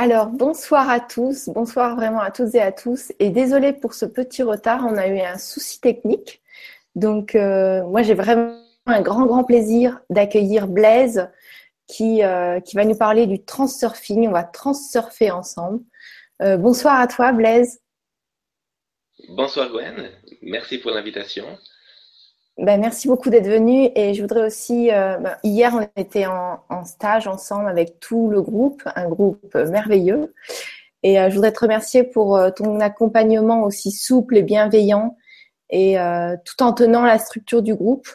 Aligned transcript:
Alors, 0.00 0.28
bonsoir 0.28 0.88
à 0.88 1.00
tous, 1.00 1.48
bonsoir 1.48 1.96
vraiment 1.96 2.20
à 2.20 2.30
toutes 2.30 2.54
et 2.54 2.60
à 2.60 2.70
tous. 2.70 3.12
Et 3.18 3.30
désolé 3.30 3.72
pour 3.72 3.94
ce 3.94 4.04
petit 4.04 4.44
retard, 4.44 4.86
on 4.86 4.96
a 4.96 5.08
eu 5.08 5.18
un 5.18 5.38
souci 5.38 5.80
technique. 5.80 6.40
Donc, 6.94 7.34
euh, 7.34 7.82
moi, 7.82 8.02
j'ai 8.02 8.14
vraiment 8.14 8.62
un 8.86 9.00
grand, 9.00 9.26
grand 9.26 9.42
plaisir 9.42 9.98
d'accueillir 10.08 10.68
Blaise 10.68 11.28
qui, 11.88 12.22
euh, 12.22 12.60
va 12.74 12.84
nous 12.84 12.94
parler 12.94 13.26
du 13.26 13.44
transurfing. 13.44 14.28
On 14.28 14.30
va 14.30 14.44
transurfer 14.44 15.32
ensemble. 15.32 15.82
Euh, 16.42 16.56
bonsoir 16.56 17.00
à 17.00 17.08
toi, 17.08 17.32
Blaise. 17.32 17.80
Bonsoir, 19.30 19.68
Gwen. 19.68 20.12
Merci 20.42 20.78
pour 20.78 20.92
l'invitation. 20.92 21.58
Ben, 22.58 22.80
merci 22.80 23.06
beaucoup 23.06 23.30
d'être 23.30 23.46
venu 23.46 23.88
et 23.94 24.14
je 24.14 24.20
voudrais 24.20 24.44
aussi, 24.44 24.90
euh, 24.90 25.16
ben, 25.18 25.36
hier 25.44 25.72
on 25.74 26.00
était 26.00 26.26
en, 26.26 26.58
en, 26.68 26.84
stage 26.84 27.28
ensemble 27.28 27.68
avec 27.68 28.00
tout 28.00 28.28
le 28.30 28.42
groupe, 28.42 28.82
un 28.96 29.08
groupe 29.08 29.54
merveilleux 29.54 30.34
et 31.02 31.20
euh, 31.20 31.30
je 31.30 31.34
voudrais 31.34 31.52
te 31.52 31.60
remercier 31.60 32.02
pour 32.02 32.36
euh, 32.36 32.50
ton 32.50 32.80
accompagnement 32.80 33.62
aussi 33.62 33.92
souple 33.92 34.36
et 34.36 34.42
bienveillant 34.42 35.16
et 35.70 35.98
euh, 36.00 36.36
tout 36.44 36.62
en 36.62 36.72
tenant 36.72 37.04
la 37.04 37.18
structure 37.18 37.62
du 37.62 37.74
groupe. 37.74 38.08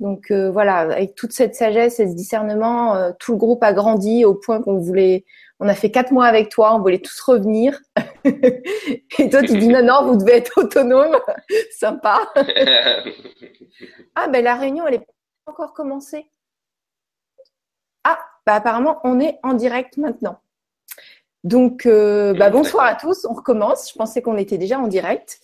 Donc 0.00 0.30
euh, 0.30 0.50
voilà, 0.50 0.78
avec 0.78 1.14
toute 1.14 1.32
cette 1.32 1.54
sagesse 1.54 2.00
et 2.00 2.08
ce 2.08 2.14
discernement, 2.14 3.12
tout 3.20 3.32
le 3.32 3.38
groupe 3.38 3.62
a 3.62 3.72
grandi 3.72 4.24
au 4.24 4.34
point 4.34 4.60
qu'on 4.60 4.78
voulait, 4.78 5.24
on 5.64 5.68
a 5.68 5.74
fait 5.74 5.90
quatre 5.90 6.12
mois 6.12 6.26
avec 6.26 6.50
toi, 6.50 6.74
on 6.74 6.80
voulait 6.80 6.98
tous 6.98 7.18
revenir. 7.22 7.80
et 8.24 9.30
toi, 9.30 9.40
tu 9.40 9.56
dis 9.56 9.68
non, 9.68 9.82
non, 9.82 10.04
vous 10.04 10.18
devez 10.18 10.36
être 10.36 10.58
autonome. 10.58 11.16
Sympa. 11.78 12.20
ah, 14.14 14.28
ben 14.28 14.44
la 14.44 14.56
réunion, 14.56 14.86
elle 14.86 14.98
n'est 14.98 15.06
pas 15.06 15.52
encore 15.52 15.72
commencée. 15.72 16.30
Ah, 18.04 18.18
bah 18.44 18.56
apparemment, 18.56 19.00
on 19.04 19.18
est 19.20 19.38
en 19.42 19.54
direct 19.54 19.96
maintenant. 19.96 20.38
Donc, 21.44 21.86
euh, 21.86 22.34
bah, 22.34 22.50
bonsoir 22.50 22.84
à 22.84 22.94
tous. 22.94 23.24
On 23.24 23.32
recommence. 23.32 23.90
Je 23.90 23.96
pensais 23.96 24.20
qu'on 24.20 24.36
était 24.36 24.58
déjà 24.58 24.78
en 24.78 24.86
direct. 24.86 25.40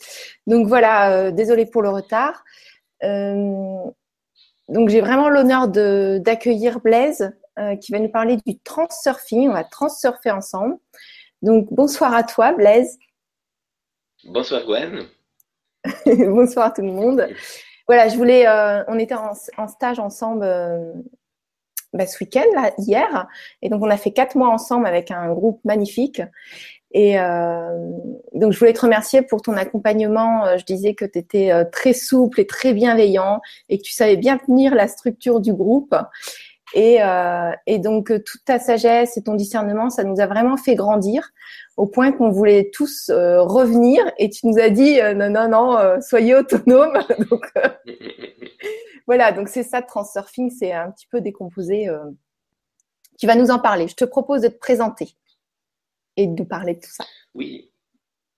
Donc 0.46 0.66
voilà, 0.66 1.12
euh, 1.12 1.30
désolé 1.30 1.64
pour 1.64 1.80
le 1.80 1.88
retard. 1.88 2.44
Euh, 3.04 3.84
donc 4.68 4.90
j'ai 4.90 5.00
vraiment 5.00 5.30
l'honneur 5.30 5.66
d'accueillir 5.68 6.80
Blaise 6.80 7.32
euh, 7.58 7.76
qui 7.76 7.92
va 7.92 7.98
nous 7.98 8.10
parler 8.10 8.36
du 8.46 8.58
transurfing. 8.60 9.48
On 9.48 9.52
va 9.52 9.64
transurfer 9.64 10.30
ensemble. 10.30 10.76
Donc, 11.42 11.72
bonsoir 11.72 12.14
à 12.14 12.22
toi, 12.22 12.52
Blaise. 12.52 12.98
Bonsoir, 14.24 14.64
Gwen. 14.64 15.06
bonsoir 16.06 16.66
à 16.66 16.70
tout 16.70 16.82
le 16.82 16.92
monde. 16.92 17.26
Voilà, 17.86 18.08
je 18.08 18.16
voulais. 18.16 18.46
Euh, 18.46 18.84
on 18.88 18.98
était 18.98 19.14
en, 19.14 19.32
en 19.56 19.68
stage 19.68 19.98
ensemble 19.98 20.44
euh, 20.44 20.92
bah, 21.92 22.06
ce 22.06 22.22
week-end, 22.22 22.44
là, 22.54 22.72
hier. 22.78 23.26
Et 23.62 23.68
donc, 23.68 23.82
on 23.82 23.90
a 23.90 23.96
fait 23.96 24.12
quatre 24.12 24.36
mois 24.36 24.50
ensemble 24.50 24.86
avec 24.86 25.10
un 25.10 25.32
groupe 25.32 25.60
magnifique. 25.64 26.22
Et 26.92 27.18
euh, 27.18 27.90
donc, 28.34 28.52
je 28.52 28.58
voulais 28.58 28.74
te 28.74 28.82
remercier 28.82 29.22
pour 29.22 29.42
ton 29.42 29.54
accompagnement. 29.54 30.56
Je 30.58 30.64
disais 30.64 30.94
que 30.94 31.04
tu 31.04 31.18
étais 31.18 31.52
très 31.72 31.92
souple 31.92 32.40
et 32.40 32.46
très 32.46 32.74
bienveillant 32.74 33.40
et 33.68 33.78
que 33.78 33.82
tu 33.82 33.92
savais 33.92 34.16
bien 34.16 34.38
tenir 34.38 34.74
la 34.74 34.86
structure 34.86 35.40
du 35.40 35.54
groupe. 35.54 35.94
Et, 36.74 37.02
euh, 37.02 37.52
et, 37.66 37.78
donc, 37.78 38.10
euh, 38.10 38.22
toute 38.24 38.44
ta 38.44 38.58
sagesse 38.58 39.16
et 39.16 39.22
ton 39.22 39.34
discernement, 39.34 39.90
ça 39.90 40.04
nous 40.04 40.20
a 40.20 40.26
vraiment 40.26 40.56
fait 40.56 40.74
grandir 40.74 41.30
au 41.76 41.86
point 41.86 42.12
qu'on 42.12 42.30
voulait 42.30 42.70
tous 42.72 43.08
euh, 43.10 43.42
revenir. 43.42 44.04
Et 44.18 44.30
tu 44.30 44.46
nous 44.46 44.58
as 44.58 44.70
dit, 44.70 45.00
euh, 45.00 45.14
non, 45.14 45.30
non, 45.30 45.48
non, 45.48 46.00
soyez 46.00 46.34
autonomes. 46.34 46.98
donc, 47.30 47.52
voilà, 49.06 49.32
donc 49.32 49.48
c'est 49.48 49.62
ça, 49.62 49.82
Transurfing, 49.82 50.50
c'est 50.50 50.72
un 50.72 50.90
petit 50.90 51.06
peu 51.06 51.20
décomposé. 51.20 51.88
tu 53.18 53.26
vas 53.26 53.34
nous 53.34 53.50
en 53.50 53.58
parler. 53.58 53.88
Je 53.88 53.96
te 53.96 54.04
propose 54.04 54.42
de 54.42 54.48
te 54.48 54.58
présenter 54.58 55.08
et 56.16 56.26
de 56.26 56.32
nous 56.32 56.46
parler 56.46 56.74
de 56.74 56.80
tout 56.80 56.90
ça. 56.90 57.04
Oui, 57.34 57.72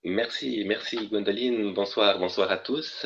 merci, 0.03 0.63
merci 0.67 1.07
Gwendoline. 1.07 1.73
Bonsoir, 1.73 2.17
bonsoir 2.17 2.51
à 2.51 2.57
tous. 2.57 3.05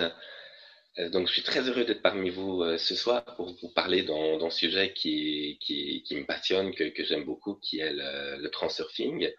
Euh, 1.00 1.09
donc, 1.09 1.28
je 1.28 1.34
suis 1.34 1.44
très 1.44 1.68
heureux 1.69 1.85
d'être 1.85 2.02
parmi 2.02 2.30
vous 2.30 2.63
euh, 2.63 2.78
ce 2.78 2.96
soir 2.96 3.24
pour 3.35 3.53
vous 3.62 3.69
parler 3.69 4.03
d'un, 4.03 4.50
sujet 4.50 4.94
qui, 4.94 5.59
me 6.12 6.25
passionne, 6.25 6.74
que, 6.74 7.03
j'aime 7.03 7.24
beaucoup, 7.25 7.56
qui 7.56 7.80
est 7.80 7.94
le, 7.94 8.38
le, 8.41 8.50
transurfing. 8.50 9.30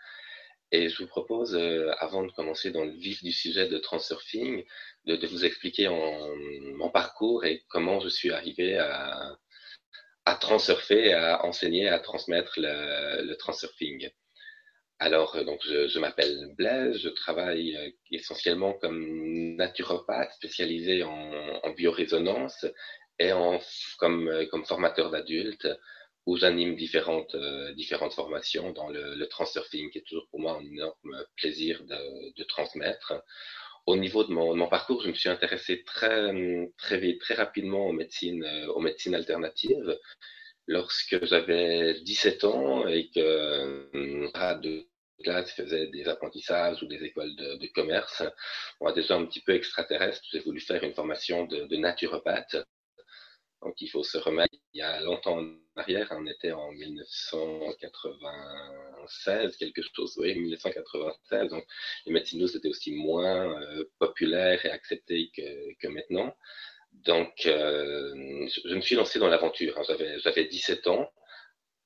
Et 0.70 0.88
je 0.88 0.98
vous 1.02 1.08
propose, 1.08 1.54
euh, 1.54 1.90
avant 1.98 2.24
de 2.24 2.30
commencer 2.32 2.70
dans 2.70 2.84
le 2.84 2.92
vif 2.92 3.22
du 3.24 3.32
sujet 3.32 3.68
de 3.68 3.78
transurfing, 3.78 4.64
de, 5.06 5.26
vous 5.26 5.44
expliquer 5.44 5.88
mon 5.88 6.90
parcours 6.90 7.44
et 7.44 7.64
comment 7.68 8.00
je 8.00 8.08
suis 8.08 8.30
arrivé 8.32 8.76
à, 8.78 9.36
à 10.26 10.34
transurfer, 10.34 11.14
à 11.14 11.44
enseigner, 11.44 11.88
à 11.88 11.98
transmettre 11.98 12.54
le, 12.58 13.22
le 13.24 13.36
transurfing. 13.36 14.10
Alors, 15.00 15.36
euh, 15.36 15.44
donc, 15.44 15.60
je, 15.64 15.88
je 15.88 15.98
m'appelle 15.98 16.52
Blaise, 16.56 16.98
je 16.98 17.08
travaille 17.08 17.76
euh, 17.76 17.90
essentiellement 18.10 18.72
comme 18.74 19.54
naturopathe 19.56 20.32
spécialisé 20.32 21.04
en, 21.04 21.10
en 21.62 21.70
biorésonance 21.70 22.66
et 23.18 23.32
en, 23.32 23.60
comme, 23.98 24.28
euh, 24.28 24.46
comme 24.46 24.64
formateur 24.64 25.10
d'adultes 25.10 25.68
où 26.26 26.36
j'anime 26.36 26.76
différentes, 26.76 27.34
euh, 27.36 27.72
différentes 27.74 28.12
formations 28.12 28.72
dans 28.72 28.88
le, 28.88 29.14
le 29.14 29.26
transurfing, 29.28 29.90
qui 29.90 29.98
est 29.98 30.06
toujours 30.06 30.26
pour 30.30 30.40
moi 30.40 30.58
un 30.60 30.64
énorme 30.64 31.24
plaisir 31.36 31.82
de, 31.84 32.34
de 32.36 32.44
transmettre. 32.44 33.14
Au 33.86 33.96
niveau 33.96 34.24
de 34.24 34.32
mon, 34.32 34.52
de 34.52 34.58
mon, 34.58 34.68
parcours, 34.68 35.02
je 35.02 35.08
me 35.08 35.14
suis 35.14 35.30
intéressé 35.30 35.82
très, 35.84 36.30
très 36.76 36.98
vite, 36.98 37.20
très 37.20 37.34
rapidement 37.34 37.86
aux 37.86 37.92
médecines, 37.92 38.44
aux 38.74 38.80
médecines 38.80 39.14
alternatives 39.14 39.98
lorsque 40.68 41.24
j'avais 41.24 42.00
17 42.02 42.44
ans 42.44 42.86
et 42.86 43.10
que 43.10 44.30
à 44.34 44.54
de 44.54 44.86
classe 45.24 45.50
faisait 45.52 45.88
des 45.88 46.06
apprentissages 46.06 46.80
ou 46.82 46.86
des 46.86 47.02
écoles 47.02 47.34
de, 47.34 47.66
commerce, 47.74 48.22
moi 48.80 48.92
déjà 48.92 49.16
un 49.16 49.26
petit 49.26 49.40
peu 49.40 49.54
extraterrestre, 49.54 50.22
j'ai 50.30 50.38
voulu 50.40 50.60
faire 50.60 50.84
une 50.84 50.94
formation 50.94 51.46
de, 51.46 51.64
de, 51.66 51.76
naturopathe. 51.76 52.56
Donc 53.62 53.80
il 53.80 53.88
faut 53.88 54.04
se 54.04 54.18
remettre 54.18 54.54
il 54.72 54.78
y 54.78 54.82
a 54.82 55.00
longtemps 55.00 55.40
en 55.40 55.56
arrière, 55.74 56.06
on 56.12 56.24
était 56.26 56.52
en 56.52 56.70
1996, 56.70 59.56
quelque 59.56 59.82
chose, 59.82 60.16
oui, 60.18 60.38
1996. 60.38 61.48
Donc 61.48 61.66
les 62.06 62.12
médecines 62.12 62.46
c'était 62.46 62.68
aussi 62.68 62.92
moins 62.92 63.60
euh, 63.60 63.90
populaire 63.98 64.64
et 64.64 64.70
accepté 64.70 65.32
que, 65.34 65.74
que 65.80 65.88
maintenant. 65.88 66.36
Donc, 66.92 67.46
euh, 67.46 68.46
je, 68.64 68.74
me 68.74 68.80
suis 68.80 68.96
lancé 68.96 69.18
dans 69.18 69.28
l'aventure. 69.28 69.78
Hein. 69.78 69.94
J'avais 70.22 70.44
17 70.44 70.86
ans. 70.88 71.10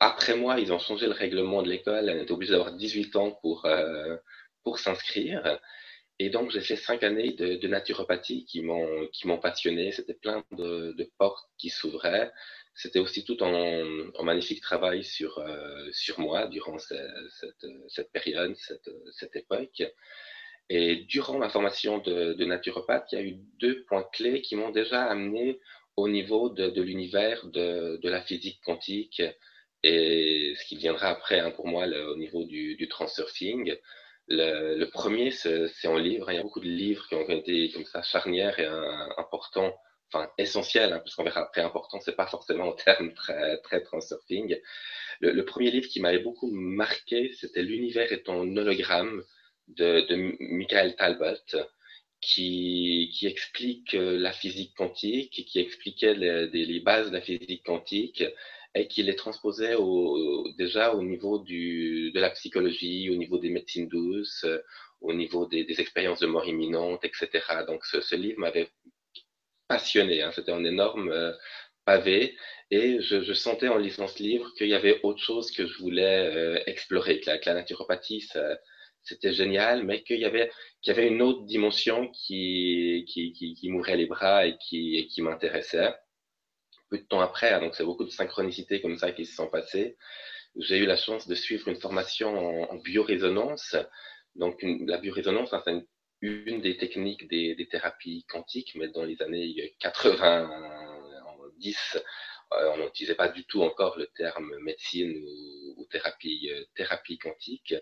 Après 0.01 0.35
moi, 0.37 0.59
ils 0.59 0.73
ont 0.73 0.79
changé 0.79 1.07
le 1.07 1.13
règlement 1.13 1.63
de 1.63 1.69
l'école. 1.69 2.11
On 2.11 2.23
était 2.23 2.33
obligé 2.33 2.53
d'avoir 2.53 2.73
18 2.73 3.17
ans 3.17 3.39
pour, 3.43 3.67
euh, 3.67 4.17
pour 4.65 4.79
s'inscrire. 4.79 5.61
Et 6.19 6.31
donc, 6.31 6.51
j'ai 6.51 6.61
fait 6.61 6.77
cinq 6.77 7.03
années 7.03 7.33
de, 7.33 7.57
de 7.57 7.69
naturopathie 7.69 8.45
qui 8.47 8.63
m'ont, 8.63 9.07
qui 9.13 9.27
m'ont 9.27 9.39
passionné. 9.39 9.93
C'était 9.93 10.15
plein 10.15 10.45
de, 10.53 10.93
de, 10.93 11.11
portes 11.19 11.49
qui 11.59 11.71
s'ouvraient. 11.71 12.33
C'était 12.75 12.99
aussi 12.99 13.25
tout 13.25 13.43
en, 13.43 13.53
en, 14.15 14.25
magnifique 14.25 14.61
travail 14.61 15.05
sur, 15.05 15.39
euh, 15.39 15.89
sur 15.93 16.21
moi 16.21 16.47
durant 16.47 16.79
cette, 16.79 17.01
cette, 17.41 17.67
cette 17.89 18.13
période, 18.13 18.57
cette, 18.57 18.91
cette 19.13 19.37
époque. 19.37 19.83
Et 20.75 21.05
durant 21.07 21.37
ma 21.37 21.51
formation 21.51 21.99
de, 21.99 22.33
de, 22.33 22.45
naturopathe, 22.47 23.13
il 23.13 23.19
y 23.19 23.21
a 23.21 23.25
eu 23.25 23.37
deux 23.61 23.83
points 23.83 24.09
clés 24.11 24.41
qui 24.41 24.57
m'ont 24.57 24.71
déjà 24.71 25.03
amené 25.03 25.61
au 25.97 26.09
niveau 26.09 26.49
de, 26.49 26.81
l'univers 26.81 27.47
de, 27.47 28.01
la 28.09 28.23
physique 28.23 28.59
quantique 28.65 29.23
et 29.83 30.55
ce 30.57 30.65
qui 30.65 30.77
viendra 30.77 31.09
après 31.09 31.41
hein, 31.41 31.51
pour 31.51 31.67
moi 31.67 31.87
au 31.87 32.17
niveau 32.17 32.45
du, 32.45 32.89
transurfing. 32.89 33.77
Le, 34.29 34.85
premier, 34.87 35.31
c'est 35.31 35.89
en 35.89 35.99
livre. 35.99 36.33
Il 36.33 36.37
y 36.37 36.39
a 36.39 36.43
beaucoup 36.43 36.61
de 36.61 36.65
livres 36.65 37.07
qui 37.07 37.17
ont 37.17 37.29
été 37.29 37.71
comme 37.73 37.85
ça 37.85 38.01
charnières 38.01 38.59
et 38.59 38.65
importants, 39.19 39.79
enfin 40.11 40.31
essentiels, 40.39 40.95
hein, 40.95 41.01
parce 41.01 41.15
qu'on 41.15 41.25
verra 41.25 41.43
après 41.43 41.61
important, 41.61 42.01
c'est 42.01 42.17
pas 42.17 42.27
forcément 42.27 42.69
en 42.69 42.73
termes 42.73 43.13
très, 43.13 43.59
très 43.59 43.83
transurfing. 43.83 44.59
Le, 45.21 45.33
le 45.33 45.45
premier 45.45 45.71
livre 45.71 45.89
qui 45.89 46.01
m'avait 46.01 46.21
beaucoup 46.21 46.51
marqué, 46.51 47.31
c'était 47.35 47.63
L'univers 47.63 48.11
est 48.11 48.31
en 48.31 48.57
hologramme 48.57 49.23
de, 49.69 50.07
Michael 50.41 50.97
Talbot, 50.97 51.57
qui, 52.21 53.11
qui, 53.15 53.27
explique 53.27 53.95
euh, 53.95 54.17
la 54.19 54.33
physique 54.33 54.75
quantique, 54.77 55.45
qui 55.47 55.59
expliquait 55.59 56.15
les, 56.15 56.81
bases 56.81 57.09
de 57.09 57.15
la 57.15 57.21
physique 57.21 57.65
quantique 57.65 58.25
et 58.75 58.87
qui 58.87 59.03
les 59.03 59.17
transposait 59.17 59.77
déjà 60.57 60.95
au 60.95 61.03
niveau 61.03 61.41
de 61.41 62.19
la 62.19 62.31
psychologie, 62.31 63.11
au 63.11 63.17
niveau 63.17 63.39
des 63.39 63.51
médecines 63.51 63.89
douces, 63.89 64.47
au 65.03 65.13
niveau 65.13 65.47
des, 65.47 65.81
expériences 65.81 66.21
de 66.21 66.27
mort 66.27 66.47
imminente, 66.47 67.05
etc. 67.05 67.29
Donc 67.67 67.85
ce, 67.85 68.15
livre 68.15 68.39
m'avait 68.39 68.71
passionné, 69.69 70.23
hein. 70.23 70.31
c'était 70.33 70.53
un 70.53 70.65
énorme 70.65 71.11
euh, 71.11 71.33
pavé 71.85 72.37
et 72.71 73.01
je, 73.01 73.33
sentais 73.33 73.69
en 73.69 73.79
lisant 73.79 74.07
ce 74.07 74.23
livre 74.23 74.53
qu'il 74.57 74.69
y 74.69 74.75
avait 74.75 75.01
autre 75.03 75.21
chose 75.21 75.51
que 75.51 75.67
je 75.67 75.79
voulais 75.79 76.29
euh, 76.35 76.63
explorer, 76.67 77.21
que 77.21 77.31
la 77.31 77.55
naturopathie, 77.55 78.23
ça, 78.23 78.59
c'était 79.05 79.33
génial, 79.33 79.85
mais 79.85 80.03
qu'il 80.03 80.19
y 80.21 80.25
avait 80.25 80.51
qu'il 80.81 80.95
y 80.95 80.99
avait 80.99 81.09
une 81.09 81.23
autre 81.23 81.45
dimension 81.45 82.09
qui 82.11 83.05
qui, 83.09 83.33
qui, 83.33 83.55
qui 83.55 83.71
m'ouvrait 83.71 83.97
les 83.97 84.07
bras 84.07 84.47
et 84.47 84.57
qui, 84.59 85.07
qui 85.09 85.23
m'intéressait. 85.23 85.95
Peu 86.91 86.99
de 86.99 87.05
temps 87.05 87.21
après, 87.21 87.59
donc 87.61 87.75
c'est 87.75 87.85
beaucoup 87.85 88.05
de 88.05 88.11
synchronicités 88.11 88.81
comme 88.83 88.99
ça 88.99 89.13
qui 89.13 89.25
se 89.27 89.35
sont 89.35 89.49
passées. 89.49 89.97
j'ai 90.57 90.79
eu 90.79 90.87
la 90.87 90.97
chance 90.97 91.27
de 91.27 91.35
suivre 91.35 91.69
une 91.69 91.81
formation 91.81 92.71
en, 92.71 92.77
biorésonance. 92.77 93.77
Donc, 94.37 94.63
la 94.63 94.99
biorésonance, 94.99 95.53
hein, 95.53 95.63
c'est 95.65 95.85
une, 96.23 96.61
des 96.61 96.77
techniques 96.77 97.29
des, 97.29 97.55
des, 97.55 97.69
thérapies 97.69 98.25
quantiques, 98.29 98.75
mais 98.77 98.89
dans 98.89 99.05
les 99.05 99.21
années 99.23 99.75
90, 99.81 101.99
euh, 102.55 102.73
on 102.75 102.79
n'utilisait 102.79 103.15
pas 103.15 103.29
du 103.29 103.45
tout 103.45 103.63
encore 103.63 103.99
le 103.99 104.07
terme 104.09 104.51
médecine 104.61 105.15
ou, 105.77 105.87
thérapie, 105.91 106.51
euh, 106.53 106.65
thérapie 106.75 107.19
quantique. 107.19 107.75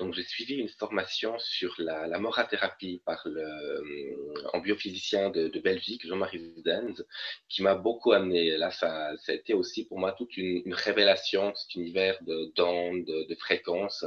Donc, 0.00 0.14
j'ai 0.14 0.24
suivi 0.24 0.54
une 0.54 0.68
formation 0.70 1.38
sur 1.38 1.74
la, 1.78 2.06
la 2.06 2.18
morathérapie 2.18 3.02
par 3.04 3.20
le, 3.26 3.42
euh, 3.42 4.48
un 4.54 4.60
biophysicien 4.60 5.28
de, 5.28 5.48
de 5.48 5.60
Belgique, 5.60 6.06
Jean-Marie 6.06 6.54
Zdenz, 6.58 7.06
qui 7.50 7.62
m'a 7.62 7.74
beaucoup 7.74 8.12
amené. 8.12 8.56
Là, 8.56 8.70
ça, 8.70 9.12
ça, 9.18 9.32
a 9.32 9.34
été 9.34 9.52
aussi 9.52 9.86
pour 9.86 9.98
moi 9.98 10.12
toute 10.12 10.38
une, 10.38 10.62
une 10.64 10.74
révélation 10.74 11.50
de 11.50 11.54
cet 11.54 11.74
univers 11.74 12.18
d'ondes, 12.56 13.04
de, 13.04 13.28
de, 13.28 13.34
fréquences 13.34 14.06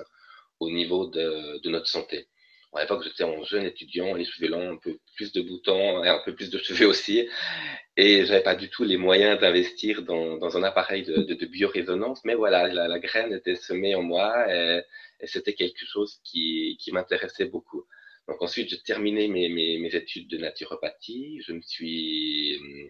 au 0.60 0.72
niveau 0.72 1.06
de, 1.06 1.62
de 1.62 1.70
notre 1.70 1.88
santé 1.88 2.28
à 2.76 2.82
l'époque, 2.82 3.04
j'étais 3.04 3.24
un 3.24 3.44
jeune 3.44 3.66
étudiant, 3.66 4.16
les 4.16 4.26
cheveux 4.26 4.50
longs, 4.50 4.72
un 4.74 4.78
peu 4.78 4.98
plus 5.16 5.32
de 5.32 5.42
boutons 5.42 6.04
et 6.04 6.10
un 6.10 6.22
peu 6.26 6.34
plus 6.34 6.50
de 6.50 6.58
cheveux 6.58 6.88
aussi. 6.88 7.28
Et 7.96 8.26
j'avais 8.26 8.42
pas 8.42 8.56
du 8.56 8.70
tout 8.70 8.84
les 8.84 8.98
moyens 8.98 9.40
d'investir 9.40 10.02
dans, 10.02 10.58
un 10.58 10.64
appareil 10.64 11.04
de, 11.04 11.18
de, 11.18 11.34
de. 11.36 12.26
Mais 12.26 12.34
voilà, 12.34 12.68
la, 12.68 13.00
graine 13.00 13.34
était 13.34 13.56
semée 13.56 13.94
en 13.96 14.02
moi 14.02 14.52
et, 14.52 14.82
c'était 15.26 15.54
quelque 15.54 15.86
chose 15.86 16.20
qui, 16.24 16.78
m'intéressait 16.92 17.46
beaucoup. 17.46 17.86
Donc 18.28 18.42
ensuite, 18.42 18.70
j'ai 18.70 18.82
terminé 18.82 19.28
mes, 19.28 19.96
études 19.96 20.28
de 20.30 20.38
naturopathie. 20.38 21.42
Je 21.46 21.54
me 21.54 21.62
suis 21.62 22.58
hum, 22.60 22.90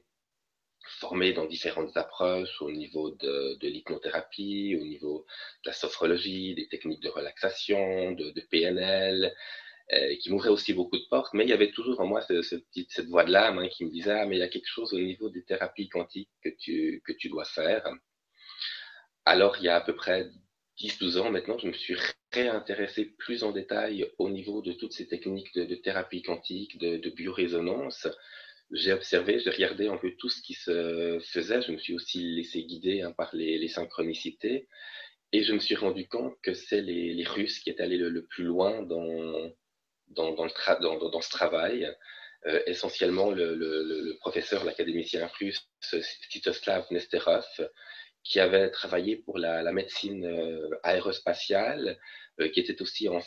formé 1.00 1.33
dans 1.33 1.45
différentes 1.45 1.95
approches 1.97 2.62
au 2.62 2.71
niveau 2.71 3.12
de, 3.12 3.57
de 3.59 3.68
l'hypnothérapie, 3.68 4.77
au 4.80 4.85
niveau 4.85 5.25
de 5.63 5.69
la 5.69 5.74
sophrologie, 5.74 6.56
des 6.56 6.68
techniques 6.69 7.03
de 7.03 7.09
relaxation, 7.09 8.13
de 8.13 8.41
PNL, 8.50 9.33
euh, 9.91 10.15
qui 10.15 10.31
m'ouvrait 10.31 10.50
aussi 10.50 10.74
beaucoup 10.74 10.97
de 10.97 11.03
portes, 11.09 11.33
mais 11.33 11.44
il 11.44 11.50
y 11.50 11.53
avait 11.53 11.71
toujours 11.71 12.00
en 12.00 12.07
moi 12.07 12.21
cette 12.21 13.06
voix 13.07 13.25
de 13.25 13.31
l'âme 13.31 13.68
qui 13.68 13.83
me 13.83 13.91
disait 13.91 14.12
ah, 14.12 14.25
mais 14.25 14.38
il 14.38 14.39
y 14.39 14.44
a 14.44 14.47
quelque 14.47 14.69
chose 14.69 14.94
au 14.94 15.00
niveau 15.00 15.30
des 15.30 15.44
thérapies 15.44 15.89
quantiques 15.89 16.30
que 16.41 16.50
tu, 16.57 17.01
que 17.06 17.12
tu 17.12 17.27
dois 17.27 17.44
faire. 17.44 17.85
Alors, 19.25 19.57
il 19.57 19.65
y 19.65 19.68
a 19.68 19.75
à 19.75 19.81
peu 19.81 19.94
près 19.94 20.30
10-12 20.80 21.18
ans 21.19 21.31
maintenant, 21.31 21.57
je 21.57 21.68
me 21.68 21.74
suis 21.74 21.97
réintéressé 22.31 23.13
plus 23.18 23.44
en 23.44 23.51
détail 23.51 24.09
au 24.18 24.30
niveau 24.30 24.62
de 24.62 24.71
toutes 24.71 24.94
ces 24.94 25.07
techniques 25.07 25.53
de, 25.53 25.75
thérapie 25.75 26.21
quantique, 26.21 26.77
de, 26.77 26.95
de 26.97 27.09
biorésonance. 27.09 28.07
J'ai 28.71 28.94
observé, 28.94 29.39
j'ai 29.39 29.50
regardé 29.50 29.88
un 29.88 29.97
peu 29.97 30.12
tout 30.18 30.30
ce 30.30 30.41
qui 30.41 30.53
se 30.53 31.19
faisait. 31.33 31.62
Je 31.62 31.74
me 31.74 31.77
suis 31.77 31.94
aussi 31.94 32.35
laissé 32.35 32.63
guider 32.63 33.01
hein, 33.01 33.12
par 33.12 33.35
les, 33.35 33.68
synchronicités. 33.68 34.69
Et 35.33 35.44
je 35.44 35.53
me 35.53 35.59
suis 35.59 35.75
rendu 35.75 36.07
compte 36.07 36.35
que 36.41 36.53
c'est 36.53 36.81
les, 36.81 37.24
Russes 37.25 37.59
qui 37.59 37.69
étaient 37.69 37.83
allés 37.83 37.97
le 37.97 38.25
plus 38.25 38.45
loin 38.45 38.81
dans, 38.81 39.51
dans, 40.13 41.21
ce 41.21 41.30
travail. 41.30 41.94
Euh, 42.45 42.62
essentiellement, 42.65 43.31
le, 43.31 44.18
professeur, 44.19 44.65
l'académicien 44.65 45.30
russe 45.39 45.65
Stislav 45.81 46.86
Nesterov, 46.92 47.45
qui 48.24 48.39
avait 48.39 48.69
travaillé 48.69 49.18
pour 49.18 49.38
la, 49.38 49.71
médecine 49.71 50.25
euh, 50.25 50.69
aérospatiale, 50.83 52.00
euh, 52.39 52.50
qui 52.50 52.62
était 52.62 52.81
aussi 52.81 53.10
en, 53.10 53.21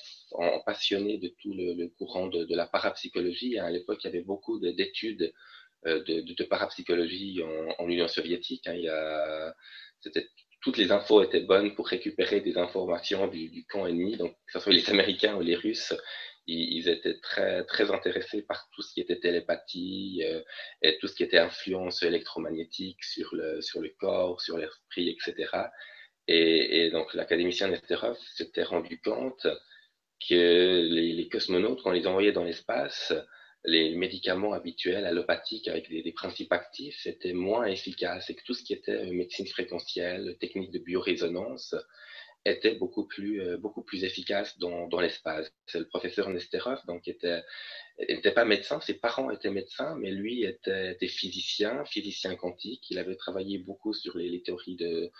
passionné 0.64 1.18
de 1.18 1.28
tout 1.40 1.52
le, 1.52 1.88
courant 1.98 2.26
de, 2.26 2.54
la 2.54 2.66
parapsychologie. 2.66 3.58
À 3.58 3.70
l'époque, 3.70 4.02
il 4.02 4.06
y 4.06 4.10
avait 4.10 4.24
beaucoup 4.24 4.58
d'études 4.58 5.32
euh, 5.86 6.02
de, 6.02 6.44
parapsychologie 6.44 7.42
en, 7.78 7.88
Union 7.88 8.08
soviétique. 8.08 8.66
Hein. 8.66 9.52
Toutes 10.62 10.78
les 10.78 10.90
infos 10.90 11.22
étaient 11.22 11.40
bonnes 11.40 11.74
pour 11.74 11.86
récupérer 11.86 12.40
des 12.40 12.56
informations 12.56 13.28
du, 13.28 13.50
du 13.50 13.66
camp 13.66 13.86
ennemi, 13.86 14.16
donc 14.16 14.32
que 14.32 14.52
ce 14.52 14.60
soit 14.60 14.72
les 14.72 14.88
Américains 14.90 15.36
ou 15.36 15.42
les 15.42 15.54
Russes, 15.54 15.94
ils, 16.46 16.88
étaient 16.88 17.18
très, 17.18 17.64
très 17.64 17.90
intéressés 17.90 18.42
par 18.42 18.68
tout 18.72 18.82
ce 18.82 18.94
qui 18.94 19.00
était 19.00 19.18
télépathie 19.18 20.22
euh, 20.24 20.40
et 20.82 20.98
tout 20.98 21.08
ce 21.08 21.14
qui 21.14 21.24
était 21.24 21.38
influence 21.38 22.02
électromagnétique 22.02 23.02
sur 23.02 23.34
le, 23.34 23.60
sur 23.60 23.80
le 23.80 23.92
corps, 23.98 24.40
sur 24.40 24.56
l'esprit, 24.58 25.08
etc. 25.10 25.50
Et, 26.28 26.90
donc 26.90 27.14
l'académicien 27.14 27.68
Nesterov 27.68 28.18
s'était 28.34 28.64
rendu 28.64 29.00
compte 29.00 29.46
que 30.28 30.88
les, 30.88 31.28
cosmonautes, 31.28 31.82
quand 31.82 31.90
on 31.90 31.92
les 31.92 32.06
envoyait 32.06 32.32
dans 32.32 32.44
l'espace, 32.44 33.12
les 33.64 33.94
médicaments 33.96 34.52
habituels 34.52 35.06
allopathiques 35.06 35.68
avec 35.68 35.88
des, 35.88 36.02
des, 36.02 36.12
principes 36.12 36.52
actifs 36.52 37.06
étaient 37.06 37.32
moins 37.32 37.66
efficaces 37.66 38.30
et 38.30 38.36
que 38.36 38.42
tout 38.44 38.54
ce 38.54 38.62
qui 38.62 38.72
était 38.72 39.10
médecine 39.10 39.46
fréquentielle, 39.46 40.36
technique 40.38 40.70
de 40.70 40.78
biorésonance, 40.78 41.74
était 42.46 42.74
beaucoup 42.74 43.06
plus, 43.06 43.40
euh, 43.40 43.56
beaucoup 43.56 43.82
plus 43.82 44.04
efficace 44.04 44.58
dans, 44.58 44.88
dans 44.88 45.00
l'espace. 45.00 45.50
C'est 45.66 45.78
le 45.78 45.86
professeur 45.86 46.28
Nesterov, 46.30 46.80
donc 46.86 47.08
était, 47.08 47.42
n'était 47.98 48.32
pas 48.32 48.44
médecin, 48.44 48.80
ses 48.80 48.94
parents 48.94 49.30
étaient 49.30 49.50
médecins, 49.50 49.96
mais 49.96 50.10
lui 50.10 50.44
était, 50.44 50.96
physicien, 51.08 51.84
physicien 51.84 52.36
quantique. 52.36 52.90
Il 52.90 52.98
avait 52.98 53.16
travaillé 53.16 53.58
beaucoup 53.58 53.94
sur 53.94 54.16
les, 54.16 54.42
théories 54.42 54.76
de, 54.76 55.10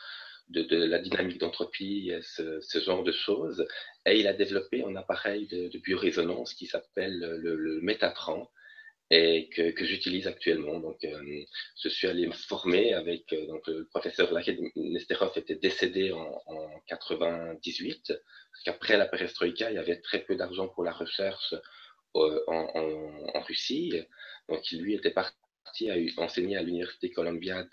de, 0.51 0.85
la 0.85 0.99
dynamique 0.99 1.39
d'entropie, 1.39 2.13
ce, 2.23 2.61
ce, 2.61 2.79
genre 2.81 3.03
de 3.03 3.13
choses. 3.13 3.67
Et 4.07 4.19
il 4.21 4.27
a 4.27 4.33
développé 4.33 4.85
un 4.85 4.97
appareil 4.97 5.47
de, 5.49 5.69
de 5.69 5.79
biorésonance 5.79 6.55
qui 6.55 6.67
s'appelle 6.67 7.19
le, 7.19 7.57
le 7.57 7.81
et 9.11 9.49
que, 9.49 9.85
j'utilise 9.85 10.27
actuellement. 10.27 10.81
Donc, 10.81 11.05
euh, 11.05 11.45
je 11.83 11.89
suis 11.89 12.09
allé 12.09 12.27
me 12.27 12.33
former 12.33 12.95
avec 12.95 13.33
euh, 13.33 13.47
donc 13.47 13.67
le 13.69 13.87
professeur 13.87 14.33
Lachet 14.33 14.59
Nesterov 14.75 15.33
était 15.37 15.55
décédé 15.55 16.13
en, 16.13 16.43
en 16.47 16.81
98, 16.89 18.09
parce 18.09 18.65
qu'après 18.65 18.97
la 18.97 19.07
perestroïka, 19.07 19.71
il 19.71 19.75
y 19.75 19.79
avait 19.79 20.01
très 20.01 20.21
peu 20.21 20.35
d'argent 20.35 20.69
pour 20.69 20.83
la 20.83 20.93
recherche 20.93 21.55
euh, 22.17 22.41
en, 22.49 23.41
Russie. 23.43 23.93
Donc, 24.49 24.69
lui 24.73 24.95
était 24.95 25.11
parti 25.11 25.37
à 25.91 26.23
enseigner 26.23 26.57
à 26.57 26.63
l'université 26.63 27.11
Columbia 27.11 27.65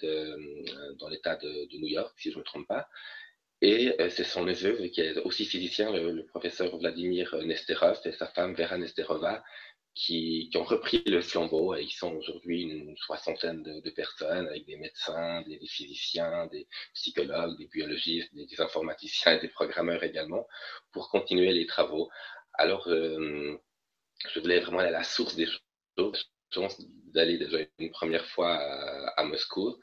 dans 1.00 1.08
l'État 1.10 1.36
de, 1.38 1.68
New 1.78 1.88
York, 1.88 2.14
si 2.20 2.30
je 2.30 2.36
ne 2.36 2.40
me 2.42 2.46
trompe 2.46 2.68
pas. 2.68 2.88
Et 3.62 3.96
c'est 4.10 4.26
son 4.26 4.44
neveu, 4.44 4.88
qui 4.88 5.00
est 5.02 5.18
aussi 5.20 5.46
physicien, 5.46 5.90
le, 5.92 6.26
professeur 6.26 6.78
Vladimir 6.78 7.34
Nesterov, 7.46 7.98
et 8.06 8.12
sa 8.12 8.28
femme 8.28 8.54
Vera 8.54 8.78
Nesterova, 8.78 9.42
qui, 9.96 10.50
qui, 10.52 10.58
ont 10.58 10.64
repris 10.64 11.04
le 11.06 11.22
flambeau 11.22 11.76
et 11.76 11.84
ils 11.84 11.92
sont 11.92 12.14
aujourd'hui 12.16 12.64
une 12.64 12.98
soixantaine 12.98 13.64
de, 13.64 13.90
personnes 13.92 14.48
avec 14.48 14.66
des 14.66 14.78
médecins, 14.78 15.42
des, 15.44 15.60
physiciens, 15.68 16.48
des 16.48 16.68
psychologues, 16.94 17.58
des 17.58 17.68
biologistes, 17.68 18.34
des, 18.34 18.62
informaticiens 18.62 19.38
et 19.38 19.40
des 19.40 19.50
programmeurs 19.50 20.04
également 20.04 20.48
pour 20.92 21.10
continuer 21.10 21.52
les 21.54 21.66
travaux. 21.66 22.10
Alors, 22.54 22.88
euh, 22.88 23.58
je 24.30 24.40
voulais 24.40 24.60
vraiment 24.60 24.80
aller 24.80 24.90
à 24.90 24.92
la 24.92 25.04
source 25.04 25.36
des 25.36 25.48
choses, 25.98 26.30
d'aller 27.14 27.38
déjà 27.38 27.60
une 27.80 27.92
première 27.92 28.26
fois 28.28 28.56
à 29.18 29.24
Moscou 29.24 29.76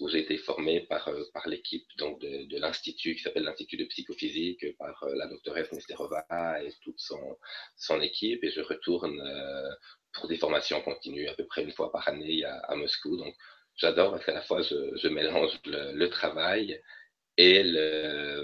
où 0.00 0.08
j'ai 0.08 0.20
été 0.20 0.36
formé 0.36 0.80
par, 0.80 1.08
euh, 1.08 1.24
par 1.32 1.48
l'équipe 1.48 1.86
donc 1.98 2.20
de, 2.20 2.44
de 2.44 2.58
l'institut 2.58 3.14
qui 3.14 3.22
s'appelle 3.22 3.44
l'Institut 3.44 3.76
de 3.76 3.84
psychophysique 3.84 4.76
par 4.78 5.02
euh, 5.04 5.14
la 5.14 5.26
doctoresse 5.26 5.72
Nesterova 5.72 6.24
et 6.62 6.72
toute 6.82 6.98
son, 6.98 7.36
son 7.76 8.00
équipe 8.00 8.44
et 8.44 8.50
je 8.50 8.60
retourne 8.60 9.20
euh, 9.20 9.70
pour 10.12 10.28
des 10.28 10.36
formations 10.36 10.80
continues 10.80 11.28
à 11.28 11.34
peu 11.34 11.46
près 11.46 11.62
une 11.62 11.72
fois 11.72 11.90
par 11.90 12.06
année 12.08 12.44
à, 12.44 12.74
Moscou. 12.76 13.16
Donc 13.16 13.34
j'adore 13.76 14.12
parce 14.12 14.24
qu'à 14.24 14.34
la 14.34 14.42
fois 14.42 14.62
je, 14.62 14.96
je 14.96 15.08
mélange 15.08 15.58
le, 15.66 16.06
travail 16.08 16.80
et 17.36 17.62
le, 17.62 18.42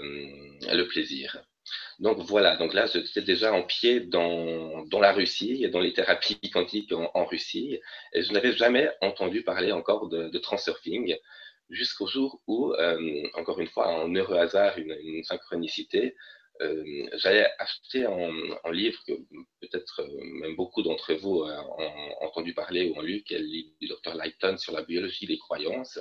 le 0.73 0.87
plaisir. 0.87 1.43
Donc 1.99 2.19
voilà, 2.19 2.57
donc 2.57 2.73
là 2.73 2.85
j'étais 2.85 3.21
déjà 3.21 3.53
en 3.53 3.63
pied 3.63 4.01
dans, 4.01 4.85
dans 4.85 4.99
la 4.99 5.13
Russie 5.13 5.67
dans 5.69 5.79
les 5.79 5.93
thérapies 5.93 6.37
quantiques 6.51 6.91
en, 6.91 7.09
en 7.13 7.25
Russie 7.25 7.79
et 8.13 8.21
je 8.21 8.31
n'avais 8.33 8.55
jamais 8.55 8.91
entendu 9.01 9.43
parler 9.43 9.71
encore 9.71 10.09
de, 10.09 10.29
de 10.29 10.37
transurfing 10.37 11.17
jusqu'au 11.69 12.07
jour 12.07 12.41
où, 12.47 12.73
euh, 12.73 13.27
encore 13.33 13.59
une 13.59 13.67
fois, 13.67 13.87
en 13.87 14.13
heureux 14.13 14.37
hasard, 14.37 14.77
une, 14.77 15.23
synchronicité, 15.23 16.15
euh, 16.61 17.07
j'allais 17.13 17.49
acheter 17.59 18.05
un, 18.05 18.31
un, 18.63 18.71
livre 18.71 18.97
que 19.05 19.13
peut-être 19.59 20.01
euh, 20.01 20.23
même 20.41 20.55
beaucoup 20.55 20.83
d'entre 20.83 21.13
vous 21.13 21.41
ont 21.43 22.15
entendu 22.21 22.53
parler 22.53 22.89
ou 22.89 22.97
ont 22.97 23.01
lu, 23.01 23.23
qui 23.23 23.33
est 23.33 23.39
le 23.39 23.45
livre 23.45 23.71
du 23.81 23.87
Dr. 23.87 24.15
Lighton 24.15 24.57
sur 24.57 24.73
la 24.73 24.83
biologie 24.83 25.27
des 25.27 25.37
croyances. 25.37 25.99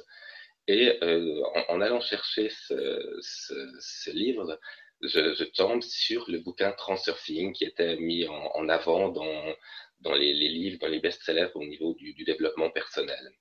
Et 0.68 0.98
euh, 1.02 1.42
en, 1.68 1.80
allant 1.80 2.00
chercher 2.00 2.50
ce, 2.50 4.10
livre, 4.10 4.58
je, 5.02 5.44
tombe 5.44 5.82
sur 5.82 6.30
le 6.30 6.38
bouquin 6.38 6.72
Transurfing 6.72 7.52
qui 7.52 7.64
était 7.64 7.96
mis 7.96 8.26
en, 8.28 8.68
avant 8.68 9.08
dans, 9.08 9.54
dans 10.00 10.14
les, 10.14 10.32
les, 10.32 10.48
livres, 10.48 10.78
dans 10.80 10.88
les 10.88 11.00
best-sellers 11.00 11.50
au 11.54 11.64
niveau 11.64 11.94
du, 11.94 12.14
du 12.14 12.24
développement 12.24 12.70
personnel. 12.70 13.32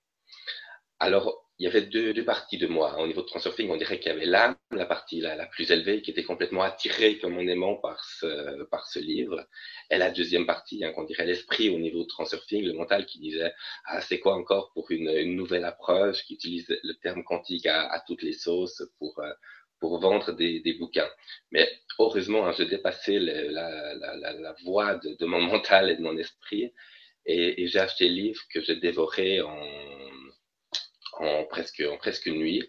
Alors, 0.99 1.42
il 1.59 1.65
y 1.65 1.67
avait 1.67 1.81
deux, 1.81 2.13
deux, 2.13 2.25
parties 2.25 2.57
de 2.57 2.65
moi. 2.67 2.99
Au 2.99 3.05
niveau 3.05 3.21
de 3.21 3.27
transurfing, 3.27 3.69
on 3.69 3.77
dirait 3.77 3.99
qu'il 3.99 4.11
y 4.11 4.15
avait 4.15 4.25
l'âme, 4.25 4.55
la 4.71 4.85
partie 4.85 5.21
la, 5.21 5.35
la, 5.35 5.45
plus 5.45 5.71
élevée, 5.71 6.01
qui 6.01 6.11
était 6.11 6.23
complètement 6.23 6.63
attirée 6.63 7.19
comme 7.19 7.33
mon 7.33 7.47
aimant 7.47 7.75
par 7.75 8.03
ce, 8.03 8.63
par 8.65 8.87
ce 8.87 8.99
livre. 8.99 9.47
Et 9.91 9.97
la 9.97 10.09
deuxième 10.09 10.47
partie, 10.47 10.83
hein, 10.83 10.91
qu'on 10.93 11.03
dirait 11.03 11.25
l'esprit 11.25 11.69
au 11.69 11.77
niveau 11.77 12.03
de 12.03 12.07
transurfing, 12.07 12.63
le 12.65 12.73
mental 12.73 13.05
qui 13.05 13.19
disait, 13.19 13.53
ah, 13.85 14.01
c'est 14.01 14.19
quoi 14.19 14.35
encore 14.35 14.71
pour 14.73 14.89
une, 14.89 15.09
une, 15.09 15.35
nouvelle 15.35 15.65
approche, 15.65 16.23
qui 16.25 16.33
utilise 16.33 16.67
le 16.83 16.93
terme 16.95 17.23
quantique 17.23 17.67
à, 17.67 18.03
toutes 18.07 18.23
les 18.23 18.33
sauces 18.33 18.83
pour, 18.97 19.19
euh, 19.19 19.31
pour 19.79 19.99
vendre 19.99 20.31
des, 20.31 20.59
des 20.59 20.73
bouquins. 20.73 21.09
Mais 21.51 21.69
heureusement, 21.99 22.47
hein, 22.47 22.53
j'ai 22.57 22.65
dépassé 22.65 23.19
la, 23.19 23.43
la, 23.43 24.15
la, 24.15 24.33
la, 24.33 24.55
voie 24.63 24.95
de, 24.95 25.15
de, 25.15 25.25
mon 25.25 25.41
mental 25.53 25.91
et 25.91 25.97
de 25.97 26.01
mon 26.01 26.17
esprit 26.17 26.73
et, 27.25 27.63
et 27.63 27.67
j'ai 27.67 27.79
acheté 27.79 28.09
le 28.09 28.15
livre 28.15 28.41
que 28.49 28.59
j'ai 28.59 28.75
dévoré 28.75 29.41
en, 29.41 29.55
en, 31.19 31.45
presque, 31.45 31.83
en 31.89 31.97
presque 31.97 32.25
une 32.25 32.37
nuit. 32.37 32.67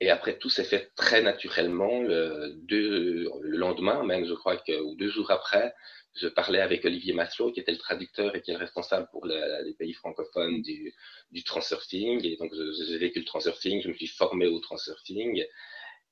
Et 0.00 0.10
après, 0.10 0.36
tout 0.38 0.50
s'est 0.50 0.64
fait 0.64 0.90
très 0.96 1.22
naturellement. 1.22 2.02
Le, 2.02 2.54
deux, 2.56 3.30
le 3.40 3.56
lendemain, 3.56 4.02
même, 4.04 4.26
je 4.26 4.34
crois 4.34 4.56
que, 4.56 4.80
ou 4.80 4.96
deux 4.96 5.08
jours 5.08 5.30
après, 5.30 5.72
je 6.14 6.28
parlais 6.28 6.60
avec 6.60 6.84
Olivier 6.84 7.12
Maslow, 7.12 7.52
qui 7.52 7.60
était 7.60 7.72
le 7.72 7.78
traducteur 7.78 8.34
et 8.34 8.42
qui 8.42 8.50
est 8.50 8.54
le 8.54 8.60
responsable 8.60 9.08
pour 9.12 9.26
les 9.26 9.74
pays 9.78 9.94
francophones 9.94 10.60
du, 10.60 10.92
du 11.30 11.44
transurfing. 11.44 12.24
Et 12.26 12.36
donc, 12.36 12.52
j'ai 12.52 12.98
vécu 12.98 13.20
le 13.20 13.24
transurfing, 13.24 13.80
je 13.80 13.88
me 13.88 13.94
suis 13.94 14.08
formé 14.08 14.46
au 14.46 14.58
transurfing 14.58 15.44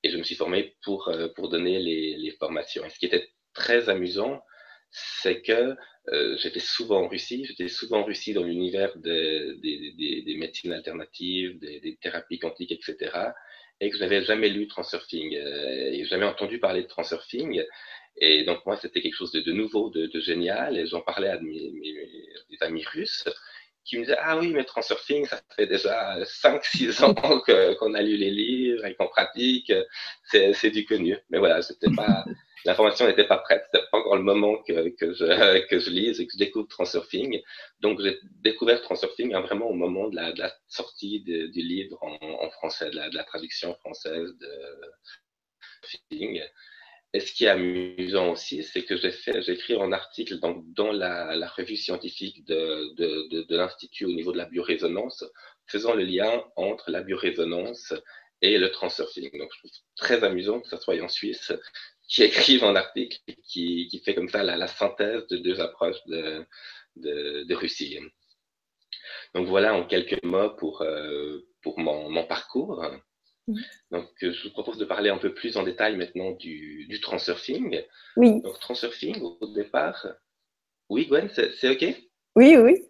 et 0.03 0.11
je 0.11 0.17
me 0.17 0.23
suis 0.23 0.37
formé 0.37 0.77
pour, 0.83 1.09
euh, 1.09 1.29
pour 1.29 1.49
donner 1.49 1.79
les, 1.81 2.17
les 2.17 2.31
formations. 2.31 2.85
Et 2.85 2.91
ce 2.91 2.99
qui 2.99 3.07
était 3.07 3.29
très 3.53 3.89
amusant, 3.89 4.43
c'est 4.91 5.43
que 5.43 5.77
euh, 6.09 6.37
j'étais 6.39 6.61
souvent 6.61 7.03
en 7.05 7.09
Russie, 7.09 7.45
j'étais 7.45 7.69
souvent 7.69 8.01
en 8.01 8.05
Russie 8.05 8.33
dans 8.33 8.43
l'univers 8.43 8.97
des, 8.97 9.55
des, 9.63 10.23
des, 10.23 10.35
médecines 10.37 10.73
alternatives, 10.73 11.59
des, 11.59 11.99
thérapies 12.01 12.39
quantiques, 12.39 12.73
etc. 12.73 13.13
Et 13.81 13.91
que 13.91 13.97
je 13.97 14.03
n'avais 14.03 14.23
jamais 14.23 14.49
lu 14.49 14.67
Transurfing 14.67 15.37
euh, 15.37 15.93
et 15.93 16.05
jamais 16.05 16.27
entendu 16.27 16.59
parler 16.59 16.83
de 16.83 16.89
Transurfing. 16.89 17.63
Et 18.17 18.45
donc 18.45 18.65
moi, 18.67 18.77
c'était 18.77 19.01
quelque 19.01 19.15
chose 19.15 19.33
de, 19.33 19.53
nouveau, 19.53 19.91
de, 19.91 20.21
génial. 20.21 20.77
Et 20.77 20.87
j'en 20.87 21.01
parlais 21.01 21.29
à 21.29 21.39
mes, 21.41 21.73
amis 22.61 22.85
russes 22.85 23.25
qui 23.85 23.97
me 23.97 24.03
disaient 24.03 24.19
ah 24.19 24.39
oui 24.39 24.53
mais 24.53 24.65
Transurfing 24.65 25.27
ça 25.27 25.41
fait 25.57 25.67
déjà 25.67 26.19
5-6 26.23 27.05
ans 27.05 27.15
qu'on 27.79 27.95
a 27.95 28.03
lu 28.03 28.17
les 28.17 28.31
livres 28.31 28.85
et 28.85 28.95
qu'on 28.95 29.09
pratique. 29.09 29.73
C'est 30.25 30.71
du 30.71 30.85
connu. 30.85 31.17
Mais 31.31 31.39
voilà 31.39 31.63
c'était 31.63 31.91
pas 31.95 32.25
l'information 32.65 33.07
n'était 33.07 33.27
pas 33.27 33.39
prête. 33.39 33.65
C'était 33.73 33.87
pas 33.91 33.99
encore 33.99 34.17
le 34.17 34.23
moment 34.23 34.63
que, 34.63 34.91
que 34.91 35.13
je 35.13 35.67
que 35.67 35.79
je 35.79 35.91
lise 35.91 36.21
et 36.21 36.27
que 36.27 36.33
je 36.33 36.39
découvre 36.39 36.69
Transurfing. 36.69 37.41
Donc 37.81 38.01
j'ai 38.01 38.19
découvert 38.43 38.81
Transurfing 38.83 39.35
hein, 39.35 39.41
vraiment 39.41 39.67
au 39.67 39.75
moment 39.75 40.09
de 40.09 40.17
la, 40.17 40.33
de 40.33 40.41
la 40.41 40.53
sortie 40.69 41.23
de, 41.23 41.47
du 41.47 41.61
livre 41.61 41.99
en, 42.03 42.17
en 42.21 42.51
français 42.51 42.91
de 42.91 42.97
la, 42.97 43.11
de 43.11 43.17
la, 43.17 43.25
traduction 43.25 43.75
française 43.77 44.35
de 44.39 44.49
Transurfing 45.83 46.43
et 47.12 47.21
ce 47.21 47.33
qui 47.33 47.45
est 47.45 47.49
amusant 47.49 48.31
aussi, 48.31 48.62
c'est 48.62 48.85
que 48.85 48.95
écrit 49.50 49.75
un 49.75 49.93
article 49.93 50.38
donc, 50.38 50.64
dans 50.75 50.93
la, 50.93 51.49
revue 51.49 51.76
scientifique 51.76 52.45
de, 52.45 52.95
de, 52.95 53.57
l'Institut 53.57 54.05
au 54.05 54.12
niveau 54.12 54.31
de 54.33 54.38
la 54.38 54.45
biorésonance, 54.45 55.25
faisant 55.67 55.95
le 55.95 56.05
lien 56.05 56.45
entre 56.55 56.90
la 56.90 57.02
biorésonance 57.02 57.95
et 58.43 58.59
le 58.59 58.71
transurfing. 58.71 59.37
Donc, 59.38 59.50
je 59.52 59.59
trouve 59.59 59.71
très 59.97 60.23
amusant 60.23 60.61
que 60.61 60.69
ce 60.69 60.76
soit 60.76 61.00
en 61.02 61.09
Suisse 61.09 61.52
qui 62.09 62.23
écrive 62.23 62.64
un 62.64 62.76
article 62.76 63.19
qui, 63.45 63.88
qui 63.88 64.00
fait 64.00 64.14
comme 64.14 64.29
ça 64.29 64.43
la, 64.45 64.67
synthèse 64.69 65.26
de 65.29 65.37
deux 65.37 65.61
approches 65.61 66.05
de, 66.07 66.47
de, 66.97 67.55
Russie. 67.55 67.99
Donc 69.35 69.47
voilà 69.47 69.75
en 69.75 69.87
quelques 69.87 70.23
mots 70.25 70.50
pour, 70.50 70.83
euh, 70.83 71.40
pour 71.62 71.79
mon 71.79 72.25
parcours. 72.25 72.85
Donc, 73.90 74.09
euh, 74.23 74.33
je 74.33 74.45
vous 74.45 74.52
propose 74.52 74.78
de 74.78 74.85
parler 74.85 75.11
un 75.11 75.19
peu 75.19 75.35
plus 75.35 75.57
en 75.57 75.62
détail 75.62 75.97
maintenant 75.97 76.33
du, 76.33 76.87
du 76.88 77.00
transurfing. 77.00 77.83
Oui. 78.16 78.40
Donc, 78.42 78.59
transurfing, 78.61 79.21
au 79.21 79.47
départ. 79.54 80.07
Oui, 80.88 81.07
Gwen, 81.07 81.28
c'est 81.35 81.71
OK? 81.71 81.97
Oui, 82.37 82.57
oui. 82.57 82.83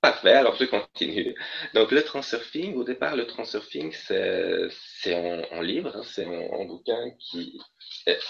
Parfait, 0.00 0.34
alors 0.34 0.54
je 0.54 0.66
continue. 0.66 1.34
Donc, 1.74 1.90
le 1.90 2.02
transurfing, 2.02 2.74
au 2.74 2.84
départ, 2.84 3.16
le 3.16 3.26
transurfing, 3.26 3.92
c'est 3.92 5.14
en, 5.14 5.42
en, 5.56 5.60
livre, 5.60 5.96
hein, 5.96 6.02
c'est 6.04 6.24
en, 6.24 6.32
en, 6.32 6.64
bouquin 6.64 7.10
qui 7.18 7.58
est 8.06 8.20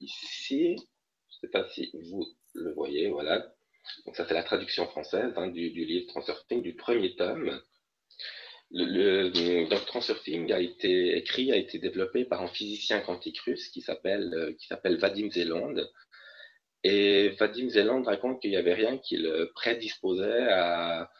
ici. 0.00 0.76
Je 0.76 1.36
ne 1.36 1.40
sais 1.40 1.48
pas 1.48 1.68
si 1.70 1.90
vous 1.94 2.26
le 2.54 2.72
voyez, 2.74 3.08
voilà. 3.08 3.52
Donc, 4.04 4.14
ça, 4.16 4.26
c'est 4.26 4.34
la 4.34 4.42
traduction 4.42 4.86
française 4.88 5.32
hein, 5.36 5.48
du, 5.48 5.70
du 5.70 5.84
livre 5.84 6.06
Transurfing 6.08 6.62
du 6.62 6.74
premier 6.74 7.16
tome. 7.16 7.60
Le, 8.74 9.28
le, 9.28 9.84
Transurfing 9.86 10.50
a 10.50 10.58
été 10.58 11.16
écrit, 11.16 11.52
a 11.52 11.56
été 11.56 11.78
développé 11.78 12.24
par 12.24 12.40
un 12.42 12.48
physicien 12.48 13.00
quantique 13.00 13.38
russe 13.40 13.68
qui 13.68 13.82
s'appelle 13.82 14.32
euh, 14.32 14.52
qui 14.54 14.66
s'appelle 14.66 14.96
Vadim 14.96 15.30
Zeland. 15.30 15.74
Et 16.82 17.30
Vadim 17.38 17.68
Zeland 17.68 18.02
raconte 18.02 18.40
qu'il 18.40 18.50
n'y 18.50 18.56
avait 18.56 18.72
rien 18.74 18.96
qui 18.96 19.18
le 19.18 19.52
prédisposait 19.54 20.48
à, 20.50 21.10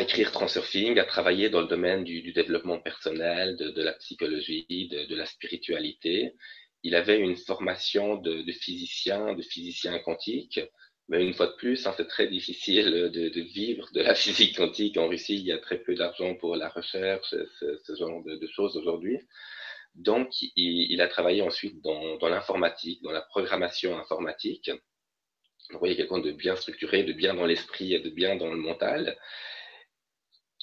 écrire 0.00 0.32
Transurfing, 0.32 0.98
à 0.98 1.04
travailler 1.04 1.50
dans 1.50 1.60
le 1.60 1.68
domaine 1.68 2.02
du, 2.02 2.32
développement 2.32 2.80
personnel, 2.80 3.56
de, 3.56 3.82
la 3.82 3.92
psychologie, 3.92 4.88
de, 4.88 5.14
la 5.14 5.26
spiritualité. 5.26 6.34
Il 6.82 6.96
avait 6.96 7.18
une 7.18 7.36
formation 7.36 8.16
de 8.16 8.52
physicien, 8.52 9.34
de 9.34 9.42
physicien 9.42 9.98
quantique. 10.00 10.60
Mais 11.08 11.24
une 11.24 11.34
fois 11.34 11.46
de 11.48 11.52
plus, 11.52 11.86
hein, 11.86 11.94
c'est 11.96 12.08
très 12.08 12.28
difficile 12.28 12.90
de, 12.90 13.28
de, 13.28 13.40
vivre 13.40 13.88
de 13.92 14.00
la 14.00 14.14
physique 14.14 14.56
quantique 14.56 14.96
en 14.96 15.08
Russie. 15.08 15.36
Il 15.36 15.46
y 15.46 15.52
a 15.52 15.58
très 15.58 15.78
peu 15.78 15.94
d'argent 15.94 16.34
pour 16.36 16.56
la 16.56 16.68
recherche, 16.68 17.34
ce, 17.60 17.96
genre 17.96 18.22
de, 18.24 18.46
choses 18.48 18.76
aujourd'hui. 18.76 19.18
Donc, 19.94 20.28
il, 20.42 20.90
il, 20.90 21.00
a 21.00 21.08
travaillé 21.08 21.42
ensuite 21.42 21.80
dans, 21.82 22.16
dans 22.16 22.28
l'informatique, 22.28 23.02
dans 23.02 23.12
la 23.12 23.22
programmation 23.22 23.96
informatique. 23.98 24.70
Vous 25.70 25.78
voyez 25.78 25.96
quelqu'un 25.96 26.18
de 26.18 26.32
bien 26.32 26.56
structuré, 26.56 27.04
de 27.04 27.12
bien 27.12 27.34
dans 27.34 27.46
l'esprit 27.46 27.94
et 27.94 28.00
de 28.00 28.10
bien 28.10 28.36
dans 28.36 28.50
le 28.50 28.56
mental 28.56 29.16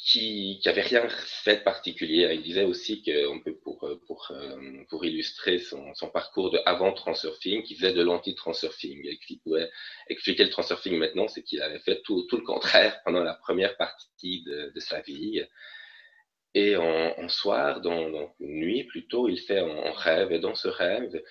qui, 0.04 0.60
qui 0.62 0.68
avait 0.68 0.82
rien 0.82 1.08
fait 1.10 1.58
de 1.58 1.64
particulier. 1.64 2.28
Il 2.34 2.42
disait 2.42 2.64
aussi 2.64 3.04
qu'on 3.04 3.40
peut, 3.40 3.56
pour, 3.64 3.88
pour, 4.08 4.32
euh, 4.32 4.84
pour 4.90 5.06
illustrer 5.06 5.60
son, 5.60 5.94
son 5.94 6.10
parcours 6.10 6.50
de 6.50 6.60
avant 6.66 6.92
transurfing, 6.92 7.62
qu'il 7.62 7.78
faisait 7.78 7.94
de 7.94 8.02
l'anti-transurfing. 8.02 9.06
Et 9.08 9.20
qu'il 9.20 9.40
pouvait 9.42 9.70
expliquer 10.10 10.44
le 10.44 10.50
transurfing 10.50 10.98
maintenant, 10.98 11.28
c'est 11.28 11.44
qu'il 11.44 11.62
avait 11.62 11.80
fait 11.80 12.02
tout, 12.02 12.24
tout 12.30 12.38
le 12.38 12.44
contraire 12.44 13.00
pendant 13.06 13.24
la 13.24 13.36
première 13.36 13.78
partie 13.78 14.44
de, 14.44 14.72
de 14.74 14.80
sa 14.80 15.02
vie. 15.02 15.44
Et 16.56 16.76
en, 16.76 17.30
soir, 17.30 17.80
dans, 17.82 18.10
dans, 18.10 18.36
une 18.40 18.60
nuit 18.60 18.84
plutôt, 18.86 19.30
il 19.30 19.40
fait 19.40 19.62
en, 19.62 19.92
rêve. 19.94 20.32
Et 20.32 20.40
dans 20.40 20.56
ce 20.56 20.68
rêve, 20.68 21.22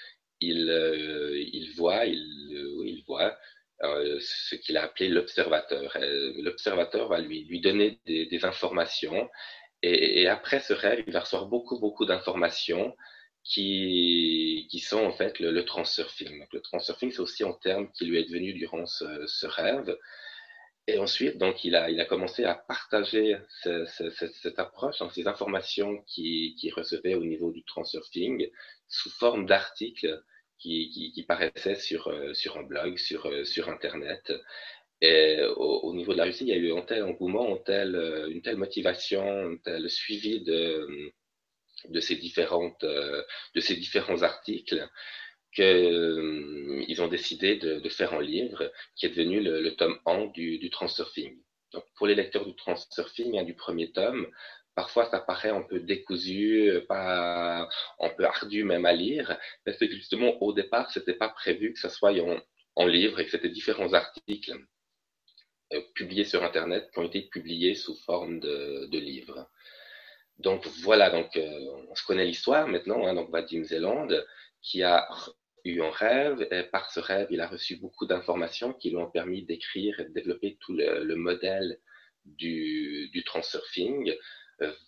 il, 0.41 0.71
euh, 0.71 1.37
il 1.39 1.73
voit, 1.75 2.07
il, 2.07 2.55
euh, 2.55 2.87
il 2.87 3.03
voit 3.05 3.37
euh, 3.83 4.19
ce 4.21 4.57
qu'il 4.57 4.77
a 4.77 4.85
appelé 4.85 5.09
l'observateur. 5.09 5.97
Euh, 5.97 6.33
l'observateur 6.37 7.09
va 7.09 7.19
lui, 7.21 7.45
lui 7.45 7.61
donner 7.61 7.99
des, 8.07 8.45
informations 8.45 9.29
et, 9.83 10.29
après 10.29 10.61
ce 10.61 10.75
rêve, 10.75 11.03
il 11.07 11.13
va 11.13 11.21
recevoir 11.21 11.49
beaucoup, 11.49 11.79
beaucoup 11.81 12.05
d'informations 12.05 12.95
qui, 13.43 14.69
qui 14.71 14.81
sont 14.81 15.03
en 15.03 15.13
fait 15.13 15.39
le, 15.41 15.51
le 15.51 15.65
transurfing. 15.65 16.41
Donc, 16.41 16.53
le 16.53 16.61
transurfing, 16.61 17.11
c'est 17.11 17.21
aussi 17.21 17.43
un 17.43 17.55
terme 17.63 17.91
qui 17.93 18.05
lui 18.05 18.19
est 18.19 18.25
devenu 18.25 18.53
durant 18.53 18.85
ce, 18.85 19.47
rêve. 19.47 19.97
Et 20.87 20.99
ensuite, 20.99 21.39
donc, 21.39 21.65
il 21.65 21.75
a, 21.75 21.89
il 21.89 22.01
a 22.01 22.05
commencé 22.05 22.45
à 22.45 22.55
partager 22.55 23.39
ce, 23.63 23.87
ce, 23.87 24.11
cette 24.11 24.59
approche, 24.59 24.97
ces 25.15 25.27
informations 25.27 26.03
qu'il 26.07 26.55
qui 26.57 26.71
recevait 26.71 27.15
au 27.15 27.25
niveau 27.25 27.51
du 27.51 27.65
transurfing 27.65 28.51
sous 28.89 29.11
forme 29.11 29.47
d'articles 29.47 30.23
qui, 30.61 30.91
qui, 30.91 31.13
qui 31.13 31.23
paraissait 31.25 31.75
sur, 31.75 32.09
euh, 32.09 32.35
sur 32.35 32.57
un 32.59 32.63
blog, 32.63 32.99
sur, 32.99 33.27
euh, 33.27 33.45
sur 33.45 33.69
Internet. 33.69 34.33
Et 35.01 35.41
au, 35.57 35.81
au, 35.81 35.95
niveau 35.95 36.13
de 36.13 36.19
la 36.19 36.25
Russie, 36.25 36.45
il 36.45 36.49
y 36.49 36.53
a 36.53 36.57
eu 36.57 36.73
un 36.73 36.83
tel 36.83 37.03
engouement, 37.05 37.55
un 37.55 37.59
tel, 37.59 37.95
euh, 37.97 38.29
une 38.29 38.43
telle 38.43 38.59
motivation, 38.59 39.53
un 39.53 39.57
tel 39.57 39.89
suivi 39.89 40.43
de, 40.43 41.13
de, 41.89 42.01
ces, 42.01 42.17
différentes, 42.17 42.85
de 42.85 43.61
ces 43.61 43.77
différents 43.77 44.23
articles 44.23 44.87
qu'ils 45.55 47.03
ont 47.03 47.09
décidé 47.09 47.57
de, 47.57 47.81
de, 47.81 47.89
faire 47.89 48.13
un 48.15 48.23
livre 48.23 48.71
qui 48.95 49.07
est 49.07 49.09
devenu 49.09 49.41
le, 49.41 49.61
le 49.61 49.75
tome 49.75 49.99
1 50.07 50.27
du, 50.27 50.59
du 50.59 50.71
transurfing. 50.71 51.43
Donc, 51.73 51.85
pour 51.97 52.07
les 52.07 52.15
lecteurs 52.15 52.47
du 52.47 52.55
transurfing, 52.55 53.39
hein, 53.39 53.45
du 53.45 53.55
premier 53.55 53.91
tome, 53.91 54.29
Parfois, 54.75 55.11
ça 55.11 55.21
paraît 55.21 55.51
un 55.51 55.63
peu 55.63 55.81
décousu, 55.81 56.73
pas 56.89 57.69
un 57.99 58.09
peu 58.11 58.25
ardu 58.25 58.65
même 58.65 58.87
à 58.87 58.93
lire, 58.93 59.39
mais 59.67 59.73
c'est 59.73 59.91
justement 59.91 60.41
au 60.43 60.53
départ, 60.53 60.91
c'était 60.91 61.15
pas 61.15 61.29
prévu 61.29 61.73
que 61.73 61.79
ça 61.79 61.91
soit 61.91 62.13
en, 62.13 62.41
en 62.77 62.87
livre 62.87 63.21
et 63.21 63.25
que 63.25 63.31
c'était 63.31 63.49
différents 63.49 63.93
articles 63.93 64.55
euh, 65.73 65.83
publiés 65.95 66.25
sur 66.25 66.43
Internet 66.45 66.89
qui 66.93 66.99
ont 66.99 67.05
été 67.07 67.23
publiés 67.23 67.75
sous 67.75 67.97
forme 67.97 68.41
de, 68.41 68.87
de 68.87 68.99
livres. 68.99 69.51
Donc 70.39 70.67
voilà, 70.83 71.11
donc 71.11 71.37
euh, 71.37 71.85
on 71.91 71.95
se 71.95 72.05
connaît 72.05 72.25
l'histoire 72.25 72.67
maintenant. 72.67 73.07
Hein, 73.07 73.15
donc 73.15 73.31
Vadim 73.31 73.65
Zeland 73.65 74.09
qui 74.63 74.83
a 74.83 75.07
eu 75.65 75.83
un 75.83 75.91
rêve 75.91 76.47
et 76.51 76.63
par 76.63 76.91
ce 76.91 77.01
rêve, 77.01 77.29
il 77.31 77.41
a 77.41 77.47
reçu 77.49 77.77
beaucoup 77.77 78.07
d'informations 78.07 78.73
qui 78.73 78.91
lui 78.91 78.97
ont 78.97 79.11
permis 79.11 79.45
d'écrire 79.45 80.01
et 80.01 80.05
de 80.05 80.13
développer 80.13 80.57
tout 80.61 80.75
le, 80.75 81.05
le 81.05 81.17
modèle 81.17 81.79
du, 82.25 83.11
du 83.13 83.25
transurfing, 83.25 84.11
euh, 84.11 84.15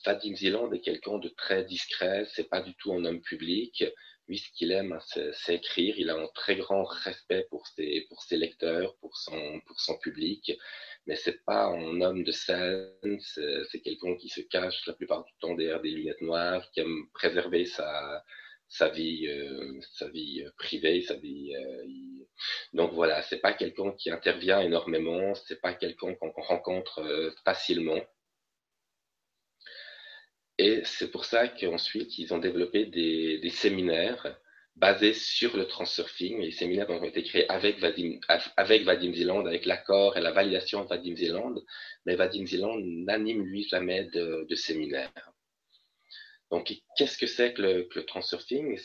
Vadim 0.04 0.34
Zeland 0.36 0.72
est 0.72 0.80
quelqu'un 0.80 1.18
de 1.18 1.28
très 1.30 1.64
discret, 1.64 2.26
c'est 2.34 2.48
pas 2.48 2.60
du 2.62 2.74
tout 2.76 2.92
un 2.92 3.04
homme 3.04 3.20
public, 3.22 3.84
Lui, 4.28 4.38
ce 4.38 4.50
qu'il 4.52 4.72
aime, 4.72 4.98
c'est 5.06 5.54
écrire. 5.54 5.94
Il 5.98 6.10
a 6.10 6.14
un 6.16 6.28
très 6.34 6.56
grand 6.56 6.84
respect 6.84 7.46
pour 7.50 7.66
ses, 7.66 8.02
pour 8.08 8.22
ses 8.22 8.36
lecteurs, 8.36 8.96
pour 9.00 9.16
son, 9.16 9.60
pour 9.66 9.80
son 9.80 9.98
public. 9.98 10.52
Mais 11.06 11.16
c'est 11.16 11.44
pas 11.44 11.64
un 11.66 12.00
homme 12.00 12.22
de 12.24 12.32
scène. 12.32 13.18
C'est 13.20 13.80
quelqu'un 13.82 14.16
qui 14.16 14.28
se 14.28 14.40
cache 14.42 14.86
la 14.86 14.92
plupart 14.94 15.24
du 15.24 15.32
temps 15.40 15.54
derrière 15.54 15.80
des 15.82 15.90
lunettes 15.90 16.20
noires, 16.22 16.70
qui 16.72 16.80
aime 16.80 17.08
préserver 17.14 17.64
sa, 17.66 18.24
sa 18.68 18.88
vie, 18.88 19.26
euh, 19.28 19.80
sa 19.94 20.08
vie 20.08 20.44
privée, 20.56 21.02
sa 21.02 21.14
vie. 21.16 21.54
Euh, 21.56 22.24
Donc 22.72 22.92
voilà, 22.92 23.22
c'est 23.22 23.40
pas 23.40 23.52
quelqu'un 23.54 23.92
qui 23.92 24.10
intervient 24.10 24.60
énormément. 24.60 25.34
C'est 25.34 25.60
pas 25.60 25.74
quelqu'un 25.74 26.14
qu'on 26.14 26.30
rencontre 26.36 27.00
euh, 27.00 27.30
facilement. 27.44 28.00
Et 30.58 30.82
c'est 30.84 31.10
pour 31.10 31.24
ça 31.24 31.48
qu'ensuite, 31.48 32.18
ils 32.18 32.34
ont 32.34 32.38
développé 32.38 32.84
des, 32.86 33.50
séminaires 33.50 34.38
basés 34.76 35.14
sur 35.14 35.56
le 35.56 35.66
transurfing. 35.66 36.40
Les 36.40 36.50
séminaires 36.50 36.90
ont 36.90 37.02
été 37.04 37.22
créés 37.22 37.48
avec 37.50 37.78
Vadim, 37.78 38.18
avec 38.56 38.84
Zeland, 39.14 39.46
avec 39.46 39.66
l'accord 39.66 40.16
et 40.16 40.20
la 40.20 40.32
validation 40.32 40.82
de 40.84 40.88
Vadim 40.88 41.16
Zeland. 41.16 41.54
Mais 42.06 42.16
Vadim 42.16 42.46
Zeland 42.46 42.78
n'anime 42.80 43.44
lui 43.44 43.64
jamais 43.64 44.04
de, 44.04 44.46
de 44.48 44.54
séminaire. 44.54 45.12
Donc, 46.50 46.72
qu'est-ce 46.96 47.16
que 47.16 47.26
c'est 47.26 47.54
que 47.54 47.62
le, 47.62 47.84
que 47.84 48.00
le 48.00 48.04
transurfing? 48.04 48.78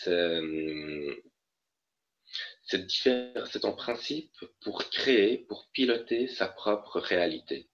C'est 2.63 3.65
en 3.65 3.73
principe 3.73 4.31
pour 4.61 4.89
créer, 4.89 5.37
pour 5.37 5.69
piloter 5.73 6.27
sa 6.27 6.47
propre 6.47 6.99
réalité 6.99 7.67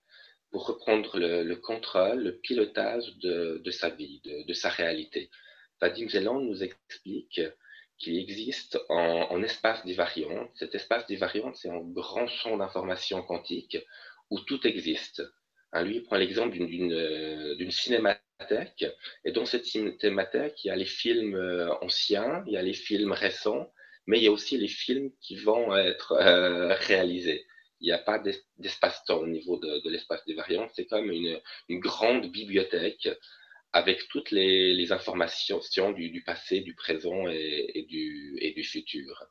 pour 0.53 0.67
reprendre 0.67 1.17
le, 1.17 1.55
contrôle, 1.55 2.21
le 2.21 2.37
pilotage 2.37 3.17
de, 3.17 3.71
sa 3.71 3.89
vie, 3.89 4.21
de, 4.23 4.53
sa 4.53 4.69
réalité. 4.69 5.31
Vadim 5.81 6.07
Zeland 6.07 6.39
nous 6.41 6.61
explique 6.61 7.41
qu'il 7.97 8.19
existe 8.19 8.77
en, 8.87 9.41
espace 9.41 9.83
divariant. 9.83 10.47
Cet 10.53 10.75
espace 10.75 11.07
divariant, 11.07 11.51
c'est 11.55 11.71
un 11.71 11.81
grand 11.81 12.27
champ 12.27 12.55
d'information 12.55 13.23
quantique 13.23 13.79
où 14.29 14.39
tout 14.41 14.67
existe. 14.67 15.23
Hein, 15.71 15.85
lui, 15.85 15.95
il 15.95 16.03
prend 16.03 16.17
l'exemple 16.17 16.55
d'une 16.55 17.71
cinémathèque, 17.71 18.85
et 19.25 19.31
dans 19.31 19.47
cette 19.47 19.65
cinémathèque, 19.65 20.63
il 20.63 20.67
y 20.67 20.71
a 20.71 20.75
les 20.75 20.85
films 20.85 21.33
euh, 21.33 21.73
anciens, 21.81 22.43
il 22.45 22.53
y 22.53 22.57
a 22.57 22.61
les 22.61 22.73
films 22.73 23.11
récents, 23.11 23.73
mais 24.05 24.19
il 24.19 24.23
y 24.23 24.27
a 24.27 24.31
aussi 24.31 24.59
les 24.59 24.67
films 24.67 25.09
qui 25.19 25.35
vont 25.35 25.75
être 25.75 26.11
euh, 26.11 26.75
réalisés 26.75 27.47
il 27.83 27.87
n'y 27.87 27.91
a 27.91 27.97
pas 27.97 28.23
d'espace-temps 28.57 29.19
au 29.19 29.27
niveau 29.27 29.57
de, 29.57 29.89
l'espace 29.89 30.25
des 30.25 30.33
variantes. 30.33 30.71
C'est 30.73 30.85
comme 30.85 31.11
une, 31.11 31.41
grande 31.69 32.31
bibliothèque 32.31 33.09
avec 33.73 34.07
toutes 34.07 34.31
les, 34.31 34.91
informations 34.93 35.59
du, 35.91 36.23
passé, 36.25 36.61
du 36.61 36.75
présent 36.75 37.27
et, 37.27 37.85
du, 37.89 38.63
futur. 38.63 39.25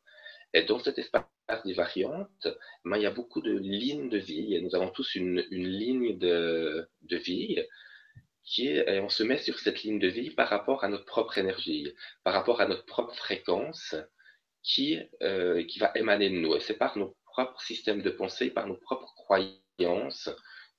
Et 0.53 0.65
dans 0.65 0.79
cet 0.79 0.99
espace 0.99 1.25
des 1.65 1.73
variantes, 1.73 2.47
ben, 2.85 2.99
il 2.99 3.03
y 3.03 3.07
a 3.07 3.11
beaucoup 3.11 3.41
de 3.41 3.57
lignes 3.57 4.11
de 4.11 4.19
vie. 4.19 4.61
Nous 4.61 4.75
avons 4.75 4.91
tous 4.91 5.15
une, 5.15 5.41
ligne 5.51 6.19
de, 6.19 6.87
vie 7.11 7.59
qui 8.45 8.69
est, 8.69 9.01
on 9.01 9.09
se 9.09 9.23
met 9.23 9.39
sur 9.39 9.59
cette 9.61 9.83
ligne 9.83 9.99
de 9.99 10.09
vie 10.09 10.31
par 10.31 10.51
rapport 10.51 10.85
à 10.85 10.89
notre 10.89 11.07
propre 11.07 11.39
énergie, 11.39 11.91
par 12.23 12.35
rapport 12.35 12.61
à 12.61 12.69
notre 12.69 12.85
propre 12.85 13.15
fréquence 13.15 13.95
qui, 14.63 14.99
euh, 15.23 15.65
qui 15.65 15.79
va 15.79 15.91
émaner 15.95 16.29
de 16.29 16.37
nous. 16.37 16.55
Et 16.55 16.61
c'est 16.61 16.77
par 16.77 16.99
nos 16.99 17.17
propre 17.33 17.61
système 17.61 18.03
de 18.03 18.11
pensée, 18.11 18.51
par 18.51 18.67
nos 18.67 18.77
propres 18.77 19.13
croyances, 19.17 20.31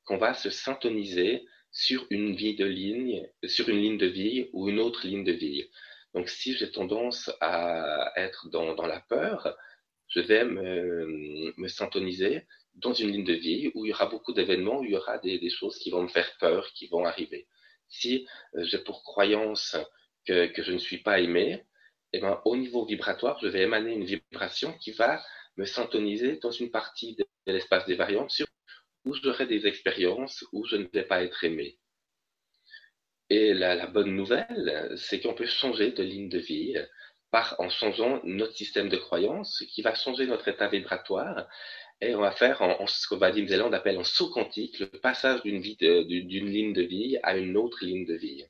qu'on 0.06 0.18
va 0.18 0.34
se 0.34 0.50
syntoniser 0.50 1.46
sur 1.72 2.06
une 2.10 2.36
vie 2.36 2.56
de 2.56 2.66
ligne, 2.66 3.28
sur 3.46 3.68
une 3.70 3.82
ligne 3.82 3.98
de 3.98 4.06
vie 4.06 4.50
ou 4.54 4.70
une 4.70 4.80
autre 4.80 5.08
ligne 5.08 5.24
de 5.24 5.32
vie. 5.32 5.66
Donc, 6.14 6.30
si 6.30 6.54
j'ai 6.54 6.72
tendance 6.72 7.32
à 7.42 8.14
être 8.16 8.50
dans, 8.50 8.86
la 8.86 9.00
peur, 9.00 9.58
je 10.08 10.20
vais 10.20 10.46
me, 10.46 11.54
me 11.58 11.68
syntoniser 11.68 12.46
dans 12.76 12.94
une 12.94 13.12
ligne 13.12 13.24
de 13.24 13.34
vie 13.34 13.72
où 13.74 13.86
il 13.86 13.90
y 13.90 13.94
aura 13.94 14.06
beaucoup 14.06 14.34
d'événements, 14.34 14.80
où 14.80 14.84
il 14.84 14.92
y 14.92 14.96
aura 14.96 15.18
des, 15.18 15.50
choses 15.50 15.78
qui 15.80 15.90
vont 15.90 16.04
me 16.04 16.08
faire 16.08 16.38
peur, 16.40 16.72
qui 16.74 16.88
vont 16.88 17.06
arriver. 17.06 17.48
Si 17.90 18.28
euh, 18.56 18.64
j'ai 18.64 18.80
pour 18.80 19.04
croyance 19.04 19.76
que, 20.26 20.48
que, 20.48 20.62
je 20.64 20.72
ne 20.72 20.78
suis 20.78 21.00
pas 21.00 21.20
aimé, 21.20 21.64
eh 22.14 22.20
ben, 22.20 22.40
au 22.46 22.56
niveau 22.56 22.86
vibratoire, 22.86 23.40
je 23.42 23.48
vais 23.48 23.64
émaner 23.64 23.94
une 23.94 24.06
vibration 24.06 24.74
qui 24.78 24.92
va 24.92 25.24
me 25.58 25.66
syntoniser 25.66 26.38
dans 26.38 26.52
une 26.52 26.72
partie 26.72 27.16
de 27.16 27.26
l'espace 27.46 27.86
des 27.86 27.96
variantes 27.96 28.42
où 29.06 29.14
j'aurai 29.14 29.46
des 29.46 29.68
expériences 29.68 30.46
où 30.54 30.66
je 30.66 30.78
ne 30.78 30.88
vais 30.94 31.04
pas 31.04 31.24
être 31.24 31.44
aimé. 31.44 31.78
Et 33.30 33.54
la, 33.54 33.88
bonne 33.88 34.16
nouvelle, 34.16 34.94
c'est 34.98 35.20
qu'on 35.20 35.34
peut 35.34 35.46
changer 35.46 35.92
de 35.92 36.04
ligne 36.04 36.30
de 36.30 36.40
vie 36.40 36.76
par, 37.32 37.56
en 37.60 37.70
changeant 37.70 38.22
notre 38.24 38.54
système 38.54 38.90
de 38.90 38.98
croyance 38.98 39.64
qui 39.70 39.82
va 39.82 39.96
changer 39.96 40.28
notre 40.28 40.48
état 40.48 40.68
vibratoire 40.68 41.48
et 42.02 42.16
on 42.16 42.22
va 42.22 42.32
faire 42.32 42.62
en, 42.62 42.86
ce 42.86 43.08
que 43.08 43.16
Vadim 43.16 43.48
Zeland 43.48 43.72
appelle 43.72 43.98
en 43.98 44.04
saut 44.04 44.30
quantique 44.30 44.80
le 44.80 44.88
passage 44.88 45.42
d'une 45.42 45.62
ligne 45.62 46.74
de 46.74 46.82
vie 46.82 47.18
à 47.24 47.38
une 47.38 47.58
autre 47.58 47.84
ligne 47.84 48.06
de 48.06 48.16
vie. 48.16 48.46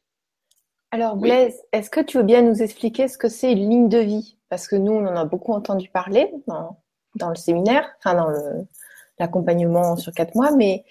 Alors 0.91 1.15
Blaise, 1.15 1.59
est-ce 1.71 1.89
que 1.89 2.01
tu 2.01 2.17
veux 2.17 2.23
bien 2.23 2.41
nous 2.41 2.61
expliquer 2.61 3.07
ce 3.07 3.17
que 3.17 3.29
c'est 3.29 3.51
une 3.51 3.69
ligne 3.69 3.89
de 3.89 3.99
vie? 3.99 4.37
Parce 4.49 4.67
que 4.67 4.75
nous, 4.75 4.91
on 4.91 5.07
en 5.07 5.15
a 5.15 5.25
beaucoup 5.25 5.53
entendu 5.53 5.89
parler 5.89 6.29
dans, 6.47 6.82
dans 7.15 7.30
le 7.30 7.36
séminaire, 7.36 7.89
enfin 7.99 8.15
dans 8.15 8.32
l'accompagnement 9.19 9.95
sur 9.95 10.12
quatre 10.13 10.36
mois, 10.36 10.52
mais 10.56 10.84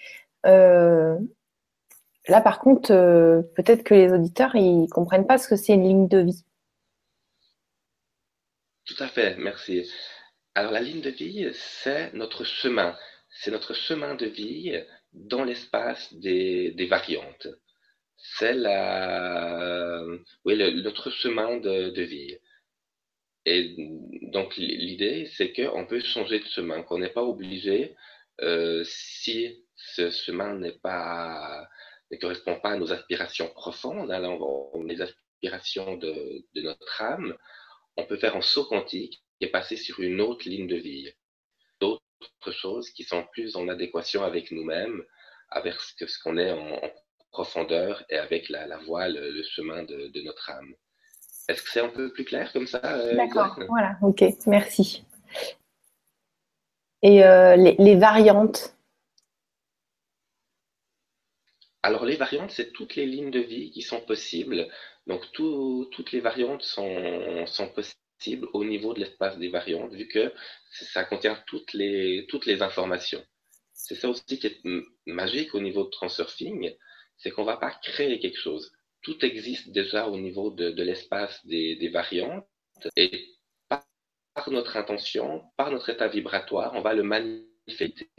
euh, 0.45 1.17
là 2.27 2.41
par 2.41 2.59
contre, 2.59 2.91
euh, 2.91 3.41
peut-être 3.55 3.83
que 3.83 3.93
les 3.93 4.11
auditeurs 4.11 4.55
ils 4.55 4.87
comprennent 4.89 5.27
pas 5.27 5.37
ce 5.37 5.47
que 5.47 5.55
c'est 5.55 5.73
une 5.73 5.83
ligne 5.83 6.07
de 6.07 6.19
vie. 6.19 6.45
Tout 8.85 8.95
à 8.99 9.07
fait, 9.07 9.35
merci. 9.37 9.89
Alors 10.55 10.71
la 10.71 10.81
ligne 10.81 11.01
de 11.01 11.09
vie, 11.09 11.49
c'est 11.53 12.13
notre 12.13 12.43
chemin, 12.43 12.95
c'est 13.29 13.51
notre 13.51 13.73
chemin 13.73 14.15
de 14.15 14.25
vie 14.25 14.77
dans 15.13 15.43
l'espace 15.43 16.13
des, 16.13 16.87
variantes. 16.89 17.47
C'est 18.17 18.53
la, 18.53 20.01
oui, 20.45 20.81
notre 20.83 21.09
chemin 21.09 21.57
de 21.57 22.01
vie. 22.01 22.37
Et 23.45 23.75
donc 24.21 24.55
l'idée, 24.57 25.25
c'est 25.25 25.51
qu'on 25.51 25.85
peut 25.85 25.99
changer 25.99 26.39
de 26.39 26.45
chemin, 26.45 26.81
qu'on 26.83 26.99
n'est 26.99 27.09
pas 27.09 27.23
obligé, 27.23 27.95
euh, 28.41 28.83
si 28.85 29.65
ce 29.75 30.09
chemin 30.11 30.55
ne 30.55 30.71
correspond 32.17 32.59
pas 32.59 32.71
à 32.71 32.77
nos 32.77 32.93
aspirations 32.93 33.49
profondes, 33.49 34.11
à 34.11 34.19
les 34.85 35.01
aspirations 35.01 35.97
de, 35.97 36.45
notre 36.55 37.01
âme, 37.01 37.37
on 37.97 38.05
peut 38.05 38.17
faire 38.17 38.35
un 38.35 38.41
saut 38.41 38.65
quantique 38.65 39.21
et 39.41 39.47
passer 39.47 39.75
sur 39.75 39.99
une 39.99 40.21
autre 40.21 40.47
ligne 40.47 40.67
de 40.67 40.77
vie, 40.77 41.11
d'autres 41.81 42.51
choses 42.51 42.89
qui 42.91 43.03
sont 43.03 43.25
plus 43.33 43.57
en 43.57 43.67
adéquation 43.67 44.23
avec 44.23 44.51
nous-mêmes, 44.51 45.03
avec 45.49 45.75
ce 45.75 46.19
qu'on 46.23 46.37
est 46.37 46.51
en, 46.51 46.79
profondeur 47.31 48.05
et 48.11 48.17
avec 48.17 48.47
la, 48.49 48.67
la 48.67 48.77
voie, 48.77 49.09
le, 49.09 49.41
chemin 49.41 49.83
de 49.83 50.21
notre 50.21 50.51
âme. 50.51 50.75
Est-ce 51.47 51.61
que 51.61 51.69
c'est 51.69 51.81
un 51.81 51.89
peu 51.89 52.11
plus 52.11 52.23
clair 52.23 52.51
comme 52.53 52.67
ça 52.67 52.79
euh, 52.83 53.15
D'accord, 53.15 53.59
voilà, 53.67 53.97
ok, 54.01 54.23
merci. 54.47 55.03
Et 57.01 57.25
euh, 57.25 57.57
les, 57.57 57.95
variantes? 57.95 58.77
Alors 61.81 62.05
les 62.05 62.15
variantes, 62.15 62.51
c'est 62.51 62.71
toutes 62.71 62.95
les 62.95 63.05
lignes 63.05 63.31
de 63.31 63.41
vie 63.41 63.71
qui 63.71 63.81
sont 63.81 63.99
possibles. 63.99 64.69
Donc 65.05 65.29
toutes 65.33 66.11
les 66.13 66.21
variantes 66.21 66.63
sont, 66.63 67.45
sont 67.45 67.67
possibles 67.67 68.47
au 68.53 68.63
niveau 68.63 68.93
de 68.93 69.01
l'espace 69.01 69.37
des 69.37 69.49
variantes, 69.49 69.91
vu 69.91 70.07
que 70.07 70.33
ça 70.71 71.03
contient 71.03 71.37
toutes 71.45 71.73
les, 71.73 72.25
toutes 72.29 72.45
les 72.45 72.61
informations. 72.61 73.21
C'est 73.73 73.95
ça 73.95 74.07
aussi 74.07 74.39
qui 74.39 74.47
est 74.47 74.61
magique 75.05 75.53
au 75.55 75.59
niveau 75.59 75.83
de 75.83 75.89
transurfing, 75.89 76.73
c'est 77.17 77.31
qu'on 77.31 77.41
ne 77.41 77.47
va 77.47 77.57
pas 77.57 77.71
créer 77.83 78.17
quelque 78.19 78.39
chose 78.39 78.71
tout 79.03 79.23
existe 79.23 79.69
déjà 79.69 80.07
au 80.07 80.17
niveau 80.17 80.49
de, 80.49 80.81
l'espace 80.81 81.45
des, 81.45 81.89
variantes 81.89 82.47
et 82.95 83.29
par, 83.69 83.85
notre 84.47 84.77
intention, 84.77 85.43
par 85.57 85.71
notre 85.71 85.89
état 85.89 86.07
vibratoire, 86.07 86.73
on 86.73 86.81
va 86.81 86.93
le 86.93 87.03
manifester. 87.03 88.09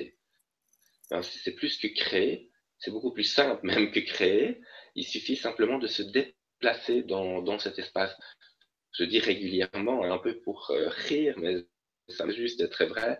C'est 1.23 1.55
plus 1.55 1.79
que 1.79 1.89
créer, 1.89 2.51
c'est 2.79 2.91
beaucoup 2.91 3.13
plus 3.13 3.25
simple 3.25 3.67
même 3.67 3.91
que 3.91 4.01
créer. 4.01 4.61
Il 4.95 5.05
suffit 5.05 5.37
simplement 5.37 5.79
de 5.79 5.89
se 5.89 6.03
déplacer 6.03 7.03
dans, 7.03 7.59
cet 7.59 7.79
espace. 7.79 8.15
Je 8.93 9.05
dis 9.05 9.19
régulièrement, 9.19 10.05
un 10.05 10.19
peu 10.19 10.39
pour 10.41 10.71
euh, 10.71 10.89
rire, 10.89 11.35
mais 11.39 11.57
ça 12.09 12.31
juste 12.31 12.61
d'être 12.61 12.85
vrai, 12.85 13.19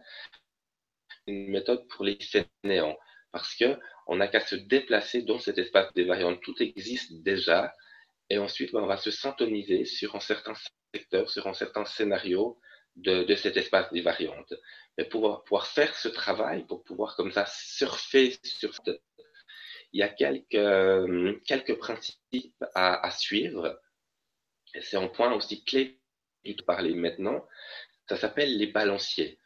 une 1.27 1.49
méthode 1.49 1.89
pour 1.89 2.05
les 2.05 2.19
fainéants 2.21 2.97
parce 3.35 3.57
que 3.57 3.77
on 4.07 4.17
n'a 4.17 4.29
qu'à 4.29 4.39
se 4.39 4.55
déplacer 4.55 5.23
dans 5.23 5.41
cet 5.41 5.59
espace 5.59 5.93
des 5.95 6.05
variantes. 6.05 6.41
Tout 6.41 6.55
existe 6.63 7.13
déjà. 7.23 7.75
Et 8.31 8.39
ensuite, 8.39 8.73
ben, 8.73 8.81
on 8.81 8.87
va 8.87 8.97
se 8.97 9.11
syntoniser 9.11 9.85
sur 9.85 10.15
un 10.15 10.21
certain 10.21 10.55
secteur, 10.95 11.29
sur 11.29 11.49
un 11.49 11.53
certain 11.53 11.85
scénario 11.85 12.61
de, 12.95 13.35
cet 13.35 13.57
espace 13.57 13.93
des 13.93 14.03
variantes. 14.03 14.55
Mais 14.97 15.05
pour 15.05 15.43
pouvoir 15.43 15.67
faire 15.67 15.97
ce 15.97 16.09
travail, 16.09 16.65
pour 16.65 16.85
pouvoir 16.85 17.17
comme 17.17 17.33
ça 17.33 17.45
surfer 17.47 18.39
sur 18.45 18.73
il 19.93 20.01
y 20.01 20.03
a 20.05 20.09
quelques, 20.09 21.45
quelques 21.45 21.79
principes 21.79 22.65
à, 22.77 23.11
suivre. 23.11 23.81
C'est 24.81 24.97
un 24.97 25.09
point 25.09 25.33
aussi 25.35 25.65
clé 25.65 26.01
parler 26.67 26.95
maintenant, 26.95 27.47
ça 28.09 28.17
s'appelle 28.17 28.57
les 28.57 28.67
balanciers. 28.67 29.39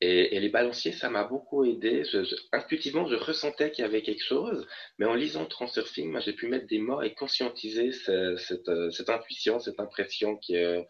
Et, 0.00 0.38
les 0.38 0.48
balanciers, 0.48 0.92
ça 0.92 1.10
m'a 1.10 1.24
beaucoup 1.24 1.64
aidé. 1.64 2.04
intuitivement, 2.52 3.06
je 3.08 3.16
ressentais 3.16 3.72
qu'il 3.72 3.82
y 3.82 3.86
avait 3.86 4.02
quelque 4.02 4.22
chose, 4.22 4.66
mais 4.98 5.06
en 5.06 5.14
lisant 5.14 5.44
Transurfing, 5.46 6.20
j'ai 6.20 6.32
pu 6.32 6.46
mettre 6.46 6.68
des 6.68 6.78
mots 6.78 7.02
et 7.02 7.14
conscientiser 7.14 7.90
cette, 7.92 9.08
intuition, 9.08 9.58
cette 9.58 9.80
impression 9.80 10.38
que, 10.46 10.86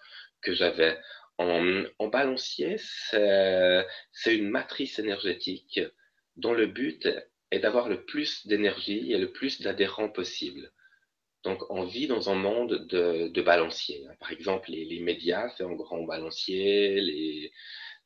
j'avais. 0.47 0.99
En, 1.39 1.85
en, 1.99 2.09
balancier, 2.09 2.77
c'est 2.79 4.37
une 4.37 4.51
matrice 4.51 4.99
énergétique 4.99 5.81
dont 6.37 6.53
le 6.53 6.67
but 6.67 7.09
est 7.51 7.61
d'avoir 7.61 7.89
le 7.89 8.05
plus 8.05 8.47
d'énergie 8.47 9.13
et 9.13 9.19
le 9.19 9.33
plus 9.33 9.61
d'adhérents 9.61 10.11
possible. 10.11 10.73
Donc, 11.45 11.63
on 11.71 11.85
vit 11.85 12.09
dans 12.09 12.31
un 12.31 12.35
monde 12.35 12.87
de, 12.89 13.29
de 13.29 13.43
balanciers. 13.43 14.07
Par 14.21 14.33
exemple, 14.33 14.71
les, 14.71 15.01
médias, 15.01 15.49
c'est 15.57 15.65
un 15.65 15.73
grand 15.73 16.03
balancier, 16.03 17.01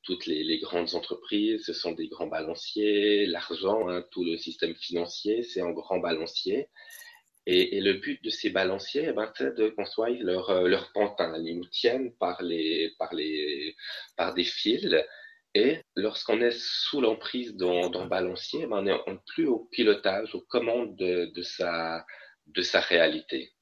toutes 0.03 0.27
les, 0.27 0.59
grandes 0.59 0.95
entreprises, 0.95 1.65
ce 1.65 1.73
sont 1.73 1.93
des 1.93 2.09
grands 2.09 2.27
balanciers, 2.27 3.27
l'argent, 3.27 3.89
hein, 3.89 4.05
tout 4.11 4.25
le 4.25 4.37
système 4.37 4.75
financier, 4.75 5.43
c'est 5.43 5.61
un 5.61 5.71
grand 5.71 5.99
balancier. 5.99 6.69
Et, 7.47 7.81
le 7.81 7.95
but 7.95 8.23
de 8.23 8.31
ces 8.31 8.51
balanciers, 8.51 9.07
eh 9.09 9.13
ben, 9.13 9.33
c'est 9.37 9.57
de 9.57 9.69
construire 9.69 10.23
leur, 10.25 10.51
euh, 10.51 10.69
leur 10.69 10.93
pantin. 10.93 11.35
Ils 11.45 11.59
nous 11.59 11.67
tiennent 11.67 12.15
par, 12.17 12.41
les, 12.43 12.93
par, 12.99 13.11
par 14.17 14.35
des 14.35 14.45
fils. 14.45 14.89
Et 15.55 15.81
lorsqu'on 15.97 16.41
est 16.41 16.57
sous 16.57 17.01
l'emprise 17.01 17.57
d'un 17.57 18.07
balancier, 18.07 18.61
eh 18.63 18.67
ben, 18.67 18.79
on 19.07 19.13
n'est 19.13 19.19
plus 19.27 19.47
au 19.47 19.69
pilotage, 19.73 20.35
aux 20.37 20.41
commandes 20.43 20.97
de, 20.97 21.43
sa, 21.43 22.05
réalité. 22.89 23.53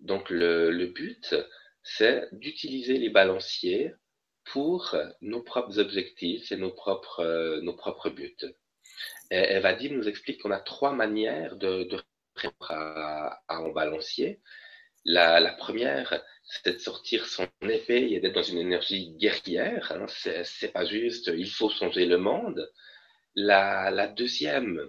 Donc 0.00 0.30
le 0.30 0.86
but, 0.86 1.36
c'est 1.82 2.28
d'utiliser 2.32 2.98
les 2.98 3.08
balanciers 3.10 3.92
pour 4.44 4.96
nos 5.20 5.42
propres 5.42 5.78
objectifs 5.78 6.50
et 6.52 6.56
nos 6.56 6.70
propres, 6.70 7.20
euh, 7.20 7.60
nos 7.60 7.74
propres 7.74 8.10
buts. 8.10 8.36
Et, 9.30 9.58
Vadim 9.60 9.94
nous 9.94 10.08
explique 10.08 10.42
qu'on 10.42 10.50
a 10.50 10.60
trois 10.60 10.92
manières 10.92 11.56
de, 11.56 11.84
de 11.84 12.00
répondre 12.34 12.70
à, 12.70 13.42
un 13.48 13.68
balancier. 13.70 14.40
La, 15.04 15.40
la 15.40 15.52
première, 15.52 16.22
c'est 16.44 16.74
de 16.74 16.78
sortir 16.78 17.26
son 17.26 17.46
épée 17.62 18.12
et 18.12 18.20
d'être 18.20 18.34
dans 18.34 18.42
une 18.42 18.58
énergie 18.58 19.12
guerrière. 19.12 19.92
Hein. 19.92 20.06
C'est 20.08 20.72
pas 20.72 20.84
juste, 20.84 21.30
il 21.34 21.50
faut 21.50 21.70
changer 21.70 22.06
le 22.06 22.18
monde. 22.18 22.70
La, 23.34 23.90
la 23.90 24.08
deuxième, 24.08 24.80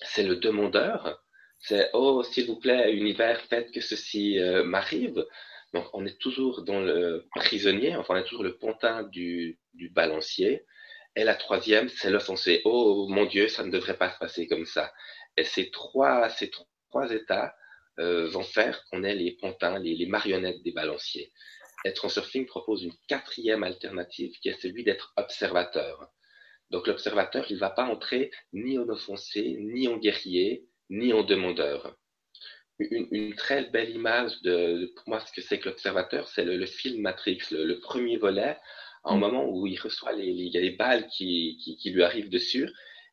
c'est 0.00 0.24
le 0.24 0.36
demandeur. 0.36 1.22
C'est, 1.60 1.90
oh, 1.92 2.22
s'il 2.24 2.46
vous 2.46 2.58
plaît, 2.58 2.92
univers, 2.92 3.40
faites 3.42 3.70
que 3.70 3.80
ceci 3.80 4.38
euh, 4.40 4.64
m'arrive. 4.64 5.24
Donc, 5.72 5.86
on 5.94 6.04
est 6.04 6.18
toujours 6.18 6.62
dans 6.62 6.80
le 6.80 7.26
prisonnier, 7.34 7.96
enfin, 7.96 8.14
on 8.14 8.18
est 8.18 8.24
toujours 8.24 8.44
le 8.44 8.58
pontin 8.58 9.04
du, 9.04 9.58
du 9.74 9.88
balancier. 9.88 10.66
Et 11.16 11.24
la 11.24 11.34
troisième, 11.34 11.88
c'est 11.88 12.10
l'offensé. 12.10 12.62
Oh 12.64 13.06
mon 13.08 13.26
Dieu, 13.26 13.48
ça 13.48 13.64
ne 13.64 13.70
devrait 13.70 13.96
pas 13.96 14.10
se 14.10 14.18
passer 14.18 14.46
comme 14.46 14.66
ça. 14.66 14.92
Et 15.36 15.44
ces 15.44 15.70
trois, 15.70 16.28
ces 16.30 16.50
trois 16.90 17.10
états 17.10 17.54
euh, 17.98 18.28
vont 18.28 18.42
faire 18.42 18.84
qu'on 18.86 19.04
est 19.04 19.14
les 19.14 19.32
pontins, 19.32 19.78
les, 19.78 19.94
les, 19.94 20.06
marionnettes 20.06 20.62
des 20.62 20.72
balanciers. 20.72 21.32
Et 21.84 21.92
Transurfing 21.92 22.46
propose 22.46 22.84
une 22.84 22.94
quatrième 23.08 23.62
alternative 23.62 24.32
qui 24.40 24.48
est 24.48 24.60
celui 24.60 24.84
d'être 24.84 25.12
observateur. 25.16 26.10
Donc 26.70 26.86
l'observateur, 26.86 27.44
il 27.50 27.54
ne 27.56 27.60
va 27.60 27.70
pas 27.70 27.84
entrer 27.84 28.30
ni 28.54 28.78
en 28.78 28.88
offensé, 28.88 29.58
ni 29.60 29.88
en 29.88 29.98
guerrier, 29.98 30.66
ni 30.88 31.12
en 31.12 31.22
demandeur 31.22 31.96
une, 32.90 33.34
très 33.34 33.64
belle 33.64 33.90
image 33.90 34.40
de, 34.42 34.92
pour 34.96 35.08
moi, 35.08 35.20
ce 35.20 35.32
que 35.32 35.40
c'est 35.40 35.58
que 35.58 35.68
l'observateur, 35.68 36.28
c'est 36.28 36.44
le, 36.44 36.66
film 36.66 37.02
Matrix, 37.02 37.38
le, 37.50 37.78
premier 37.80 38.16
volet, 38.16 38.56
un 39.04 39.16
mm. 39.16 39.20
moment 39.20 39.48
où 39.48 39.66
il 39.66 39.78
reçoit 39.78 40.12
les, 40.12 40.32
les 40.32 40.70
balles 40.70 41.06
qui, 41.08 41.58
qui, 41.62 41.76
qui, 41.76 41.90
lui 41.90 42.02
arrivent 42.02 42.30
dessus, 42.30 42.68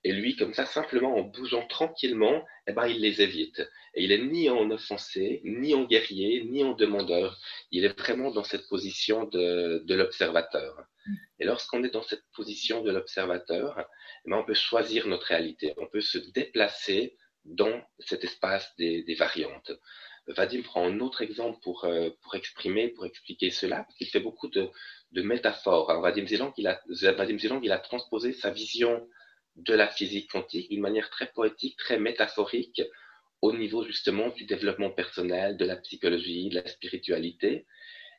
et 0.06 0.14
lui, 0.14 0.36
comme 0.38 0.54
ça, 0.54 0.66
simplement 0.66 1.18
en 1.18 1.24
bougeant 1.24 1.68
tranquillement, 1.68 2.46
eh 2.68 2.72
ben, 2.72 2.88
il 2.88 3.02
les 3.02 3.22
évite. 3.22 3.60
Et 3.96 4.04
il 4.06 4.14
est 4.14 4.24
ni 4.24 4.50
en 4.50 4.72
offensé, 4.72 5.42
ni 5.44 5.74
en 5.74 5.84
guerrier, 5.84 6.46
ni 6.46 6.64
en 6.64 6.74
demandeur. 6.74 7.38
Il 7.72 7.84
est 7.84 8.00
vraiment 8.00 8.32
dans 8.32 8.46
cette 8.46 8.68
position 8.70 9.26
de, 9.26 9.84
de 9.86 9.96
l'observateur. 9.96 10.86
Et 11.40 11.46
lorsqu'on 11.46 11.84
est 11.84 11.90
dans 11.90 12.04
cette 12.04 12.24
position 12.34 12.82
de 12.82 12.92
l'observateur, 12.92 13.76
eh 14.26 14.30
ben, 14.30 14.38
on 14.38 14.46
peut 14.46 14.54
choisir 14.54 15.08
notre 15.08 15.28
réalité. 15.28 15.74
On 15.78 15.88
peut 15.88 16.02
se 16.02 16.18
déplacer 16.18 17.18
dans 17.46 17.82
cet 18.00 18.24
espace 18.24 18.74
des, 18.78 19.16
variantes. 19.18 19.72
Vadim 20.28 20.62
prend 20.62 20.86
un 20.86 21.00
autre 21.00 21.22
exemple 21.22 21.60
pour, 21.64 21.86
euh, 21.86 22.10
pour 22.22 22.36
exprimer, 22.36 22.90
pour 22.90 23.06
expliquer 23.06 23.50
cela, 23.50 23.84
parce 23.84 23.96
qu'il 23.96 24.08
fait 24.08 24.20
beaucoup 24.20 24.48
de, 24.48 24.70
métaphores. 25.12 26.00
Vadim 26.02 26.28
Zeland, 26.28 26.54
il 26.58 26.68
a, 26.68 26.82
Vadim 26.88 27.40
Zeland, 27.40 27.62
il 27.64 27.72
a 27.72 27.80
transposé 27.80 28.34
sa 28.34 28.52
vision 28.52 29.08
de 29.56 29.74
la 29.74 29.88
physique 29.88 30.32
quantique 30.32 30.70
d'une 30.70 30.82
manière 30.82 31.10
très 31.10 31.28
poétique, 31.28 31.78
très 31.78 32.00
métaphorique, 32.00 32.82
au 33.42 33.54
niveau 33.54 33.84
justement 33.84 34.30
du 34.30 34.46
développement 34.46 34.92
personnel, 34.92 35.58
de 35.58 35.66
la 35.66 35.78
psychologie, 35.78 36.50
de 36.50 36.56
la 36.56 36.68
spiritualité. 36.68 37.66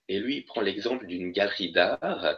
Et 0.09 0.19
lui, 0.19 0.39
il 0.39 0.45
prend 0.45 0.61
l'exemple 0.61 1.07
d'une 1.07 1.31
galerie 1.31 1.73
d'art. 1.73 2.37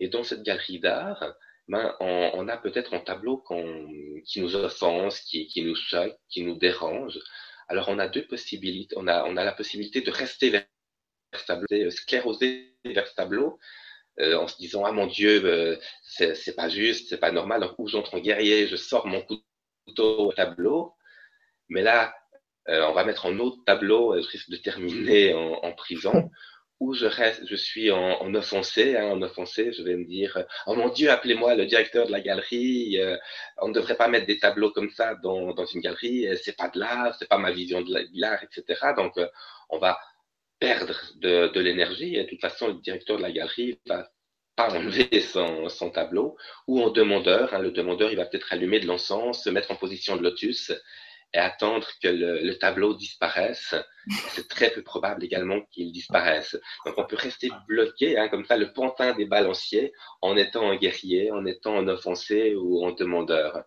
Et 0.00 0.08
dans 0.08 0.24
cette 0.24 0.42
galerie 0.42 0.80
d'art, 0.80 1.34
ben, 1.68 1.96
on, 2.00 2.48
a 2.48 2.56
peut-être 2.58 2.92
un 2.94 3.00
tableau 3.00 3.42
qui 4.26 4.40
nous 4.40 4.54
offense, 4.54 5.20
qui, 5.20 5.46
qui, 5.46 5.62
nous 5.62 5.74
choque, 5.74 6.16
qui 6.28 6.42
nous 6.42 6.56
dérange. 6.56 7.18
Alors 7.68 7.88
on 7.88 7.98
a 7.98 8.08
deux 8.08 8.26
possibilités. 8.26 8.94
On 8.98 9.06
a, 9.06 9.24
on 9.24 9.36
a 9.36 9.44
la 9.44 9.52
possibilité 9.52 10.02
de 10.02 10.10
rester 10.10 10.50
vers 10.50 10.66
ce 11.34 11.46
tableau, 11.46 11.66
euh, 11.72 11.90
scléroser 11.90 12.74
vers 12.84 13.06
ce 13.06 13.14
tableau, 13.14 13.58
euh, 14.20 14.36
en 14.36 14.46
se 14.46 14.58
disant 14.58 14.84
ah 14.84 14.92
mon 14.92 15.06
Dieu, 15.06 15.42
euh, 15.44 15.76
c'est 16.02 16.54
pas 16.54 16.68
juste, 16.68 17.08
c'est 17.08 17.18
pas 17.18 17.32
normal. 17.32 17.62
Donc 17.62 17.74
où 17.78 17.88
j'entre 17.88 18.14
en 18.14 18.20
guerrier, 18.20 18.66
je 18.68 18.76
sors 18.76 19.06
mon 19.06 19.22
couteau 19.22 20.28
au 20.28 20.32
tableau. 20.32 20.94
Mais 21.68 21.82
là, 21.82 22.14
on 22.66 22.92
va 22.92 23.04
mettre 23.04 23.26
un 23.26 23.38
autre 23.38 23.58
tableau, 23.64 24.20
je 24.20 24.28
risque 24.28 24.50
de 24.50 24.56
terminer 24.56 25.34
en, 25.34 25.54
en 25.62 25.72
prison 25.72 26.30
où 26.80 26.92
je 26.94 27.06
reste, 27.06 27.46
je 27.46 27.56
suis 27.56 27.90
en, 27.90 28.20
en 28.20 28.34
offensé, 28.34 28.96
hein, 28.96 29.06
en 29.06 29.22
offensé, 29.22 29.72
je 29.72 29.82
vais 29.82 29.96
me 29.96 30.04
dire, 30.04 30.44
oh 30.66 30.74
mon 30.74 30.88
Dieu, 30.88 31.10
appelez-moi 31.10 31.54
le 31.54 31.66
directeur 31.66 32.06
de 32.06 32.12
la 32.12 32.20
galerie, 32.20 32.98
euh, 32.98 33.16
on 33.58 33.68
ne 33.68 33.74
devrait 33.74 33.96
pas 33.96 34.08
mettre 34.08 34.26
des 34.26 34.38
tableaux 34.38 34.70
comme 34.70 34.90
ça 34.90 35.14
dans, 35.16 35.54
dans 35.54 35.66
une 35.66 35.80
galerie, 35.80 36.26
c'est 36.42 36.56
pas 36.56 36.68
de 36.68 36.78
l'art, 36.78 37.14
c'est 37.18 37.28
pas 37.28 37.38
ma 37.38 37.52
vision 37.52 37.80
de 37.82 37.94
l'art, 38.14 38.42
etc. 38.42 38.92
Donc, 38.96 39.16
euh, 39.18 39.28
on 39.70 39.78
va 39.78 39.98
perdre 40.58 41.00
de, 41.16 41.48
de 41.48 41.60
l'énergie, 41.60 42.16
et 42.16 42.24
de 42.24 42.28
toute 42.28 42.40
façon, 42.40 42.68
le 42.68 42.74
directeur 42.74 43.16
de 43.18 43.22
la 43.22 43.32
galerie 43.32 43.78
va 43.86 44.08
pas 44.56 44.72
enlever 44.74 45.20
son, 45.20 45.68
son 45.68 45.90
tableau, 45.90 46.36
ou 46.66 46.82
en 46.82 46.90
demandeur, 46.90 47.54
hein, 47.54 47.58
le 47.58 47.70
demandeur, 47.70 48.10
il 48.10 48.16
va 48.16 48.26
peut-être 48.26 48.52
allumer 48.52 48.80
de 48.80 48.86
l'encens, 48.86 49.44
se 49.44 49.50
mettre 49.50 49.70
en 49.70 49.76
position 49.76 50.16
de 50.16 50.22
lotus, 50.22 50.72
et 51.34 51.38
attendre 51.38 51.86
que 52.00 52.08
le, 52.08 52.40
le 52.40 52.58
tableau 52.58 52.94
disparaisse, 52.94 53.74
c'est 54.28 54.48
très 54.48 54.70
peu 54.70 54.82
probable 54.82 55.24
également 55.24 55.60
qu'il 55.72 55.90
disparaisse. 55.90 56.56
Donc 56.86 56.94
on 56.96 57.04
peut 57.04 57.16
rester 57.16 57.50
bloqué, 57.66 58.16
hein, 58.16 58.28
comme 58.28 58.44
ça, 58.44 58.56
le 58.56 58.72
pantin 58.72 59.14
des 59.14 59.24
balanciers, 59.24 59.92
en 60.22 60.36
étant 60.36 60.70
un 60.70 60.76
guerrier, 60.76 61.32
en 61.32 61.44
étant 61.44 61.76
un 61.76 61.88
offensé 61.88 62.54
ou 62.54 62.86
un 62.86 62.92
demandeur. 62.92 63.64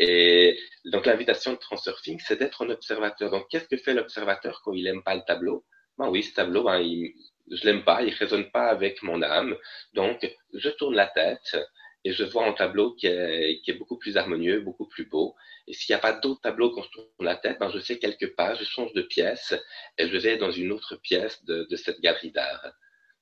Et 0.00 0.58
donc 0.86 1.06
l'invitation 1.06 1.52
de 1.52 1.58
Transurfing, 1.58 2.18
c'est 2.18 2.38
d'être 2.40 2.64
un 2.64 2.70
observateur. 2.70 3.30
Donc 3.30 3.46
qu'est-ce 3.48 3.68
que 3.68 3.76
fait 3.76 3.94
l'observateur 3.94 4.60
quand 4.64 4.72
il 4.72 4.82
n'aime 4.82 5.04
pas 5.04 5.14
le 5.14 5.22
tableau? 5.24 5.64
Ben 5.98 6.08
oui, 6.08 6.24
ce 6.24 6.34
tableau, 6.34 6.64
ben, 6.64 6.80
il, 6.80 7.14
je 7.50 7.64
l'aime 7.64 7.84
pas, 7.84 8.02
il 8.02 8.12
résonne 8.12 8.50
pas 8.50 8.66
avec 8.66 9.04
mon 9.04 9.22
âme. 9.22 9.56
Donc 9.94 10.28
je 10.52 10.68
tourne 10.70 10.96
la 10.96 11.06
tête, 11.06 11.56
et 12.04 12.12
je 12.12 12.24
vois 12.24 12.46
un 12.46 12.52
tableau 12.52 12.94
qui 12.94 13.06
est 13.06 13.78
beaucoup 13.78 13.98
plus 13.98 14.16
harmonieux, 14.16 14.60
beaucoup 14.60 14.86
plus 14.86 15.06
beau. 15.06 15.36
Et 15.68 15.74
s'il 15.74 15.94
n'y 15.94 15.98
a 15.98 16.00
pas 16.00 16.14
d'autres 16.14 16.40
tableaux 16.40 16.70
quand 16.70 16.82
je 16.82 16.90
tourne 16.90 17.08
la 17.20 17.36
tête, 17.36 17.58
ben 17.60 17.70
je 17.70 17.78
fais 17.78 17.98
quelques 17.98 18.34
pas, 18.34 18.54
je 18.54 18.64
change 18.64 18.92
de 18.94 19.02
pièce 19.02 19.54
et 19.98 20.08
je 20.08 20.16
vais 20.16 20.38
dans 20.38 20.50
une 20.50 20.72
autre 20.72 20.96
pièce 20.96 21.44
de, 21.44 21.76
cette 21.76 22.00
galerie 22.00 22.32
d'art. 22.32 22.72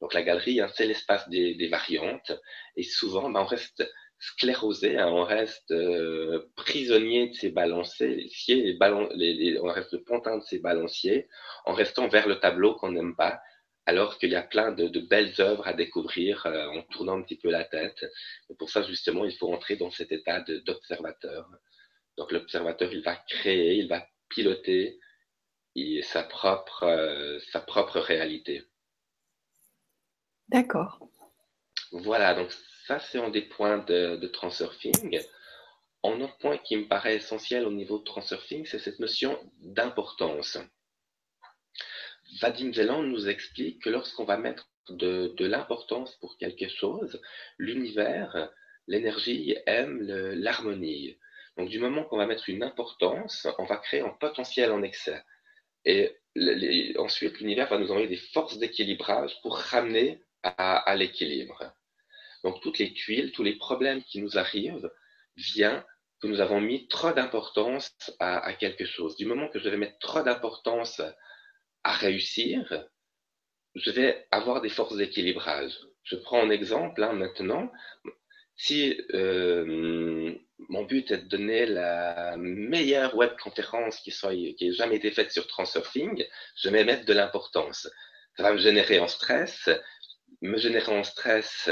Donc 0.00 0.14
la 0.14 0.22
galerie, 0.22 0.60
hein, 0.60 0.68
c'est 0.74 0.86
l'espace 0.86 1.28
des, 1.28 1.68
variantes 1.68 2.32
et 2.76 2.84
souvent 2.84 3.28
ben, 3.30 3.40
on 3.40 3.46
reste 3.46 3.84
sclérosé, 4.20 4.96
hein, 4.96 5.08
on 5.08 5.24
reste 5.24 5.72
euh, 5.72 6.48
prisonnier 6.54 7.30
de 7.30 7.34
ces 7.34 7.50
balanciers, 7.50 8.30
on 8.80 9.68
reste 9.72 9.92
le 9.92 10.04
pontin 10.04 10.38
de 10.38 10.44
ces 10.44 10.60
balanciers 10.60 11.28
en 11.64 11.74
restant 11.74 12.06
vers 12.06 12.28
le 12.28 12.38
tableau 12.38 12.74
qu'on 12.76 12.92
n'aime 12.92 13.16
pas 13.16 13.40
alors 13.86 14.18
qu'il 14.18 14.30
y 14.30 14.36
a 14.36 14.42
plein 14.42 14.72
de, 14.72 14.88
de, 14.88 15.00
belles 15.00 15.34
œuvres 15.40 15.66
à 15.66 15.72
découvrir 15.72 16.44
euh, 16.46 16.66
en 16.66 16.82
tournant 16.82 17.18
un 17.18 17.22
petit 17.22 17.36
peu 17.36 17.50
la 17.50 17.64
tête. 17.64 18.04
Et 18.50 18.54
pour 18.54 18.68
ça, 18.68 18.82
justement, 18.82 19.24
il 19.24 19.36
faut 19.36 19.52
entrer 19.52 19.76
dans 19.76 19.92
cet 19.92 20.10
état 20.10 20.40
d'observateur. 20.40 21.48
Donc 22.16 22.32
l'observateur, 22.32 22.92
il 22.92 23.02
va 23.02 23.16
créer, 23.16 23.74
il 23.74 23.88
va 23.88 24.06
piloter 24.28 24.98
sa 26.02 26.22
propre, 26.22 26.84
euh, 26.84 27.38
sa 27.52 27.60
propre 27.60 28.00
réalité. 28.00 28.64
D'accord. 30.48 30.98
Voilà, 31.92 32.34
donc 32.34 32.50
ça, 32.86 32.98
c'est 32.98 33.18
un 33.18 33.30
des 33.30 33.42
points 33.42 33.78
de, 33.78 34.16
de 34.16 34.26
transurfing. 34.26 35.20
Un 36.02 36.20
autre 36.20 36.38
point 36.38 36.58
qui 36.58 36.76
me 36.76 36.88
paraît 36.88 37.16
essentiel 37.16 37.66
au 37.66 37.72
niveau 37.72 37.98
de 37.98 38.04
transurfing, 38.04 38.64
c'est 38.64 38.78
cette 38.78 39.00
notion 39.00 39.38
d'importance. 39.58 40.58
Vadim 42.40 42.72
Zeland 42.72 43.02
nous 43.02 43.28
explique 43.28 43.82
que 43.82 43.90
lorsqu'on 43.90 44.24
va 44.24 44.36
mettre 44.36 44.68
de, 44.88 45.34
de 45.36 45.46
l'importance 45.46 46.16
pour 46.16 46.38
quelque 46.38 46.68
chose, 46.68 47.20
l'univers, 47.58 48.50
l'énergie 48.86 49.56
aime 49.66 50.00
l'harmonie. 50.34 51.18
Donc 51.56 51.68
du 51.68 51.78
moment 51.78 52.04
qu'on 52.04 52.18
va 52.18 52.26
mettre 52.26 52.48
une 52.48 52.62
importance, 52.62 53.46
on 53.58 53.64
va 53.64 53.76
créer 53.78 54.00
un 54.00 54.10
potentiel 54.10 54.72
en 54.72 54.82
excès. 54.82 55.22
Et 55.84 56.16
ensuite, 56.98 57.38
l'univers 57.38 57.68
va 57.68 57.78
nous 57.78 57.90
envoyer 57.90 58.08
des 58.08 58.16
forces 58.16 58.58
d'équilibrage 58.58 59.40
pour 59.42 59.56
ramener 59.56 60.20
à, 60.42 60.94
l'équilibre. 60.96 61.72
Donc 62.44 62.60
toutes 62.60 62.78
les 62.78 62.92
tuiles, 62.92 63.32
tous 63.32 63.42
les 63.42 63.56
problèmes 63.56 64.02
qui 64.02 64.20
nous 64.20 64.36
arrivent 64.38 64.90
viennent 65.36 65.82
que 66.20 66.26
nous 66.26 66.40
avons 66.40 66.60
mis 66.60 66.88
trop 66.88 67.12
d'importance 67.12 67.92
à, 68.20 68.52
quelque 68.54 68.84
chose. 68.84 69.16
Du 69.16 69.26
moment 69.26 69.48
que 69.48 69.58
je 69.58 69.68
vais 69.68 69.76
mettre 69.76 69.98
trop 69.98 70.22
d'importance 70.22 71.00
à 71.84 71.92
réussir, 71.92 72.86
je 73.74 73.90
vais 73.90 74.26
avoir 74.30 74.60
des 74.60 74.68
forces 74.68 74.96
d'équilibrage. 74.96 75.78
Je 76.02 76.16
prends 76.16 76.42
un 76.42 76.50
exemple 76.50 77.02
hein, 77.02 77.12
maintenant. 77.12 77.70
Si 78.56 78.98
euh, 79.12 80.34
mon 80.68 80.84
but 80.84 81.10
est 81.10 81.18
de 81.18 81.28
donner 81.28 81.66
la 81.66 82.36
meilleure 82.38 83.14
webconférence 83.14 84.00
qui, 84.00 84.10
soit, 84.10 84.34
qui 84.34 84.68
ait 84.68 84.72
jamais 84.72 84.96
été 84.96 85.10
faite 85.10 85.30
sur 85.30 85.46
Transurfing, 85.46 86.26
je 86.56 86.68
vais 86.70 86.84
mettre 86.84 87.04
de 87.04 87.12
l'importance. 87.12 87.88
Ça 88.36 88.42
va 88.42 88.52
me 88.52 88.58
générer 88.58 88.98
en 88.98 89.08
stress. 89.08 89.68
Me 90.42 90.58
générer 90.58 90.92
en 90.92 91.04
stress, 91.04 91.70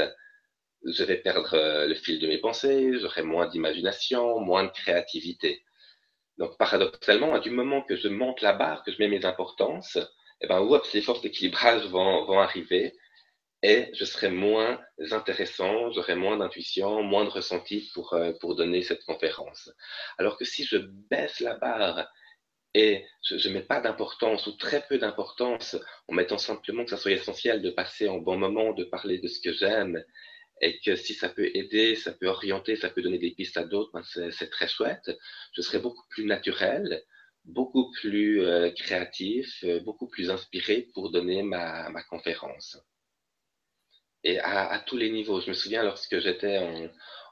je 0.85 1.03
vais 1.03 1.17
perdre 1.17 1.53
euh, 1.53 1.87
le 1.87 1.95
fil 1.95 2.19
de 2.19 2.27
mes 2.27 2.37
pensées, 2.37 2.97
j'aurai 2.99 3.21
moins 3.21 3.47
d'imagination, 3.47 4.39
moins 4.39 4.63
de 4.63 4.71
créativité. 4.71 5.63
Donc, 6.37 6.57
paradoxalement, 6.57 7.37
du 7.39 7.49
moment 7.49 7.81
que 7.81 7.95
je 7.95 8.07
monte 8.07 8.41
la 8.41 8.53
barre, 8.53 8.83
que 8.83 8.91
je 8.91 8.97
mets 8.99 9.07
mes 9.07 9.25
importances, 9.25 9.97
eh 10.41 10.47
ben, 10.47 10.61
oups, 10.61 10.93
les 10.93 11.01
forces 11.01 11.21
d'équilibrage 11.21 11.85
vont, 11.87 12.25
vont 12.25 12.39
arriver 12.39 12.93
et 13.61 13.89
je 13.93 14.05
serai 14.05 14.29
moins 14.29 14.79
intéressant, 15.11 15.91
j'aurai 15.91 16.15
moins 16.15 16.37
d'intuition, 16.37 17.01
moins 17.01 17.25
de 17.25 17.29
ressenti 17.29 17.89
pour, 17.93 18.13
euh, 18.13 18.31
pour 18.39 18.55
donner 18.55 18.81
cette 18.83 19.03
conférence. 19.05 19.71
Alors 20.17 20.37
que 20.37 20.45
si 20.45 20.63
je 20.63 20.77
baisse 20.77 21.39
la 21.39 21.55
barre 21.55 22.07
et 22.73 23.05
je 23.23 23.47
ne 23.47 23.53
mets 23.53 23.63
pas 23.63 23.79
d'importance 23.79 24.47
ou 24.47 24.51
très 24.57 24.85
peu 24.87 24.97
d'importance 24.97 25.77
en 26.07 26.13
mettant 26.13 26.37
simplement 26.37 26.83
que 26.83 26.89
ça 26.89 26.97
soit 26.97 27.11
essentiel 27.11 27.61
de 27.61 27.71
passer 27.71 28.07
un 28.07 28.17
bon 28.17 28.37
moment, 28.37 28.73
de 28.73 28.83
parler 28.83 29.19
de 29.19 29.27
ce 29.27 29.39
que 29.39 29.53
j'aime 29.53 30.03
et 30.61 30.79
que 30.79 30.95
si 30.95 31.13
ça 31.13 31.29
peut 31.29 31.49
aider, 31.53 31.95
ça 31.95 32.11
peut 32.11 32.27
orienter, 32.27 32.75
ça 32.75 32.89
peut 32.89 33.01
donner 33.01 33.19
des 33.19 33.31
pistes 33.31 33.57
à 33.57 33.63
d'autres, 33.63 33.91
ben 33.93 34.03
c'est 34.03 34.49
très 34.49 34.67
chouette. 34.67 35.11
Je 35.53 35.61
serai 35.61 35.79
beaucoup 35.79 36.05
plus 36.09 36.25
naturel, 36.25 37.03
beaucoup 37.45 37.91
plus 37.91 38.41
euh, 38.41 38.71
créatif, 38.71 39.63
euh, 39.63 39.79
beaucoup 39.79 40.07
plus 40.07 40.29
inspiré 40.29 40.89
pour 40.93 41.11
donner 41.11 41.43
ma, 41.43 41.89
ma 41.89 42.03
conférence 42.03 42.77
et 44.25 44.39
à, 44.39 44.83
tous 44.85 44.97
les 44.97 45.09
niveaux. 45.09 45.39
Je 45.39 45.49
me 45.49 45.53
souviens 45.53 45.83
lorsque 45.83 46.19
j'étais 46.19 46.57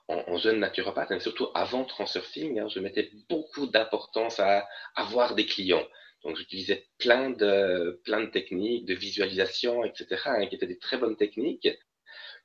en, 0.07 0.37
jeune 0.37 0.59
naturopathe, 0.59 1.11
et 1.11 1.19
surtout 1.19 1.47
avant 1.55 1.85
Transurfing, 1.85 2.69
je 2.69 2.79
mettais 2.79 3.11
beaucoup 3.29 3.67
d'importance 3.67 4.39
à 4.39 4.67
avoir 4.95 5.35
des 5.35 5.45
clients. 5.45 5.85
Donc 6.23 6.37
j'utilisais 6.37 6.87
plein 6.99 7.31
de, 7.31 7.99
plein 8.05 8.21
de 8.21 8.27
techniques, 8.27 8.85
de 8.85 8.93
visualisation, 8.93 9.83
etc., 9.83 10.21
hein, 10.25 10.45
qui 10.47 10.55
étaient 10.55 10.67
des 10.67 10.79
très 10.79 10.97
bonnes 10.97 11.17
techniques. 11.17 11.67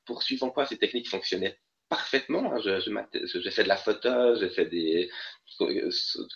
Poursuivant 0.05 0.51
quoi 0.51 0.67
ces 0.67 0.79
techniques 0.79 1.09
fonctionnaient 1.09 1.59
parfaitement. 1.88 2.53
Hein. 2.53 2.61
J'ai 2.61 3.51
fait 3.51 3.64
de 3.64 3.68
la 3.68 3.77
photo, 3.77 4.37
j'ai 4.37 4.48
fait 4.51 4.66
des 4.66 5.11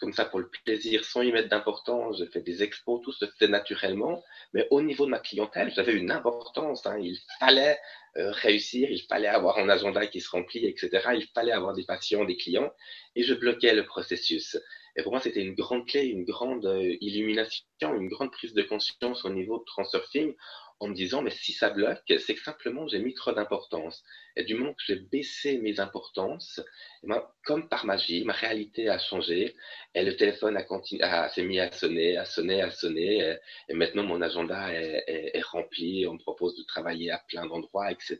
comme 0.00 0.12
ça 0.12 0.24
pour 0.24 0.40
le 0.40 0.48
plaisir, 0.48 1.04
sans 1.04 1.22
y 1.22 1.30
mettre 1.32 1.48
d'importance. 1.48 2.18
J'ai 2.18 2.26
fait 2.26 2.40
des 2.40 2.62
expos, 2.62 3.00
tout 3.02 3.12
se 3.12 3.26
fait 3.38 3.48
naturellement. 3.48 4.22
Mais 4.52 4.66
au 4.70 4.82
niveau 4.82 5.04
de 5.06 5.10
ma 5.10 5.18
clientèle, 5.18 5.72
j'avais 5.74 5.92
une 5.92 6.10
importance. 6.10 6.86
Hein. 6.86 6.98
Il 7.00 7.18
fallait 7.38 7.78
euh, 8.16 8.30
réussir, 8.32 8.90
il 8.90 9.02
fallait 9.02 9.28
avoir 9.28 9.58
un 9.58 9.68
agenda 9.68 10.06
qui 10.06 10.20
se 10.20 10.30
remplit, 10.30 10.66
etc. 10.66 10.90
Il 11.14 11.26
fallait 11.34 11.52
avoir 11.52 11.74
des 11.74 11.84
patients, 11.84 12.24
des 12.24 12.36
clients, 12.36 12.72
et 13.14 13.22
je 13.22 13.34
bloquais 13.34 13.74
le 13.74 13.84
processus. 13.84 14.58
Et 14.96 15.02
pour 15.02 15.12
moi, 15.12 15.20
c'était 15.20 15.40
une 15.40 15.54
grande 15.54 15.86
clé, 15.86 16.04
une 16.04 16.24
grande 16.24 16.66
euh, 16.66 16.96
illumination, 17.00 17.64
une 17.82 18.08
grande 18.08 18.30
prise 18.30 18.52
de 18.52 18.62
conscience 18.62 19.24
au 19.24 19.30
niveau 19.30 19.58
de 19.58 19.64
Transurfing 19.64 20.34
en 20.82 20.88
me 20.88 20.94
disant, 20.94 21.22
mais 21.22 21.30
si 21.30 21.52
ça 21.52 21.70
bloque, 21.70 22.02
c'est 22.08 22.34
que 22.34 22.42
simplement 22.42 22.88
j'ai 22.88 22.98
mis 22.98 23.14
trop 23.14 23.30
d'importance. 23.30 24.02
Et 24.34 24.42
du 24.42 24.54
moment 24.54 24.72
que 24.72 24.82
j'ai 24.84 24.96
baissé 24.96 25.58
mes 25.58 25.78
importances, 25.78 26.60
eh 27.04 27.06
ben, 27.06 27.24
comme 27.44 27.68
par 27.68 27.86
magie, 27.86 28.24
ma 28.24 28.32
réalité 28.32 28.88
a 28.88 28.98
changé 28.98 29.54
et 29.94 30.02
le 30.02 30.16
téléphone 30.16 30.56
a 30.56 30.64
continué, 30.64 31.04
s'est 31.32 31.44
mis 31.44 31.60
à 31.60 31.70
sonner, 31.70 32.16
à 32.16 32.24
sonner, 32.24 32.62
à 32.62 32.70
sonner. 32.72 33.36
Et, 33.68 33.74
maintenant, 33.74 34.02
mon 34.02 34.20
agenda 34.22 34.74
est, 34.74 35.04
est, 35.06 35.44
rempli. 35.44 36.04
On 36.08 36.14
me 36.14 36.18
propose 36.18 36.56
de 36.56 36.64
travailler 36.64 37.12
à 37.12 37.22
plein 37.28 37.46
d'endroits, 37.46 37.92
etc. 37.92 38.18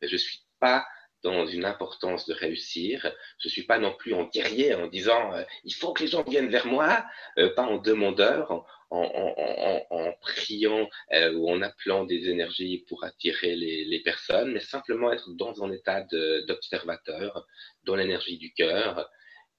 Mais 0.00 0.06
je 0.06 0.16
suis 0.16 0.38
pas 0.60 0.86
dans 1.22 1.46
une 1.46 1.64
importance 1.64 2.26
de 2.26 2.34
réussir. 2.34 3.12
Je 3.38 3.48
suis 3.48 3.64
pas 3.64 3.78
non 3.78 3.94
plus 3.94 4.14
en 4.14 4.24
guerrier 4.24 4.74
en 4.74 4.86
disant 4.86 5.34
euh, 5.34 5.42
il 5.64 5.74
faut 5.74 5.92
que 5.92 6.02
les 6.02 6.08
gens 6.08 6.22
viennent 6.22 6.50
vers 6.50 6.66
moi, 6.66 7.04
euh, 7.38 7.52
pas 7.54 7.64
en 7.64 7.78
demandeur, 7.78 8.64
en, 8.90 10.14
priant 10.22 10.88
euh, 11.12 11.32
ou 11.34 11.50
en 11.50 11.60
appelant 11.60 12.04
des 12.04 12.28
énergies 12.30 12.84
pour 12.88 13.04
attirer 13.04 13.54
les, 13.54 14.00
personnes, 14.02 14.52
mais 14.52 14.60
simplement 14.60 15.12
être 15.12 15.30
dans 15.34 15.62
un 15.62 15.70
état 15.72 16.06
d'observateur, 16.46 17.46
dans 17.84 17.96
l'énergie 17.96 18.38
du 18.38 18.52
cœur. 18.54 19.10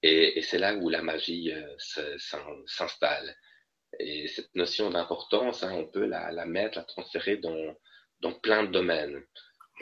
Et, 0.02 0.42
c'est 0.42 0.58
là 0.58 0.74
où 0.74 0.88
la 0.88 1.02
magie 1.02 1.52
s'installe. 2.66 3.36
Et 4.00 4.26
cette 4.26 4.54
notion 4.56 4.90
d'importance, 4.90 5.62
hein, 5.62 5.74
on 5.74 5.86
peut 5.86 6.06
la, 6.06 6.44
mettre, 6.46 6.78
la 6.78 6.84
transférer 6.84 7.36
dans 7.36 8.32
plein 8.42 8.64
de 8.64 8.72
domaines. 8.72 9.22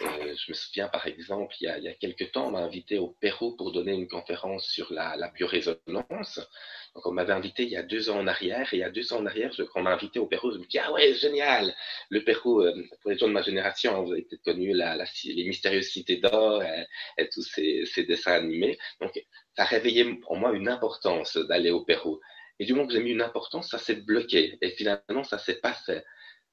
Euh, 0.01 0.35
je 0.37 0.53
me 0.53 0.55
souviens 0.55 0.89
par 0.89 1.07
exemple, 1.07 1.55
il 1.61 1.65
y 1.65 1.67
a, 1.69 1.79
il 1.79 1.85
y 1.85 1.89
a 1.89 1.95
quelques 1.95 2.31
temps, 2.31 2.49
on 2.49 2.51
m'a 2.53 2.61
invité 2.61 2.99
au 2.99 3.09
Pérou 3.21 3.57
pour 3.57 3.73
donner 3.73 3.93
une 3.93 4.07
conférence 4.07 4.67
sur 4.67 4.93
la, 4.93 5.17
la 5.17 5.29
biorésonance. 5.29 6.41
Donc 6.95 7.07
on 7.07 7.11
m'avait 7.13 7.33
invité 7.33 7.65
il 7.65 7.71
y 7.71 7.77
a 7.77 7.83
deux 7.83 8.09
ans 8.11 8.19
en 8.19 8.27
arrière, 8.29 8.73
et 8.73 8.77
il 8.77 8.81
y 8.81 8.85
a 8.85 8.91
deux 8.91 9.13
ans 9.13 9.19
en 9.19 9.27
arrière, 9.27 9.53
je, 9.53 9.63
quand 9.65 9.81
on 9.81 9.83
m'a 9.83 9.93
invité 9.93 10.21
au 10.21 10.27
Pérou, 10.27 10.53
je 10.53 10.59
me 10.59 10.67
dis 10.67 10.79
ah 10.79 10.93
ouais 10.93 11.15
génial, 11.15 11.75
le 12.11 12.23
Pérou. 12.23 12.61
Euh, 12.63 12.75
pour 13.03 13.11
les 13.11 13.19
gens 13.19 13.27
de 13.29 13.33
ma 13.33 13.43
génération, 13.43 13.97
hein, 13.97 14.03
vous 14.03 14.13
avez 14.13 14.23
peut-être 14.23 14.43
connu 14.43 14.73
la, 14.73 14.95
la, 14.97 15.05
les 15.25 15.45
mystérieuses 15.45 15.89
cités 15.89 16.17
d'or 16.19 16.63
et, 16.63 16.87
et, 17.19 17.29
tous 17.29 17.43
ces, 17.43 17.85
ces, 17.87 18.05
dessins 18.05 18.33
animés. 18.35 18.79
Donc 19.01 19.13
ça 19.57 19.63
a 19.63 19.67
réveillé 19.67 20.21
en 20.29 20.37
moi 20.37 20.53
une 20.53 20.69
importance 20.69 21.37
d'aller 21.37 21.71
au 21.71 21.85
Pérou. 21.85 22.21
Et 22.61 22.65
du 22.67 22.73
moment 22.75 22.87
que 22.87 22.93
j'ai 22.93 23.03
mis 23.03 23.11
une 23.11 23.23
importance, 23.23 23.71
ça 23.71 23.79
s'est 23.79 23.95
bloqué. 23.97 24.59
Et 24.61 24.71
finalement, 24.71 25.25
ça 25.25 25.39
s'est 25.39 25.61
pas 25.61 25.73
fait. 25.73 26.05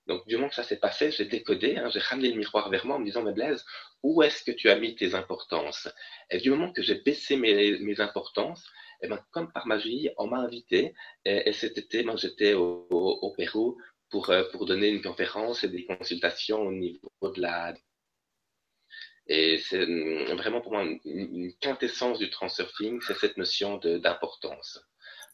Donc, 0.07 0.27
du 0.27 0.35
moment 0.35 0.49
que 0.49 0.55
ça 0.55 0.63
s'est 0.63 0.79
pas 0.79 0.91
fait, 0.91 1.11
j'ai 1.11 1.25
décodé, 1.25 1.77
hein, 1.77 1.89
j'ai 1.91 1.99
ramené 1.99 2.29
le 2.29 2.37
miroir 2.37 2.69
vers 2.69 2.85
moi 2.85 2.97
en 2.97 2.99
me 2.99 3.05
disant, 3.05 3.23
mais 3.23 3.33
Blaise, 3.33 3.65
où 4.03 4.21
est-ce 4.21 4.43
que 4.43 4.51
tu 4.51 4.69
as 4.69 4.77
mis 4.77 4.95
tes 4.95 5.15
importances? 5.15 5.89
Et 6.29 6.37
du 6.37 6.51
moment 6.51 6.71
que 6.71 6.83
j'ai 6.83 6.95
baissé 6.95 7.37
mes, 7.37 7.79
mes 7.79 7.99
importances, 7.99 8.69
eh 9.01 9.07
ben, 9.07 9.19
comme 9.31 9.51
par 9.51 9.65
magie, 9.65 10.09
on 10.17 10.27
m'a 10.27 10.37
invité. 10.37 10.93
Et, 11.25 11.51
cet 11.53 11.77
été, 11.77 12.03
ben, 12.03 12.15
j'étais 12.17 12.53
au, 12.53 12.87
au, 12.89 13.33
Pérou 13.33 13.77
pour, 14.09 14.29
euh, 14.29 14.43
pour 14.51 14.65
donner 14.65 14.89
une 14.89 15.01
conférence 15.01 15.63
et 15.63 15.69
des 15.69 15.85
consultations 15.85 16.61
au 16.61 16.71
niveau 16.71 17.09
de 17.21 17.41
la... 17.41 17.73
Et 19.27 19.57
c'est 19.57 19.83
hum, 19.83 20.37
vraiment 20.37 20.61
pour 20.61 20.73
moi 20.73 20.83
une, 20.83 20.99
une 21.03 21.53
quintessence 21.57 22.19
du 22.19 22.29
transurfing, 22.29 23.01
c'est 23.01 23.17
cette 23.17 23.37
notion 23.37 23.77
d'importance. 23.77 24.79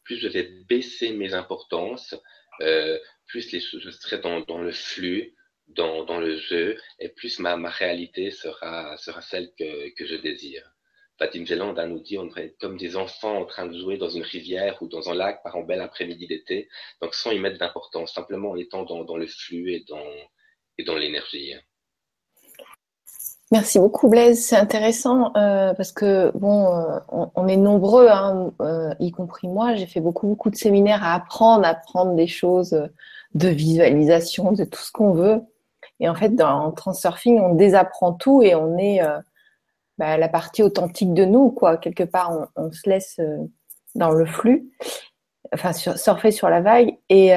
Plus 0.05 0.17
je 0.17 0.29
vais 0.29 0.43
baisser 0.69 1.11
mes 1.11 1.33
importances, 1.33 2.15
euh, 2.61 2.99
plus 3.27 3.51
les, 3.51 3.59
je 3.59 3.89
serai 3.89 4.19
dans, 4.19 4.41
dans 4.41 4.59
le 4.59 4.71
flux, 4.71 5.35
dans, 5.67 6.03
dans, 6.03 6.19
le 6.19 6.37
jeu, 6.37 6.77
et 6.99 7.09
plus 7.09 7.39
ma, 7.39 7.55
ma 7.55 7.69
réalité 7.69 8.31
sera, 8.31 8.97
sera 8.97 9.21
celle 9.21 9.51
que, 9.57 9.89
que 9.95 10.05
je 10.05 10.15
désire. 10.15 10.69
Fatim 11.17 11.43
Véland 11.43 11.73
nous 11.87 11.99
dit 11.99 12.17
on 12.17 12.25
devrait 12.25 12.45
être 12.45 12.57
comme 12.57 12.77
des 12.77 12.95
enfants 12.95 13.37
en 13.37 13.45
train 13.45 13.67
de 13.67 13.77
jouer 13.77 13.97
dans 13.97 14.09
une 14.09 14.23
rivière 14.23 14.81
ou 14.81 14.87
dans 14.87 15.09
un 15.11 15.15
lac 15.15 15.43
par 15.43 15.55
un 15.55 15.63
bel 15.63 15.79
après-midi 15.79 16.27
d'été, 16.27 16.67
donc 17.01 17.13
sans 17.13 17.31
y 17.31 17.39
mettre 17.39 17.59
d'importance, 17.59 18.13
simplement 18.13 18.51
en 18.51 18.55
étant 18.57 18.83
dans, 18.83 19.03
dans 19.03 19.17
le 19.17 19.27
flux 19.27 19.71
et 19.71 19.83
dans, 19.87 20.11
et 20.77 20.83
dans 20.83 20.95
l'énergie. 20.95 21.53
Merci 23.51 23.79
beaucoup 23.79 24.07
Blaise, 24.07 24.45
c'est 24.45 24.55
intéressant 24.55 25.35
euh, 25.35 25.73
parce 25.73 25.91
que 25.91 26.31
bon, 26.35 26.73
euh, 26.73 26.99
on, 27.35 27.49
est 27.49 27.57
nombreux, 27.57 28.07
hein, 28.07 28.53
euh, 28.61 28.93
y 29.01 29.11
compris 29.11 29.49
moi. 29.49 29.75
J'ai 29.75 29.87
fait 29.87 29.99
beaucoup 29.99 30.25
beaucoup 30.25 30.49
de 30.49 30.55
séminaires 30.55 31.03
à 31.03 31.15
apprendre, 31.15 31.65
à 31.65 31.71
apprendre 31.71 32.15
des 32.15 32.27
choses 32.27 32.89
de 33.33 33.47
visualisation, 33.49 34.53
de 34.53 34.63
tout 34.63 34.79
ce 34.79 34.93
qu'on 34.93 35.11
veut. 35.11 35.41
Et 35.99 36.07
en 36.07 36.15
fait, 36.15 36.29
dans 36.29 36.71
Transurfing, 36.71 37.41
on 37.41 37.53
désapprend 37.53 38.13
tout 38.13 38.41
et 38.41 38.55
on 38.55 38.77
est 38.77 39.01
bah, 39.97 40.17
la 40.17 40.29
partie 40.29 40.63
authentique 40.63 41.13
de 41.13 41.25
nous, 41.25 41.51
quoi. 41.51 41.75
Quelque 41.75 42.03
part, 42.03 42.31
on, 42.55 42.67
on 42.67 42.71
se 42.71 42.89
laisse 42.89 43.19
dans 43.95 44.11
le 44.11 44.25
flux, 44.25 44.71
enfin 45.53 45.73
sur, 45.73 45.97
surfer 45.97 46.31
sur 46.31 46.49
la 46.49 46.61
vague 46.61 46.97
et 47.09 47.33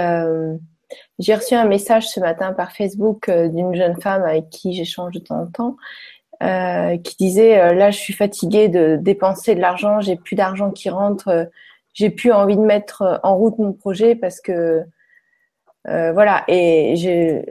j'ai 1.19 1.35
reçu 1.35 1.55
un 1.55 1.67
message 1.67 2.09
ce 2.09 2.21
matin 2.21 2.53
par 2.53 2.73
Facebook 2.73 3.29
euh, 3.29 3.49
d'une 3.49 3.75
jeune 3.75 4.01
femme 4.01 4.23
avec 4.23 4.51
qui 4.51 4.73
j'échange 4.75 5.13
de 5.13 5.19
temps 5.21 5.43
en 5.43 5.47
temps, 5.47 5.77
euh, 6.43 6.97
qui 6.99 7.17
disait 7.17 7.61
euh, 7.61 7.75
là 7.75 7.91
je 7.91 7.99
suis 7.99 8.13
fatiguée 8.13 8.69
de 8.69 8.97
dépenser 9.01 9.55
de 9.55 9.61
l'argent, 9.61 10.01
j'ai 10.01 10.17
plus 10.17 10.37
d'argent 10.37 10.71
qui 10.71 10.91
rentre, 10.91 11.49
j'ai 11.93 12.11
plus 12.11 12.33
envie 12.33 12.57
de 12.57 12.63
mettre 12.63 13.21
en 13.23 13.37
route 13.37 13.59
mon 13.59 13.73
projet 13.73 14.15
parce 14.15 14.41
que 14.41 14.85
voilà 15.87 16.45
et 16.49 16.95
j'ai 16.97 17.45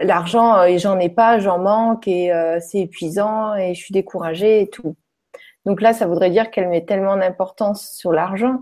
l'argent, 0.00 0.64
et 0.64 0.78
j'en 0.78 0.98
ai 0.98 1.08
pas, 1.08 1.38
j'en 1.38 1.58
manque 1.58 2.08
et 2.08 2.32
c'est 2.60 2.80
épuisant 2.80 3.54
et 3.54 3.74
je 3.74 3.80
suis 3.80 3.92
découragée 3.92 4.62
et 4.62 4.68
tout. 4.68 4.96
Donc 5.66 5.80
là, 5.80 5.92
ça 5.92 6.06
voudrait 6.06 6.30
dire 6.30 6.50
qu'elle 6.50 6.68
met 6.68 6.84
tellement 6.84 7.16
d'importance 7.16 7.90
sur 7.90 8.12
l'argent. 8.12 8.60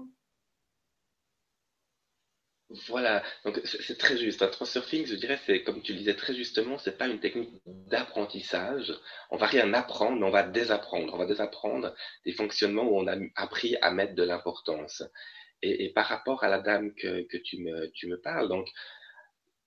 Voilà, 2.89 3.23
donc 3.45 3.61
c'est 3.65 3.99
très 3.99 4.17
juste. 4.17 4.43
Un 4.43 4.49
transurfing, 4.49 5.07
je 5.07 5.15
dirais, 5.15 5.39
c'est 5.47 5.63
comme 5.63 5.83
tu 5.83 5.93
le 5.93 5.99
disais 5.99 6.15
très 6.15 6.35
justement, 6.35 6.79
c'est 6.79 6.99
pas 6.99 7.07
une 7.07 7.21
technique 7.21 7.51
d'apprentissage. 7.67 8.93
On 9.31 9.37
va 9.37 9.47
rien 9.47 9.73
apprendre, 9.75 10.25
on 10.27 10.31
va 10.31 10.43
désapprendre. 10.43 11.15
On 11.15 11.19
va 11.19 11.27
désapprendre 11.27 11.95
des 12.25 12.33
fonctionnements 12.33 12.85
où 12.85 12.99
on 12.99 13.07
a 13.07 13.17
appris 13.37 13.77
à 13.81 13.91
mettre 13.91 14.15
de 14.15 14.23
l'importance. 14.23 15.03
Et, 15.63 15.93
par 15.95 16.07
rapport 16.07 16.45
à 16.45 16.49
la 16.49 16.59
dame 16.59 16.95
que, 16.95 17.23
que 17.23 17.39
tu, 17.39 17.59
me, 17.59 17.91
tu 17.93 18.07
me 18.07 18.21
parles, 18.21 18.49
donc 18.49 18.69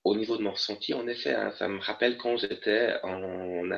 au 0.08 0.16
niveau 0.16 0.38
de 0.38 0.42
mon 0.42 0.52
ressenti, 0.52 0.94
en 0.94 1.06
effet, 1.08 1.34
hein, 1.34 1.52
ça 1.60 1.68
me 1.68 1.80
rappelle 1.82 2.18
quand 2.18 2.38
j'étais 2.38 2.96
en, 3.04 3.70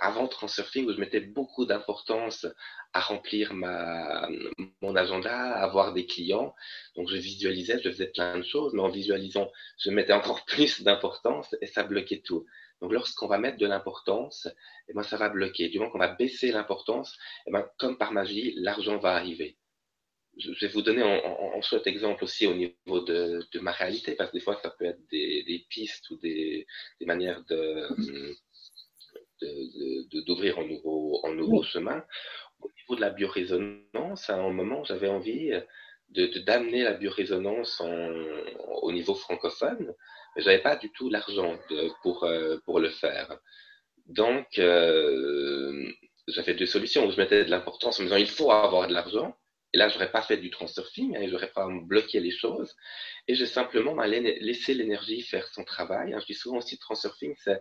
avant 0.00 0.28
Transurfing, 0.28 0.86
où 0.86 0.92
je 0.92 1.00
mettais 1.00 1.20
beaucoup 1.20 1.64
d'importance 1.64 2.46
à 2.92 3.00
remplir 3.00 3.54
ma, 3.54 4.28
mon 4.82 4.94
agenda, 4.96 5.34
à 5.34 5.62
avoir 5.62 5.94
des 5.94 6.04
clients. 6.04 6.54
Donc, 6.94 7.08
je 7.08 7.16
visualisais, 7.16 7.80
je 7.82 7.90
faisais 7.90 8.08
plein 8.08 8.36
de 8.36 8.44
choses, 8.44 8.74
mais 8.74 8.82
en 8.82 8.90
visualisant, 8.90 9.50
je 9.78 9.90
mettais 9.90 10.12
encore 10.12 10.44
plus 10.46 10.82
d'importance 10.82 11.56
et 11.62 11.66
ça 11.66 11.84
bloquait 11.84 12.20
tout. 12.22 12.44
Donc, 12.82 12.92
lorsqu'on 12.92 13.26
va 13.26 13.38
mettre 13.38 13.56
de 13.56 13.66
l'importance, 13.66 14.46
eh 14.88 14.92
ben, 14.92 15.02
ça 15.02 15.16
va 15.16 15.30
bloquer. 15.30 15.70
Du 15.70 15.78
moment 15.78 15.90
qu'on 15.90 15.98
va 15.98 16.08
baisser 16.14 16.52
l'importance, 16.52 17.16
eh 17.46 17.50
ben, 17.50 17.66
comme 17.78 17.96
par 17.96 18.12
magie, 18.12 18.52
l'argent 18.58 18.98
va 18.98 19.14
arriver 19.14 19.56
je 20.38 20.66
vais 20.66 20.72
vous 20.72 20.82
donner 20.82 21.02
un, 21.02 21.60
chouette 21.62 21.86
exemple 21.86 22.24
aussi 22.24 22.46
au 22.46 22.54
niveau 22.54 23.00
de, 23.00 23.58
ma 23.60 23.72
réalité, 23.72 24.14
parce 24.14 24.30
que 24.30 24.36
des 24.36 24.42
fois, 24.42 24.58
ça 24.62 24.70
peut 24.70 24.84
être 24.84 25.00
des, 25.10 25.66
pistes 25.68 26.08
ou 26.10 26.16
des, 26.18 26.66
manières 27.00 27.42
de, 27.48 27.88
d'ouvrir 30.26 30.58
un 30.58 30.66
nouveau, 30.66 31.20
un 31.26 31.34
nouveau 31.34 31.62
chemin. 31.62 32.04
Au 32.60 32.68
niveau 32.68 32.96
de 32.96 33.00
la 33.00 33.10
biorésonance, 33.10 34.30
à 34.30 34.36
un 34.36 34.50
moment, 34.50 34.84
j'avais 34.84 35.08
envie 35.08 35.50
de, 36.10 36.26
d'amener 36.40 36.82
la 36.84 36.94
biorésonance 36.94 37.82
au 38.82 38.92
niveau 38.92 39.14
francophone, 39.14 39.92
mais 40.36 40.42
j'avais 40.42 40.62
pas 40.62 40.76
du 40.76 40.90
tout 40.92 41.10
l'argent 41.10 41.58
pour, 42.02 42.24
euh, 42.24 42.58
pour 42.64 42.80
le 42.80 42.90
faire. 42.90 43.38
Donc, 44.06 44.58
euh, 44.58 45.92
j'avais 46.28 46.54
deux 46.54 46.66
solutions 46.66 47.06
où 47.06 47.10
je 47.10 47.16
mettais 47.16 47.44
de 47.44 47.50
l'importance 47.50 47.98
en 47.98 48.02
me 48.02 48.08
disant 48.08 48.18
il 48.18 48.28
faut 48.28 48.50
avoir 48.50 48.88
de 48.88 48.94
l'argent, 48.94 49.36
et 49.74 49.78
là, 49.78 49.88
j'aurais 49.88 50.10
pas 50.10 50.22
fait 50.22 50.38
du 50.38 50.50
transurfing, 50.50 51.16
hein, 51.16 51.26
j'aurais 51.28 51.50
pas 51.52 51.68
bloqué 51.82 52.20
les 52.20 52.30
choses. 52.30 52.74
Et 53.26 53.34
j'ai 53.34 53.46
simplement 53.46 53.94
bah, 53.94 54.06
laissé 54.06 54.72
l'énergie 54.72 55.20
faire 55.22 55.46
son 55.48 55.64
travail. 55.64 56.14
Hein. 56.14 56.20
Je 56.20 56.26
dis 56.26 56.34
souvent 56.34 56.58
aussi 56.58 56.78
transurfing, 56.78 57.34
c'est 57.36 57.60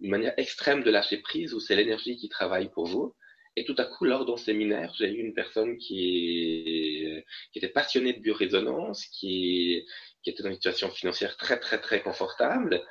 une 0.00 0.10
manière 0.10 0.34
extrême 0.36 0.84
de 0.84 0.90
lâcher 0.90 1.18
prise 1.18 1.54
où 1.54 1.60
c'est 1.60 1.74
l'énergie 1.74 2.16
qui 2.16 2.28
travaille 2.28 2.70
pour 2.70 2.86
vous. 2.86 3.16
Et 3.56 3.64
tout 3.64 3.74
à 3.78 3.84
coup, 3.84 4.04
lors 4.04 4.24
d'un 4.24 4.36
séminaire, 4.36 4.94
j'ai 4.96 5.10
eu 5.10 5.18
une 5.18 5.34
personne 5.34 5.78
qui, 5.78 7.24
était 7.56 7.68
passionnée 7.68 8.12
de 8.12 8.20
biorésonance, 8.20 9.04
qui, 9.06 9.84
qui 10.22 10.30
était 10.30 10.44
dans 10.44 10.50
une 10.50 10.54
situation 10.54 10.90
financière 10.90 11.36
très, 11.36 11.58
très, 11.58 11.80
très 11.80 12.00
confortable, 12.00 12.84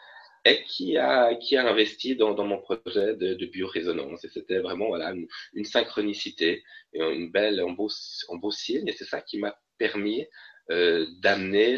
et 0.45 0.63
qui 0.63 0.97
a, 0.97 1.35
qui 1.35 1.57
a 1.57 1.67
investi 1.67 2.15
dans, 2.15 2.35
mon 2.43 2.59
projet 2.59 3.15
de, 3.15 3.33
de 3.33 3.45
biorésonance. 3.45 4.23
Et 4.25 4.29
c'était 4.29 4.59
vraiment 4.59 4.87
voilà, 4.87 5.11
une, 5.11 5.27
une, 5.53 5.65
synchronicité, 5.65 6.63
une 6.93 7.31
belle, 7.31 7.59
un 7.59 7.71
beau, 7.71 7.89
un 8.29 8.35
beau 8.35 8.51
signe. 8.51 8.87
Et 8.87 8.93
c'est 8.93 9.05
ça 9.05 9.21
qui 9.21 9.37
m'a 9.39 9.57
permis 9.77 10.25
euh, 10.69 11.05
d'amener 11.19 11.77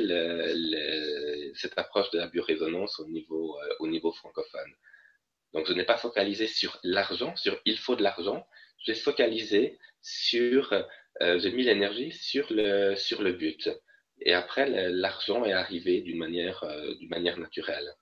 cette 1.55 1.77
approche 1.77 2.09
de 2.11 2.17
la 2.17 2.27
biorésonance 2.27 2.99
au 2.99 3.07
niveau, 3.07 3.57
euh, 3.59 3.75
au 3.79 3.87
niveau 3.87 4.11
francophone. 4.11 4.73
Donc, 5.53 5.67
je 5.67 5.73
n'ai 5.73 5.83
pas 5.83 5.97
focalisé 5.97 6.47
sur 6.47 6.79
l'argent, 6.83 7.35
sur 7.35 7.59
il 7.65 7.77
faut 7.77 7.95
de 7.95 8.03
l'argent. 8.03 8.47
J'ai 8.85 8.95
focalisé 8.95 9.77
sur, 10.01 10.73
euh, 11.21 11.39
j'ai 11.39 11.51
mis 11.51 11.63
l'énergie 11.63 12.11
sur 12.11 12.47
le, 12.51 12.95
sur 12.95 13.21
le 13.21 13.33
but. 13.33 13.69
Et 14.21 14.33
après, 14.33 14.89
l'argent 14.91 15.45
est 15.45 15.53
arrivé 15.53 16.01
d'une 16.01 16.17
manière, 16.17 16.63
euh, 16.63 16.95
d'une 16.95 17.09
manière 17.09 17.37
naturelle. 17.37 17.93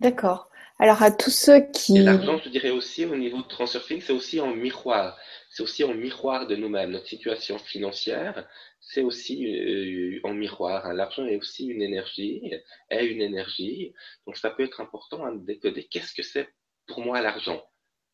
D'accord. 0.00 0.48
Alors 0.80 1.02
à 1.02 1.10
tous 1.10 1.30
ceux 1.30 1.60
qui... 1.72 1.98
l'argent, 1.98 2.38
je 2.38 2.50
dirais 2.50 2.70
aussi, 2.70 3.04
au 3.04 3.16
niveau 3.16 3.42
de 3.42 3.48
Transurfing, 3.48 4.00
c'est 4.00 4.12
aussi 4.12 4.40
en 4.40 4.54
miroir. 4.54 5.18
C'est 5.50 5.62
aussi 5.62 5.82
en 5.82 5.92
miroir 5.92 6.46
de 6.46 6.54
nous-mêmes. 6.54 6.92
Notre 6.92 7.08
situation 7.08 7.58
financière, 7.58 8.46
c'est 8.80 9.02
aussi 9.02 9.44
euh, 9.46 10.20
en 10.22 10.34
miroir. 10.34 10.86
Hein. 10.86 10.94
L'argent 10.94 11.26
est 11.26 11.36
aussi 11.36 11.66
une 11.66 11.82
énergie, 11.82 12.52
est 12.90 13.06
une 13.06 13.22
énergie. 13.22 13.92
Donc 14.26 14.36
ça 14.36 14.50
peut 14.50 14.62
être 14.62 14.80
important 14.80 15.24
à 15.24 15.32
décoder. 15.34 15.88
Qu'est-ce 15.90 16.14
que 16.14 16.22
c'est 16.22 16.48
pour 16.86 17.00
moi 17.00 17.20
l'argent? 17.20 17.60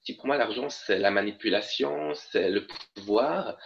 Si 0.04 0.16
pour 0.16 0.26
moi 0.26 0.36
l'argent, 0.36 0.68
c'est 0.68 0.98
la 0.98 1.10
manipulation, 1.10 2.12
c'est 2.14 2.50
le 2.50 2.66
pouvoir, 2.94 3.56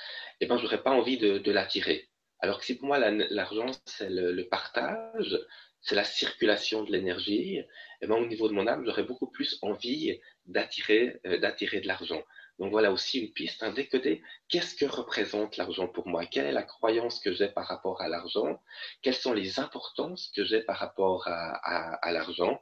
eh 0.40 0.46
ben, 0.46 0.56
j'aurais 0.56 0.82
pas 0.82 0.92
envie 0.92 1.18
de, 1.18 1.50
l'attirer. 1.50 2.08
Alors 2.38 2.60
que 2.60 2.64
si 2.64 2.76
pour 2.76 2.86
moi 2.86 2.98
l'argent, 2.98 3.66
c'est 3.86 4.08
le, 4.08 4.48
partage, 4.48 5.36
c'est 5.80 5.96
la 5.96 6.04
circulation 6.04 6.84
de 6.84 6.92
l'énergie, 6.92 7.60
eh 8.00 8.06
ben, 8.06 8.16
au 8.16 8.26
niveau 8.26 8.48
de 8.48 8.54
mon 8.54 8.66
âme, 8.66 8.84
j'aurais 8.84 9.02
beaucoup 9.02 9.26
plus 9.30 9.58
envie 9.62 10.20
d'attirer, 10.46 11.20
euh, 11.26 11.38
d'attirer 11.38 11.80
de 11.80 11.86
l'argent. 11.88 12.22
Donc 12.58 12.70
voilà 12.72 12.92
aussi 12.92 13.20
une 13.20 13.32
piste, 13.32 13.62
hein, 13.62 13.72
décoder 13.72 14.22
qu'est-ce 14.48 14.74
que 14.74 14.84
représente 14.84 15.56
l'argent 15.56 15.88
pour 15.88 16.08
moi, 16.08 16.26
quelle 16.26 16.46
est 16.46 16.52
la 16.52 16.64
croyance 16.64 17.20
que 17.20 17.32
j'ai 17.32 17.48
par 17.48 17.66
rapport 17.66 18.00
à 18.00 18.08
l'argent, 18.08 18.60
quelles 19.02 19.14
sont 19.14 19.32
les 19.32 19.60
importances 19.60 20.32
que 20.34 20.44
j'ai 20.44 20.62
par 20.62 20.78
rapport 20.78 21.28
à, 21.28 22.12
l'argent, 22.12 22.60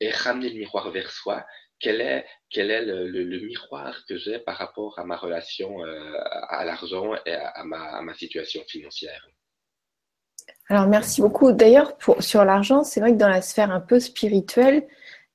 et 0.00 0.10
ramener 0.10 0.50
le 0.50 0.58
miroir 0.58 0.90
vers 0.90 1.10
soi, 1.10 1.46
quel 1.78 2.00
est, 2.00 2.26
quel 2.50 2.70
est 2.70 2.84
le, 2.84 3.40
miroir 3.40 4.04
que 4.06 4.16
j'ai 4.16 4.38
par 4.40 4.56
rapport 4.56 4.98
à 4.98 5.04
ma 5.04 5.16
relation 5.16 5.84
euh, 5.84 6.20
à 6.48 6.64
l'argent 6.64 7.14
et 7.26 7.32
à 7.32 7.64
ma 7.64 8.14
situation 8.14 8.62
financière? 8.66 9.28
Alors 10.70 10.86
merci 10.86 11.20
beaucoup. 11.20 11.50
D'ailleurs, 11.50 11.94
sur 12.20 12.44
l'argent, 12.44 12.84
c'est 12.84 13.00
vrai 13.00 13.10
que 13.10 13.16
dans 13.16 13.28
la 13.28 13.42
sphère 13.42 13.72
un 13.72 13.80
peu 13.80 13.98
spirituelle, 13.98 14.86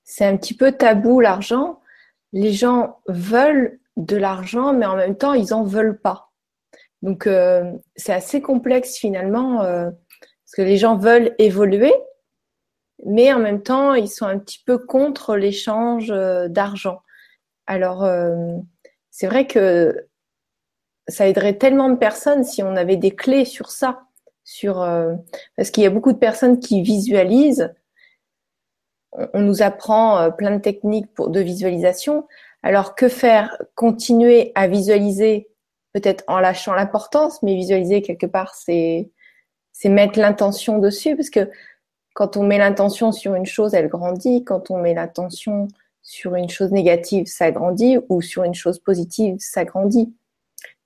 c'est 0.06 0.24
un 0.24 0.38
petit 0.38 0.56
peu 0.56 0.72
tabou 0.72 1.20
l'argent. 1.20 1.82
Les 2.32 2.54
gens 2.54 3.02
veulent 3.10 3.78
de 3.98 4.16
l'argent, 4.16 4.72
mais 4.72 4.86
en 4.86 4.96
même 4.96 5.18
temps, 5.18 5.34
ils 5.34 5.54
en 5.54 5.66
veulent 5.66 6.00
pas. 6.00 6.32
Donc 7.02 7.28
euh, 7.28 7.70
c'est 7.98 8.14
assez 8.14 8.42
complexe 8.42 8.96
finalement, 8.96 9.62
euh, 9.64 9.90
parce 10.22 10.56
que 10.56 10.62
les 10.62 10.78
gens 10.78 10.96
veulent 10.96 11.36
évoluer, 11.38 11.94
mais 13.06 13.34
en 13.34 13.40
même 13.40 13.62
temps, 13.62 13.94
ils 13.94 14.10
sont 14.10 14.26
un 14.26 14.40
petit 14.40 14.64
peu 14.66 14.78
contre 14.78 15.36
l'échange 15.36 16.12
euh, 16.12 16.48
d'argent. 16.48 17.02
Alors 17.68 18.08
c'est 19.10 19.28
vrai 19.28 19.48
que 19.48 20.08
ça 21.08 21.28
aiderait 21.28 21.58
tellement 21.58 21.90
de 21.90 21.98
personnes 21.98 22.44
si 22.44 22.64
on 22.64 22.76
avait 22.78 22.96
des 22.96 23.12
clés 23.12 23.44
sur 23.44 23.72
ça 23.72 24.05
sur 24.46 24.82
euh, 24.82 25.16
parce 25.58 25.72
qu'il 25.72 25.84
y 25.84 25.88
a 25.88 25.90
beaucoup 25.90 26.14
de 26.14 26.18
personnes 26.18 26.60
qui 26.62 26.82
visualisent. 26.82 27.74
On, 29.34 29.42
nous 29.42 29.62
apprend 29.62 30.20
euh, 30.20 30.30
plein 30.30 30.52
de 30.52 30.62
techniques 30.62 31.14
pour, 31.14 31.30
de 31.30 31.42
visualisation. 31.42 32.28
Alors 32.64 32.96
que 32.96 33.10
faire? 33.10 33.62
Continuer 33.76 34.54
à 34.56 34.68
visualiser, 34.68 35.50
peut-être 35.94 36.24
en 36.28 36.40
lâchant 36.40 36.74
l'importance, 36.74 37.42
mais 37.44 37.56
visualiser 37.56 38.02
quelque 38.02 38.26
part, 38.26 38.56
c'est 38.56 39.12
c'est 39.74 39.90
mettre 39.90 40.18
l'intention 40.20 40.80
dessus, 40.80 41.18
parce 41.18 41.30
que 41.30 41.52
quand 42.14 42.38
on 42.38 42.44
met 42.44 42.58
l'intention 42.58 43.12
sur 43.12 43.36
une 43.36 43.46
chose, 43.46 43.74
elle 43.74 43.90
grandit. 43.90 44.46
Quand 44.46 44.72
on 44.72 44.78
met 44.78 44.94
l'intention 44.94 45.68
sur 46.02 46.36
une 46.36 46.50
chose 46.50 46.72
négative, 46.72 47.26
ça 47.26 47.52
grandit, 47.52 47.98
ou 48.08 48.22
sur 48.22 48.46
une 48.46 48.54
chose 48.54 48.80
positive, 48.80 49.36
ça 49.40 49.66
grandit. 49.66 50.16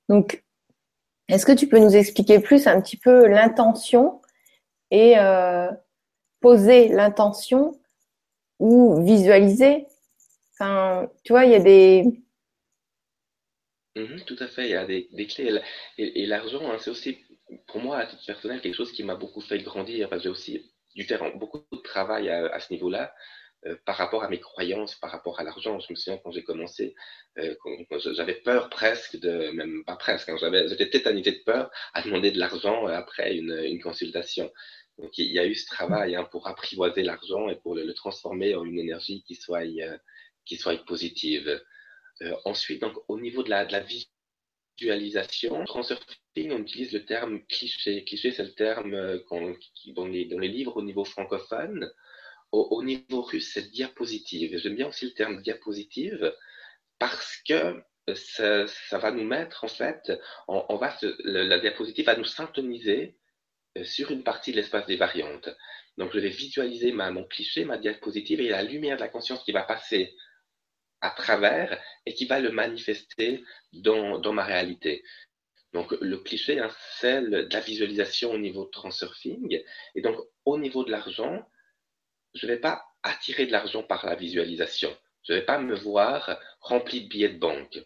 Donc, 0.09 0.43
est-ce 1.29 1.45
que 1.45 1.51
tu 1.51 1.67
peux 1.67 1.77
nous 1.77 1.95
expliquer 1.95 2.39
plus 2.39 2.65
un 2.65 2.81
petit 2.81 2.97
peu 2.97 3.27
l'intention 3.27 4.21
et 4.89 5.17
euh, 5.19 5.69
poser 6.41 6.87
l'intention 6.87 7.79
ou 8.57 9.03
visualiser? 9.03 9.85
Enfin, 10.53 11.07
tu 11.23 11.31
vois, 11.31 11.45
il 11.45 11.51
y 11.51 11.55
a 11.55 11.59
des 11.59 12.03
mhm, 13.95 14.21
tout 14.25 14.37
à 14.39 14.47
fait, 14.47 14.65
il 14.65 14.71
y 14.71 14.75
a 14.75 14.85
des, 14.85 15.27
clés. 15.27 15.61
Et, 15.99 16.25
l'argent, 16.25 16.67
hein, 16.71 16.77
c'est 16.79 16.89
aussi, 16.89 17.19
pour 17.67 17.79
moi, 17.79 17.99
à 17.99 18.07
titre 18.07 18.25
personnel, 18.25 18.59
quelque 18.59 18.75
chose 18.75 18.91
qui 18.91 19.03
m'a 19.03 19.15
beaucoup 19.15 19.41
fait 19.41 19.59
grandir. 19.59 20.09
J'ai 20.19 20.29
aussi 20.29 20.71
dû 20.95 21.03
faire 21.03 21.37
beaucoup 21.37 21.63
de 21.71 21.77
travail 21.77 22.29
à 22.29 22.59
ce 22.59 22.73
niveau-là. 22.73 23.13
Euh, 23.65 23.75
par 23.83 23.97
rapport 23.97 24.23
à 24.23 24.29
mes 24.29 24.39
croyances, 24.39 24.95
par 24.95 25.11
rapport 25.11 25.37
à 25.41 25.43
l'argent. 25.43 25.81
Je 25.81 25.91
me 25.91 25.95
souviens 25.97 26.17
quand 26.23 26.31
j'ai 26.31 26.45
commencé, 26.45 26.95
euh, 27.39 27.53
j'avais 28.13 28.35
peur 28.35 28.69
presque 28.69 29.19
de, 29.19 29.51
même 29.51 29.83
pas 29.83 29.97
presque, 29.97 30.29
hein, 30.29 30.37
j'étais 30.39 30.89
tétanisé 30.89 31.33
de 31.33 31.43
peur 31.43 31.69
à 31.93 32.01
demander 32.01 32.31
de 32.31 32.39
l'argent 32.39 32.87
après 32.87 33.35
une, 33.35 33.81
consultation. 33.81 34.49
Donc 34.97 35.17
il 35.17 35.29
y 35.33 35.39
a 35.39 35.45
eu 35.45 35.55
ce 35.55 35.65
travail 35.65 36.15
hein, 36.15 36.23
pour 36.31 36.47
apprivoiser 36.47 37.03
l'argent 37.03 37.49
et 37.49 37.57
pour 37.57 37.75
le, 37.75 37.93
transformer 37.93 38.55
en 38.55 38.63
une 38.63 38.79
énergie 38.79 39.23
qui 39.23 39.35
soit, 39.35 39.65
euh, 39.65 39.97
qui 40.45 40.55
soit 40.55 40.77
positive. 40.85 41.61
Euh, 42.21 42.35
ensuite, 42.45 42.79
donc 42.79 42.93
au 43.09 43.19
niveau 43.19 43.43
de 43.43 43.49
la, 43.49 43.83
visualisation, 44.79 45.65
transurfing, 45.65 46.51
on 46.51 46.59
utilise 46.59 46.93
le 46.93 47.03
terme 47.03 47.45
cliché. 47.47 48.05
Cliché, 48.05 48.31
c'est 48.31 48.43
le 48.43 48.53
terme 48.53 49.19
qui, 49.75 49.91
dans, 49.91 50.07
les, 50.07 50.23
dans 50.23 50.39
les 50.39 50.47
livres 50.47 50.77
au 50.77 50.81
niveau 50.81 51.03
francophone 51.03 51.91
au, 52.51 52.83
niveau 52.83 53.21
russe, 53.21 53.51
c'est 53.53 53.69
diapositive. 53.71 54.57
J'aime 54.57 54.75
bien 54.75 54.87
aussi 54.87 55.05
le 55.05 55.13
terme 55.13 55.41
diapositive 55.41 56.33
parce 56.97 57.37
que 57.47 57.83
ça, 58.15 58.65
va 58.97 59.11
nous 59.11 59.23
mettre, 59.23 59.63
en 59.63 59.67
fait, 59.67 60.11
on, 60.47 60.75
va 60.77 60.95
la 61.23 61.59
diapositive 61.59 62.05
va 62.05 62.15
nous 62.15 62.25
syntoniser 62.25 63.17
euh, 63.77 63.83
sur 63.83 64.11
une 64.11 64.23
partie 64.23 64.51
de 64.51 64.57
l'espace 64.57 64.87
des 64.87 64.95
variantes. 64.95 65.49
Donc, 65.97 66.11
je 66.13 66.19
vais 66.19 66.29
visualiser 66.29 66.91
mon 66.91 67.23
cliché, 67.25 67.65
ma 67.65 67.77
diapositive, 67.77 68.41
et 68.41 68.49
la 68.49 68.63
lumière 68.63 68.95
de 68.95 69.01
la 69.01 69.09
conscience 69.09 69.43
qui 69.43 69.51
va 69.51 69.63
passer 69.63 70.15
à 71.01 71.11
travers 71.11 71.79
et 72.05 72.13
qui 72.13 72.25
va 72.25 72.39
le 72.39 72.51
manifester 72.51 73.43
dans, 73.73 74.17
dans 74.17 74.33
ma 74.33 74.43
réalité. 74.43 75.03
Donc, 75.73 75.91
le 76.01 76.17
cliché, 76.17 76.59
hein, 76.59 76.71
c'est 76.99 77.21
de 77.21 77.47
la 77.51 77.59
visualisation 77.59 78.31
au 78.31 78.37
niveau 78.37 78.65
de 78.65 78.71
transurfing. 78.71 79.61
Et 79.95 80.01
donc, 80.01 80.17
au 80.45 80.57
niveau 80.57 80.83
de 80.83 80.91
l'argent, 80.91 81.47
je 82.33 82.45
ne 82.45 82.51
vais 82.51 82.59
pas 82.59 82.83
attirer 83.03 83.45
de 83.45 83.51
l'argent 83.51 83.83
par 83.83 84.05
la 84.05 84.15
visualisation. 84.15 84.95
Je 85.27 85.33
ne 85.33 85.39
vais 85.39 85.45
pas 85.45 85.59
me 85.59 85.75
voir 85.75 86.39
rempli 86.61 87.01
de 87.01 87.09
billets 87.09 87.29
de 87.29 87.39
banque. 87.39 87.79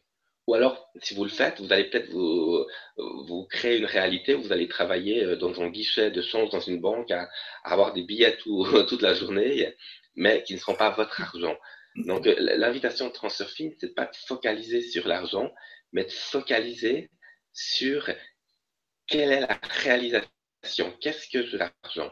Ou 0.47 0.55
alors, 0.55 0.91
si 1.01 1.15
vous 1.15 1.23
le 1.23 1.29
faites, 1.29 1.61
vous 1.61 1.71
allez 1.71 1.85
peut-être 1.85 2.09
vous, 2.11 3.47
créer 3.49 3.77
une 3.77 3.85
réalité 3.85 4.35
où 4.35 4.41
vous 4.41 4.51
allez 4.51 4.67
travailler 4.67 5.23
euh, 5.23 5.35
dans 5.37 5.61
un 5.61 5.69
guichet 5.69 6.11
de 6.11 6.21
change 6.21 6.49
dans 6.49 6.59
une 6.59 6.81
banque 6.81 7.11
à, 7.11 7.29
avoir 7.63 7.93
des 7.93 8.03
billets 8.03 8.37
toute 8.87 9.01
la 9.01 9.13
journée, 9.13 9.73
mais 10.15 10.43
qui 10.43 10.53
ne 10.53 10.59
seront 10.59 10.75
pas 10.75 10.89
votre 10.89 11.21
argent. 11.21 11.57
Donc, 11.95 12.27
euh, 12.27 12.35
l'invitation 12.37 13.07
de 13.07 13.13
Transurfing, 13.13 13.73
c'est 13.79 13.95
pas 13.95 14.05
de 14.05 14.15
focaliser 14.27 14.81
sur 14.81 15.07
l'argent, 15.07 15.49
mais 15.93 16.03
de 16.03 16.11
focaliser 16.11 17.09
sur 17.53 18.09
quelle 19.07 19.31
est 19.31 19.41
la 19.41 19.59
réalisation, 19.83 20.91
qu'est-ce 20.99 21.29
que 21.29 21.55
l'argent, 21.55 22.11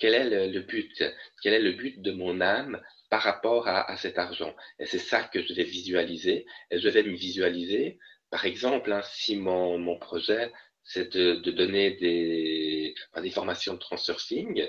quel 0.00 0.14
est 0.14 0.48
le, 0.48 0.60
but, 0.60 1.04
quel 1.42 1.54
est 1.54 1.60
le 1.60 1.72
but 1.72 2.00
de 2.00 2.10
mon 2.10 2.40
âme 2.40 2.80
par 3.10 3.22
rapport 3.22 3.68
à, 3.68 3.96
cet 3.96 4.18
argent? 4.18 4.56
Et 4.78 4.86
c'est 4.86 4.98
ça 4.98 5.22
que 5.22 5.42
je 5.42 5.54
vais 5.54 5.64
visualiser. 5.64 6.46
Et 6.70 6.78
je 6.78 6.88
vais 6.88 7.02
me 7.02 7.14
visualiser, 7.14 7.98
par 8.30 8.46
exemple, 8.46 8.92
hein, 8.92 9.02
si 9.04 9.36
mon, 9.36 9.78
mon 9.78 9.98
projet, 9.98 10.50
c'est 10.82 11.14
de, 11.14 11.34
de, 11.34 11.50
donner 11.50 11.92
des, 11.92 12.94
des 13.20 13.30
formations 13.30 13.74
de 13.74 13.78
transurfing, 13.78 14.66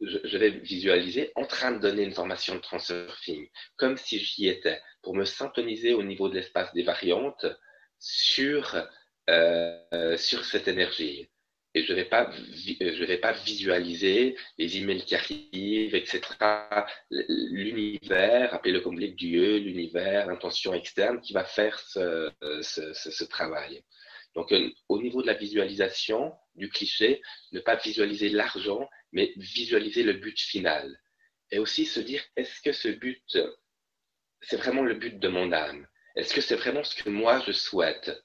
je, 0.00 0.18
je, 0.24 0.38
vais 0.38 0.50
visualiser 0.50 1.30
en 1.36 1.44
train 1.44 1.72
de 1.72 1.78
donner 1.78 2.02
une 2.02 2.14
formation 2.14 2.54
de 2.54 2.60
transurfing, 2.60 3.48
comme 3.76 3.96
si 3.96 4.18
j'y 4.18 4.48
étais, 4.48 4.80
pour 5.02 5.14
me 5.14 5.24
syntoniser 5.24 5.92
au 5.92 6.02
niveau 6.02 6.28
de 6.28 6.34
l'espace 6.34 6.72
des 6.72 6.82
variantes 6.82 7.46
sur, 7.98 8.76
euh, 9.28 10.16
sur 10.16 10.44
cette 10.44 10.68
énergie 10.68 11.28
et 11.74 11.82
je 11.82 11.92
ne 11.92 11.96
vais, 11.96 12.04
pas, 12.04 12.30
je 12.30 13.04
vais 13.04 13.18
pas 13.18 13.32
visualiser 13.32 14.36
les 14.58 14.78
emails 14.78 15.04
qui 15.04 15.16
arrivent, 15.16 15.94
etc. 15.94 16.20
L'univers, 17.10 18.54
appelez-le 18.54 18.80
comme 18.80 18.98
Dieu, 18.98 19.58
l'univers, 19.58 20.28
l'intention 20.28 20.72
externe 20.72 21.20
qui 21.20 21.32
va 21.32 21.44
faire 21.44 21.78
ce, 21.80 22.30
ce, 22.62 22.92
ce, 22.92 23.24
travail. 23.24 23.82
Donc, 24.36 24.52
euh, 24.52 24.70
au 24.88 25.02
niveau 25.02 25.20
de 25.22 25.26
la 25.26 25.34
visualisation 25.34 26.32
du 26.54 26.68
cliché, 26.68 27.20
ne 27.50 27.60
pas 27.60 27.74
visualiser 27.74 28.28
l'argent, 28.28 28.88
mais 29.12 29.32
visualiser 29.36 30.04
le 30.04 30.12
but 30.12 30.38
final. 30.38 31.00
Et 31.50 31.58
aussi 31.58 31.86
se 31.86 32.00
dire, 32.00 32.22
est-ce 32.36 32.60
que 32.62 32.72
ce 32.72 32.88
but, 32.88 33.38
c'est 34.42 34.56
vraiment 34.56 34.82
le 34.82 34.94
but 34.94 35.18
de 35.18 35.28
mon 35.28 35.52
âme? 35.52 35.86
Est-ce 36.14 36.34
que 36.34 36.40
c'est 36.40 36.56
vraiment 36.56 36.84
ce 36.84 36.94
que 37.02 37.10
moi 37.10 37.42
je 37.44 37.52
souhaite? 37.52 38.23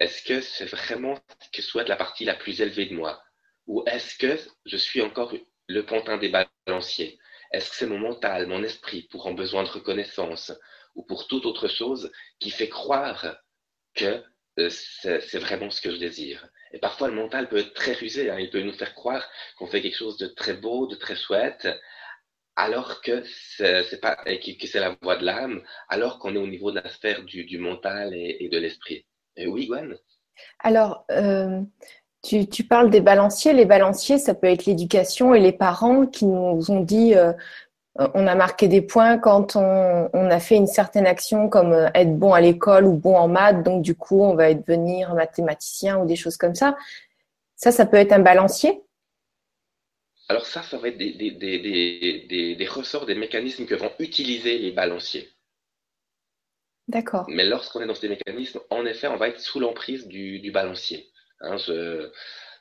Est-ce 0.00 0.22
que 0.22 0.40
c'est 0.40 0.64
vraiment 0.64 1.14
ce 1.40 1.50
que 1.50 1.62
souhaite 1.62 1.88
la 1.88 1.96
partie 1.96 2.24
la 2.24 2.34
plus 2.34 2.62
élevée 2.62 2.86
de 2.86 2.94
moi? 2.94 3.22
Ou 3.66 3.84
est-ce 3.86 4.16
que 4.16 4.38
je 4.64 4.76
suis 4.78 5.02
encore 5.02 5.34
le 5.68 5.84
pantin 5.84 6.16
des 6.16 6.30
balanciers? 6.30 7.18
Est-ce 7.52 7.70
que 7.70 7.76
c'est 7.76 7.86
mon 7.86 7.98
mental, 7.98 8.46
mon 8.46 8.62
esprit 8.62 9.02
pour 9.10 9.28
un 9.28 9.34
besoin 9.34 9.62
de 9.62 9.68
reconnaissance? 9.68 10.52
Ou 10.94 11.04
pour 11.04 11.28
toute 11.28 11.44
autre 11.44 11.68
chose 11.68 12.10
qui 12.38 12.50
fait 12.50 12.70
croire 12.70 13.36
que 13.94 14.24
euh, 14.58 14.70
c'est 14.70 15.38
vraiment 15.38 15.70
ce 15.70 15.82
que 15.82 15.90
je 15.90 15.98
désire? 15.98 16.48
Et 16.72 16.78
parfois, 16.78 17.08
le 17.08 17.14
mental 17.14 17.50
peut 17.50 17.58
être 17.58 17.74
très 17.74 17.92
rusé. 17.92 18.30
Hein. 18.30 18.40
il 18.40 18.48
peut 18.48 18.62
nous 18.62 18.72
faire 18.72 18.94
croire 18.94 19.28
qu'on 19.58 19.66
fait 19.66 19.82
quelque 19.82 19.98
chose 19.98 20.16
de 20.16 20.28
très 20.28 20.54
beau, 20.54 20.86
de 20.86 20.96
très 20.96 21.16
chouette, 21.16 21.68
alors 22.56 23.02
que 23.02 23.22
c'est 23.58 24.00
pas 24.00 24.16
que 24.24 24.66
c'est 24.66 24.80
la 24.80 24.96
voie 25.02 25.16
de 25.16 25.26
l'âme, 25.26 25.62
alors 25.88 26.18
qu'on 26.18 26.34
est 26.34 26.38
au 26.38 26.46
niveau 26.46 26.70
de 26.70 26.80
la 26.80 26.88
sphère 26.88 27.22
du, 27.22 27.58
mental 27.58 28.14
et 28.14 28.48
de 28.50 28.58
l'esprit. 28.58 29.06
Et 29.40 29.46
oui, 29.46 29.66
Gwen. 29.66 29.96
Alors, 30.58 31.06
euh, 31.10 31.62
tu, 32.22 32.64
parles 32.64 32.90
des 32.90 33.00
balanciers. 33.00 33.54
Les 33.54 33.64
balanciers, 33.64 34.18
ça 34.18 34.34
peut 34.34 34.46
être 34.46 34.66
l'éducation 34.66 35.34
et 35.34 35.40
les 35.40 35.52
parents 35.52 36.06
qui 36.06 36.26
nous 36.26 36.70
ont 36.70 36.80
dit 36.80 37.14
euh, 37.14 37.32
on 37.96 38.26
a 38.26 38.34
marqué 38.34 38.68
des 38.68 38.82
points 38.82 39.16
quand 39.18 39.56
on, 39.56 40.08
a 40.12 40.40
fait 40.40 40.56
une 40.56 40.66
certaine 40.66 41.06
action 41.06 41.48
comme 41.48 41.72
euh, 41.72 41.88
être 41.94 42.16
bon 42.18 42.34
à 42.34 42.40
l'école 42.40 42.84
ou 42.84 42.92
bon 42.92 43.16
en 43.16 43.28
maths, 43.28 43.62
donc 43.62 43.82
du 43.82 43.94
coup 43.94 44.22
on 44.22 44.34
va 44.34 44.52
devenir 44.52 45.14
mathématicien 45.14 45.98
ou 45.98 46.06
des 46.06 46.16
choses 46.16 46.36
comme 46.36 46.54
ça. 46.54 46.76
Ça, 47.56 47.72
ça 47.72 47.86
peut 47.86 47.96
être 47.96 48.12
un 48.12 48.20
balancier? 48.20 48.82
Alors 50.28 50.46
ça, 50.46 50.62
ça 50.62 50.76
va 50.76 50.88
être 50.88 50.98
des, 50.98 52.54
des 52.54 52.66
ressorts, 52.66 53.06
des 53.06 53.16
mécanismes 53.16 53.66
que 53.66 53.74
vont 53.74 53.90
utiliser 53.98 54.58
les 54.58 54.70
balanciers. 54.70 55.30
Mais 57.28 57.44
lorsqu'on 57.44 57.80
est 57.80 57.86
dans 57.86 57.94
ces 57.94 58.08
mécanismes, 58.08 58.60
en 58.70 58.84
effet, 58.86 59.06
on 59.08 59.16
va 59.16 59.28
être 59.28 59.40
sous 59.40 59.60
l'emprise 59.60 60.06
du, 60.06 60.50
balancier. 60.50 61.10
Hein, 61.40 61.56
je, 61.56 62.10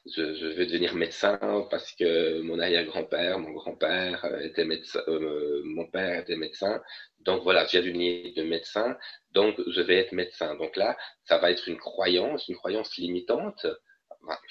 je, 0.05 0.47
vais 0.47 0.65
devenir 0.65 0.95
médecin 0.95 1.38
parce 1.69 1.91
que 1.93 2.41
mon 2.41 2.59
arrière-grand-père, 2.59 3.39
mon 3.39 3.51
grand-père 3.51 4.25
était 4.41 4.65
médecin, 4.65 5.01
euh, 5.07 5.61
mon 5.65 5.86
père 5.88 6.21
était 6.21 6.38
médecin. 6.38 6.82
Donc 7.19 7.43
voilà, 7.43 7.65
d'une 7.65 7.93
lignée 7.93 8.34
de 8.36 8.43
médecin, 8.43 8.97
donc 9.32 9.59
je 9.67 9.82
vais 9.82 9.97
être 9.97 10.13
médecin. 10.13 10.55
Donc 10.55 10.75
là, 10.75 10.97
ça 11.25 11.38
va 11.38 11.51
être 11.51 11.67
une 11.67 11.77
croyance, 11.77 12.47
une 12.47 12.55
croyance 12.55 12.95
limitante, 12.97 13.67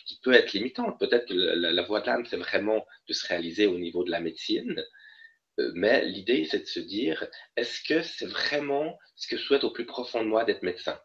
qui 0.07 0.19
peut 0.23 0.35
être 0.35 0.53
limitante. 0.53 0.99
Peut-être 0.99 1.27
que 1.27 1.35
la, 1.35 1.73
la 1.73 1.83
voie 1.83 2.01
de 2.01 2.07
l'âme, 2.07 2.27
c'est 2.27 2.37
vraiment 2.37 2.85
de 3.09 3.13
se 3.13 3.27
réaliser 3.27 3.67
au 3.67 3.79
niveau 3.79 4.05
de 4.05 4.11
la 4.11 4.21
médecine. 4.21 4.83
Euh, 5.59 5.73
mais 5.75 6.05
l'idée, 6.05 6.47
c'est 6.51 6.61
de 6.61 6.67
se 6.67 6.81
dire, 6.81 7.27
est-ce 7.57 7.83
que 7.83 8.03
c'est 8.03 8.27
vraiment 8.27 8.99
ce 9.17 9.27
que 9.29 9.37
je 9.37 9.43
souhaite 9.43 9.65
au 9.65 9.71
plus 9.71 9.87
profond 9.87 10.23
de 10.23 10.29
moi 10.29 10.45
d'être 10.45 10.63
médecin? 10.63 10.99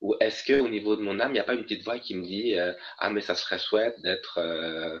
Ou 0.00 0.14
est-ce 0.20 0.44
qu'au 0.44 0.68
niveau 0.68 0.96
de 0.96 1.02
mon 1.02 1.18
âme, 1.20 1.30
il 1.30 1.34
n'y 1.34 1.40
a 1.40 1.44
pas 1.44 1.54
une 1.54 1.62
petite 1.64 1.84
voix 1.84 1.98
qui 1.98 2.14
me 2.14 2.24
dit, 2.24 2.58
euh, 2.58 2.74
ah 2.98 3.10
mais 3.10 3.22
ça 3.22 3.34
serait 3.34 3.58
chouette 3.58 3.98
d'être, 4.02 4.38
euh, 4.38 4.98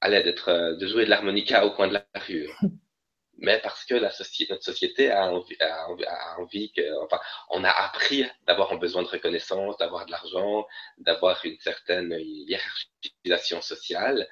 allez, 0.00 0.22
d'être, 0.22 0.48
euh, 0.48 0.76
de 0.76 0.86
jouer 0.86 1.04
de 1.04 1.10
l'harmonica 1.10 1.66
au 1.66 1.72
coin 1.72 1.88
de 1.88 1.94
la 1.94 2.06
rue 2.14 2.48
mais 3.40 3.60
parce 3.60 3.84
que 3.84 3.94
la 3.94 4.10
notre 4.50 4.64
société 4.64 5.10
a 5.10 5.26
envie, 5.32 5.56
a 5.60 6.38
envie, 6.40 6.72
que, 6.72 6.82
enfin, 7.04 7.20
on 7.50 7.64
a 7.64 7.70
appris 7.70 8.24
d'avoir 8.46 8.72
un 8.72 8.76
besoin 8.76 9.02
de 9.02 9.08
reconnaissance, 9.08 9.76
d'avoir 9.78 10.06
de 10.06 10.10
l'argent, 10.12 10.66
d'avoir 10.98 11.44
une 11.44 11.58
certaine 11.60 12.16
hiérarchisation 12.20 13.60
sociale. 13.60 14.28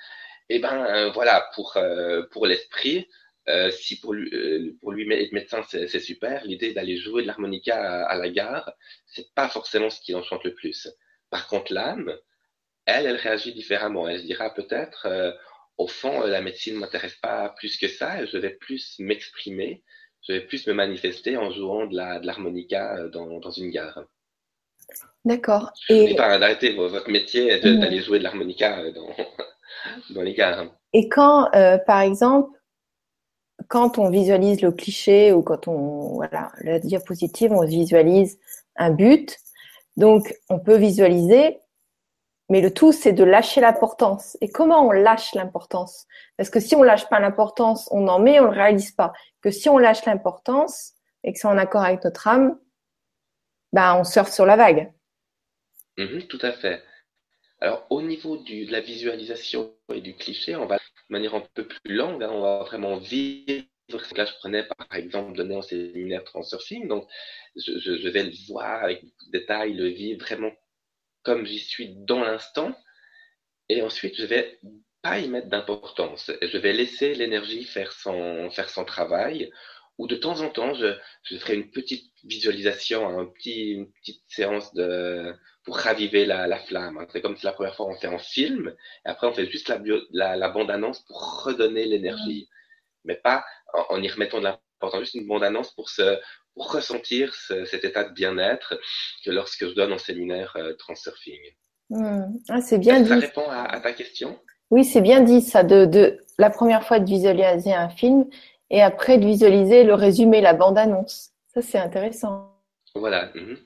Et 0.49 0.57
eh 0.57 0.59
ben 0.61 1.09
voilà, 1.11 1.49
pour 1.55 1.77
pour 2.33 2.47
l'esprit, 2.47 3.09
euh, 3.49 3.71
si 3.71 4.01
pour 4.01 4.13
lui, 4.13 4.29
euh, 4.35 4.73
pour 4.81 4.91
lui 4.91 5.11
être 5.13 5.33
médecin, 5.33 5.63
c'est 5.69 6.01
super, 6.01 6.45
l'idée 6.45 6.73
d'aller 6.73 6.97
jouer 6.97 7.23
de 7.23 7.29
l'harmonica 7.29 8.05
à, 8.05 8.17
la 8.17 8.29
gare, 8.29 8.73
c'est 9.07 9.33
pas 9.35 9.49
forcément 9.49 9.89
ce 9.89 10.01
qui 10.01 10.13
l'enchante 10.13 10.43
le 10.43 10.55
plus. 10.55 10.89
Par 11.31 11.47
contre, 11.47 11.73
l'âme, 11.73 12.13
elle, 12.87 13.07
elle 13.07 13.17
réagit 13.17 13.53
différemment. 13.53 14.09
Elle 14.09 14.21
se 14.21 14.25
dira 14.25 14.53
peut-être, 14.53 15.07
euh, 15.07 15.31
au 15.79 15.87
fond, 15.87 16.23
la 16.23 16.41
médecine 16.41 16.75
ne 16.75 16.81
m'intéresse 16.81 17.15
pas 17.17 17.51
plus 17.51 17.77
que 17.77 17.87
ça, 17.87 18.25
je 18.27 18.37
vais 18.37 18.51
plus 18.51 18.97
m'exprimer, 18.99 19.85
je 20.27 20.33
vais 20.33 20.41
plus 20.41 20.67
me 20.67 20.73
manifester 20.73 21.37
en 21.37 21.53
jouant 21.53 21.87
de 21.87 21.95
l'harmonica 22.27 22.97
la, 22.97 23.09
dans, 23.09 23.39
dans 23.39 23.51
une 23.51 23.71
gare. 23.71 24.03
D'accord. 25.25 25.73
Dis 25.89 26.15
pas 26.15 26.39
d'arrêter 26.39 26.73
votre 26.75 27.11
métier 27.11 27.59
d'aller 27.61 28.01
jouer 28.01 28.19
de 28.19 28.25
l'harmonica 28.25 28.91
dans, 28.91 29.15
dans 30.11 30.23
les 30.23 30.35
gares. 30.35 30.67
Et 30.93 31.09
quand, 31.09 31.51
par 31.87 32.01
exemple, 32.01 32.57
quand 33.69 33.99
on 33.99 34.11
visualise 34.11 34.61
le 34.61 34.73
cliché 34.73 35.33
ou 35.33 35.43
quand 35.43 35.69
on 35.69 36.14
voilà 36.14 36.53
la 36.61 36.79
diapositive, 36.79 37.53
on 37.53 37.64
visualise 37.64 38.39
un 38.77 38.91
but. 38.91 39.39
Donc 39.97 40.35
on 40.49 40.59
peut 40.59 40.77
visualiser, 40.77 41.59
mais 42.49 42.61
le 42.61 42.73
tout 42.73 42.93
c'est 42.93 43.12
de 43.12 43.25
lâcher 43.25 43.61
l'importance. 43.61 44.37
Et 44.41 44.49
comment 44.49 44.87
on 44.87 44.93
lâche 44.93 45.35
l'importance? 45.35 46.07
Parce 46.37 46.51
que 46.51 46.61
si 46.61 46.77
on 46.77 46.83
lâche 46.83 47.09
pas 47.09 47.21
l'importance, 47.21 47.89
on 47.91 48.09
en 48.09 48.19
met, 48.19 48.41
on 48.41 48.45
le 48.45 48.51
réalise 48.51 48.93
pas. 48.93 49.12
Que 49.41 49.51
si 49.51 49.69
on 49.69 49.79
lâche 49.79 50.05
l'importance 50.05 50.93
et 51.25 51.33
que 51.33 51.39
c'est 51.39 51.49
en 51.49 51.59
accord 51.59 51.83
avec 51.83 52.05
notre 52.05 52.29
âme, 52.29 52.59
ben 53.73 53.97
on 53.97 54.05
surfe 54.05 54.33
sur 54.33 54.47
la 54.47 54.57
vague. 54.57 54.93
Mm-hmm, 55.99 56.27
tout 56.27 56.39
à 56.43 56.53
fait. 56.53 56.83
Alors, 57.61 57.87
au 57.89 58.03
niveau 58.03 58.37
de 58.37 58.71
la 58.71 58.81
visualisation 58.81 59.73
et 59.93 60.01
du 60.01 60.14
cliché, 60.14 60.57
on 60.57 60.67
va 60.67 60.79
de 61.09 61.13
manière 61.13 61.35
un 61.35 61.45
peu 61.55 61.67
plus 61.67 61.95
longue, 61.95 62.23
hein, 62.23 62.31
on 62.31 62.41
va 62.41 62.65
vraiment 62.65 62.97
vivre. 62.99 63.65
Là, 64.17 64.25
je 64.25 64.35
prenais 64.41 64.65
par 64.65 64.99
exemple 64.99 65.37
donner 65.37 65.55
en 65.55 65.63
séminaire 65.63 66.25
Transurfing, 66.25 66.89
donc 66.89 67.09
je, 67.55 67.79
je, 67.79 68.09
vais 68.09 68.25
le 68.25 68.33
voir 68.49 68.83
avec 68.83 69.05
beaucoup 69.05 69.27
de 69.27 69.39
détails, 69.39 69.75
le 69.75 69.87
vivre 69.87 70.25
vraiment 70.25 70.51
comme 71.23 71.47
j'y 71.47 71.61
suis 71.61 71.95
dans 71.95 72.21
l'instant. 72.21 72.75
Et 73.69 73.83
ensuite, 73.83 74.17
je 74.17 74.25
vais 74.25 74.61
pas 75.03 75.19
y 75.19 75.29
mettre 75.29 75.49
d'importance. 75.49 76.31
Je 76.41 76.59
vais 76.59 76.73
laisser 76.73 77.15
l'énergie 77.15 77.65
faire 77.65 77.93
son, 77.93 78.51
faire 78.51 78.71
son 78.71 78.85
travail. 78.85 79.51
Ou 79.99 80.07
de 80.07 80.17
temps 80.17 80.41
en 80.41 80.51
temps, 80.51 80.75
je, 80.75 80.97
je 81.25 81.37
ferai 81.39 81.55
une 81.55 81.71
petite 81.71 82.13
visualisation, 82.25 83.09
un 83.19 83.27
petit, 83.27 83.73
une 83.73 83.93
petite 83.93 84.23
séance 84.29 84.75
de, 84.75 85.35
pour 85.67 85.77
raviver 85.77 86.25
la, 86.25 86.47
la 86.47 86.59
flamme. 86.59 87.05
C'est 87.12 87.21
comme 87.21 87.37
si 87.37 87.45
la 87.45 87.53
première 87.53 87.75
fois 87.75 87.87
on 87.87 87.97
fait 87.97 88.07
en 88.07 88.19
film, 88.19 88.73
et 89.05 89.09
après 89.09 89.27
on 89.27 89.33
fait 89.33 89.51
juste 89.51 89.69
la, 89.69 89.79
la, 90.12 90.37
la 90.37 90.49
bande-annonce 90.49 91.01
pour 91.01 91.43
redonner 91.45 91.85
l'énergie. 91.85 92.49
Mais 93.05 93.17
pas 93.17 93.45
en, 93.75 93.97
en 93.97 94.03
y 94.03 94.09
remettant 94.09 94.39
de 94.39 94.45
l'importance, 94.45 95.01
juste 95.01 95.14
une 95.14 95.27
bande-annonce 95.27 95.75
pour 95.75 95.91
se, 95.91 96.19
pour 96.55 96.73
ressentir 96.73 97.35
cet 97.35 97.85
état 97.85 98.05
de 98.05 98.12
bien-être 98.12 98.81
que 99.25 99.31
lorsque 99.31 99.67
je 99.69 99.75
donne 99.75 99.93
en 99.93 99.99
séminaire 99.99 100.55
euh, 100.57 100.73
Transurfing. 100.75 101.41
Ah, 102.49 102.61
c'est 102.61 102.79
bien 102.79 103.01
dit. 103.01 103.09
Ça 103.09 103.17
répond 103.17 103.49
à, 103.49 103.79
ta 103.81 103.93
question? 103.93 104.39
Oui, 104.71 104.85
c'est 104.85 105.01
bien 105.01 105.21
dit 105.21 105.43
ça, 105.43 105.62
de, 105.62 105.85
de, 105.85 106.19
la 106.39 106.51
première 106.51 106.85
fois 106.85 106.99
de 106.99 107.09
visualiser 107.09 107.73
un 107.73 107.89
film 107.89 108.27
et 108.71 108.83
après 108.83 109.19
de 109.19 109.27
visualiser 109.27 109.85
le 109.85 109.95
résumé, 109.95 110.41
la 110.41 110.55
bande-annonce. 110.55 111.31
Ça, 111.49 111.62
c'est 111.62 111.79
intéressant. 111.79 112.53
Voilà. 112.95 113.31
Mhm. 113.35 113.59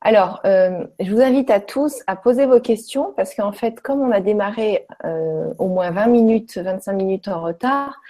Alors, 0.00 0.40
euh, 0.44 0.84
je 1.00 1.12
vous 1.12 1.20
invite 1.20 1.50
à 1.50 1.60
tous 1.60 2.02
à 2.06 2.16
poser 2.16 2.46
vos 2.46 2.60
questions 2.60 3.12
parce 3.16 3.34
qu'en 3.34 3.52
fait, 3.52 3.80
comme 3.80 4.00
on 4.00 4.10
a 4.10 4.20
démarré 4.20 4.86
euh, 5.04 5.52
au 5.58 5.68
moins 5.68 5.90
20 5.90 6.06
minutes, 6.08 6.58
25 6.58 6.92
minutes 6.92 7.28
en 7.28 7.42
retard, 7.42 8.00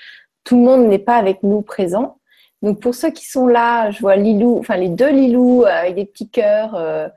tout 0.45 0.57
le 0.57 0.63
monde 0.63 0.87
n'est 0.87 0.99
pas 0.99 1.17
avec 1.17 1.43
nous 1.43 1.63
présent. 1.63 2.19
Donc 2.63 2.81
pour 2.81 2.95
ceux 2.95 3.11
qui 3.11 3.27
sont 3.27 3.47
là, 3.47 3.91
je 3.91 4.01
vois 4.01 4.17
Lilou, 4.17 4.59
enfin 4.59 4.77
les 4.77 4.89
deux 4.89 5.11
Lilou 5.11 5.65
euh, 5.65 5.67
avec 5.67 5.97
des 5.97 6.05
petits 6.05 6.31
cœurs, 6.31 7.11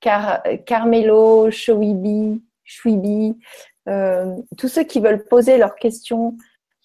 Car, 0.00 0.42
Carmelo, 0.66 1.50
Chouibi, 1.50 2.42
Chouibi, 2.64 3.36
tous 4.56 4.68
ceux 4.68 4.84
qui 4.84 5.00
veulent 5.00 5.24
poser 5.24 5.58
leurs 5.58 5.74
questions 5.74 6.36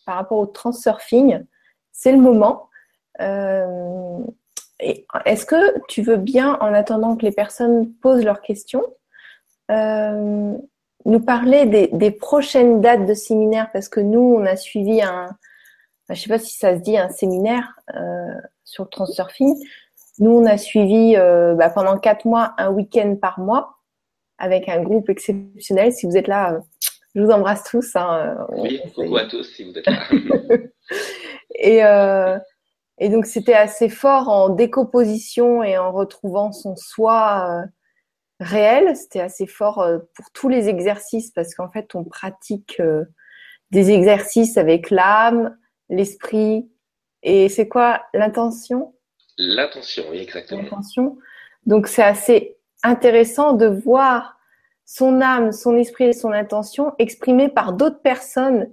par 0.05 0.15
rapport 0.15 0.39
au 0.39 0.45
transurfing, 0.45 1.43
c'est 1.91 2.11
le 2.11 2.17
moment. 2.17 2.69
Est-ce 5.25 5.45
que 5.45 5.79
tu 5.87 6.01
veux 6.01 6.17
bien, 6.17 6.57
en 6.61 6.73
attendant 6.73 7.15
que 7.15 7.25
les 7.25 7.31
personnes 7.31 7.91
posent 8.01 8.23
leurs 8.23 8.41
questions, 8.41 8.83
euh, 9.69 10.53
nous 11.05 11.19
parler 11.19 11.65
des, 11.65 11.87
des, 11.87 12.11
prochaines 12.11 12.81
dates 12.81 13.05
de 13.05 13.13
séminaire? 13.13 13.69
Parce 13.73 13.89
que 13.89 13.99
nous, 13.99 14.35
on 14.37 14.45
a 14.45 14.55
suivi 14.55 15.01
un, 15.01 15.27
je 16.13 16.19
ne 16.19 16.23
sais 16.23 16.29
pas 16.29 16.39
si 16.39 16.57
ça 16.57 16.75
se 16.75 16.81
dit, 16.81 16.97
un 16.97 17.09
séminaire 17.09 17.75
euh, 17.95 18.33
sur 18.63 18.83
le 18.83 18.89
transurfing. 18.89 19.55
Nous, 20.19 20.31
on 20.31 20.45
a 20.45 20.57
suivi 20.57 21.15
euh, 21.15 21.55
bah, 21.55 21.69
pendant 21.69 21.97
quatre 21.97 22.25
mois 22.25 22.53
un 22.57 22.69
week-end 22.69 23.15
par 23.15 23.39
mois 23.39 23.77
avec 24.37 24.67
un 24.67 24.81
groupe 24.81 25.09
exceptionnel. 25.09 25.93
Si 25.93 26.05
vous 26.05 26.17
êtes 26.17 26.27
là, 26.27 26.59
je 27.15 27.21
vous 27.21 27.31
embrasse 27.31 27.63
tous. 27.63 27.95
Hein, 27.95 28.45
oui, 28.49 28.81
coucou 28.93 29.17
à 29.17 29.25
tous 29.25 29.43
si 29.43 29.63
vous 29.63 29.77
êtes 29.77 29.85
là. 29.85 29.99
et, 31.55 31.83
euh, 31.83 32.37
et 33.03 33.09
donc, 33.09 33.25
c'était 33.25 33.55
assez 33.55 33.89
fort 33.89 34.29
en 34.29 34.49
décomposition 34.49 35.63
et 35.63 35.75
en 35.75 35.91
retrouvant 35.91 36.51
son 36.51 36.75
soi 36.75 37.65
réel. 38.39 38.95
C'était 38.95 39.21
assez 39.21 39.47
fort 39.47 39.83
pour 40.13 40.31
tous 40.31 40.49
les 40.49 40.69
exercices 40.69 41.31
parce 41.31 41.55
qu'en 41.55 41.67
fait, 41.67 41.95
on 41.95 42.03
pratique 42.03 42.79
des 43.71 43.89
exercices 43.89 44.55
avec 44.55 44.91
l'âme, 44.91 45.57
l'esprit. 45.89 46.69
Et 47.23 47.49
c'est 47.49 47.67
quoi 47.67 48.03
l'intention? 48.13 48.93
L'intention, 49.37 50.03
oui, 50.11 50.19
exactement. 50.19 50.61
L'intention. 50.61 51.17
Donc 51.65 51.87
c'est 51.87 52.03
assez 52.03 52.57
intéressant 52.83 53.53
de 53.53 53.65
voir 53.65 54.37
son 54.85 55.21
âme, 55.21 55.51
son 55.51 55.75
esprit 55.75 56.05
et 56.05 56.13
son 56.13 56.31
intention 56.31 56.93
exprimés 56.99 57.49
par 57.49 57.73
d'autres 57.73 58.01
personnes. 58.01 58.71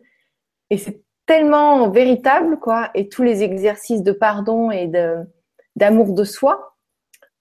Et 0.68 0.76
c'est 0.76 1.03
tellement 1.29 1.91
véritable, 1.91 2.59
quoi. 2.59 2.91
Et 2.95 3.09
tous 3.09 3.22
les 3.22 3.45
exercices 3.45 4.03
de 4.03 4.12
pardon 4.12 4.72
et 4.72 4.91
d'amour 5.76 6.14
de 6.14 6.24
soi, 6.24 6.76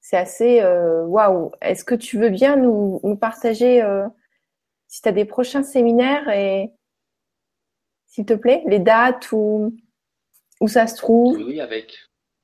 c'est 0.01 0.17
assez 0.17 0.61
euh, 0.61 1.03
waouh. 1.05 1.51
Est-ce 1.61 1.83
que 1.83 1.95
tu 1.95 2.19
veux 2.19 2.29
bien 2.29 2.57
nous, 2.57 2.99
partager 3.19 3.81
euh, 3.81 4.05
si 4.87 5.01
tu 5.01 5.09
as 5.09 5.13
des 5.13 5.25
prochains 5.25 5.63
séminaires 5.63 6.29
et 6.29 6.71
s'il 8.05 8.25
te 8.25 8.33
plaît, 8.33 8.61
les 8.67 8.79
dates 8.79 9.31
ou 9.31 9.75
où 10.59 10.67
ça 10.67 10.85
se 10.87 10.97
trouve? 10.97 11.37
Oui, 11.37 11.61
avec, 11.61 11.97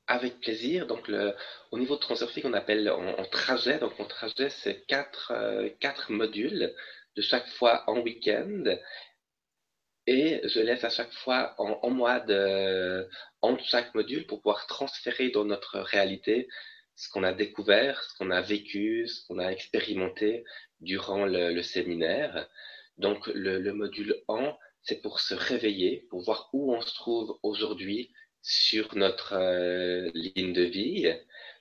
avec 0.07 0.39
plaisir. 0.39 0.87
Donc, 0.87 1.07
le, 1.07 1.33
au 1.71 1.77
niveau 1.77 1.95
de 1.95 1.99
Transurfing, 1.99 2.43
on 2.45 2.53
appelle 2.53 2.89
en, 2.89 3.25
trajet. 3.25 3.79
Donc, 3.79 3.97
mon 3.99 4.05
trajet, 4.05 4.49
c'est 4.49 4.85
quatre, 4.85 5.33
euh, 5.35 5.69
quatre 5.79 6.11
modules 6.11 6.73
de 7.15 7.21
chaque 7.21 7.47
fois 7.49 7.83
en 7.87 7.99
week-end. 7.99 8.63
Et 10.05 10.41
je 10.43 10.59
laisse 10.59 10.83
à 10.83 10.89
chaque 10.89 11.13
fois 11.13 11.55
en, 11.57 11.79
en 11.81 11.89
mois 11.89 12.19
de, 12.19 13.07
entre 13.41 13.63
chaque 13.63 13.95
module 13.95 14.27
pour 14.27 14.41
pouvoir 14.41 14.67
transférer 14.67 15.29
dans 15.29 15.45
notre 15.45 15.79
réalité 15.79 16.47
ce 16.95 17.09
qu'on 17.09 17.23
a 17.23 17.33
découvert, 17.33 18.03
ce 18.03 18.17
qu'on 18.17 18.29
a 18.31 18.41
vécu, 18.41 19.07
ce 19.07 19.25
qu'on 19.25 19.39
a 19.39 19.47
expérimenté 19.47 20.43
durant 20.81 21.25
le, 21.25 21.53
le 21.53 21.63
séminaire. 21.63 22.47
Donc, 22.97 23.27
le, 23.27 23.59
le 23.59 23.73
module 23.73 24.15
en, 24.27 24.57
c'est 24.81 25.01
pour 25.01 25.19
se 25.19 25.33
réveiller, 25.33 26.05
pour 26.09 26.21
voir 26.21 26.49
où 26.53 26.75
on 26.75 26.81
se 26.81 26.93
trouve 26.93 27.39
aujourd'hui 27.41 28.11
sur 28.41 28.95
notre 28.95 29.33
euh, 29.33 30.11
ligne 30.13 30.53
de 30.53 30.63
vie. 30.63 31.11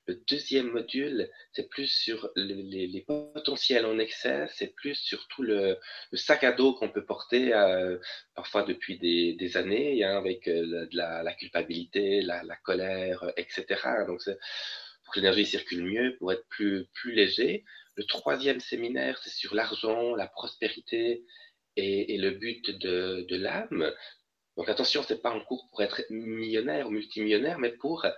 Le 0.07 0.17
deuxième 0.29 0.73
module, 0.73 1.31
c'est 1.53 1.69
plus 1.69 1.87
sur 1.87 2.31
les, 2.35 3.05
potentiels 3.07 3.87
en 3.87 3.99
excès, 4.01 4.49
c'est 4.53 4.75
plus 4.75 4.97
sur 4.97 5.29
tout 5.29 5.43
le, 5.43 5.79
sac 6.13 6.43
à 6.43 6.51
dos 6.51 6.75
qu'on 6.75 6.89
peut 6.89 7.05
porter 7.05 7.55
euh, 7.55 7.99
parfois 8.35 8.65
depuis 8.65 8.99
des, 8.99 9.57
années, 9.57 10.03
hein, 10.03 10.17
avec 10.17 10.49
euh, 10.49 10.87
de 10.87 10.97
la, 10.97 11.33
culpabilité, 11.35 12.21
la, 12.21 12.43
colère, 12.65 13.31
etc. 13.37 13.65
Donc, 14.09 14.21
pour 15.05 15.15
que 15.15 15.21
l'énergie 15.21 15.47
circule 15.47 15.85
mieux, 15.85 16.17
pour 16.19 16.33
être 16.33 16.47
plus, 16.49 16.89
léger. 17.05 17.65
Le 17.95 18.05
troisième 18.05 18.61
séminaire, 18.61 19.21
c'est 19.23 19.31
sur 19.31 19.55
l'argent, 19.55 20.17
la 20.17 20.27
prospérité, 20.27 21.25
et, 21.77 22.19
le 22.19 22.31
but 22.31 22.71
de, 22.71 23.25
de 23.29 23.37
l'âme. 23.37 23.93
Donc 24.57 24.69
attention, 24.69 25.03
c'est 25.03 25.23
pas 25.23 25.31
un 25.31 25.41
cours 25.41 25.69
pour 25.71 25.83
être 25.83 26.03
millionnaire 26.11 26.89
ou 26.89 26.91
multimillionnaire, 26.91 27.59
mais 27.59 27.71
pour 27.71 28.05
euh, 28.05 28.11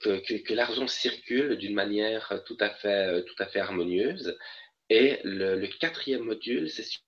que, 0.00 0.18
que, 0.20 0.34
que 0.34 0.54
l'argent 0.54 0.86
circule 0.86 1.56
d'une 1.56 1.74
manière 1.74 2.42
tout 2.46 2.56
à 2.60 2.70
fait, 2.70 3.24
tout 3.24 3.34
à 3.38 3.46
fait 3.46 3.60
harmonieuse. 3.60 4.36
Et 4.88 5.18
le, 5.24 5.56
le 5.56 5.66
quatrième 5.66 6.22
module, 6.22 6.68
c'est 6.68 6.82
sur 6.82 7.00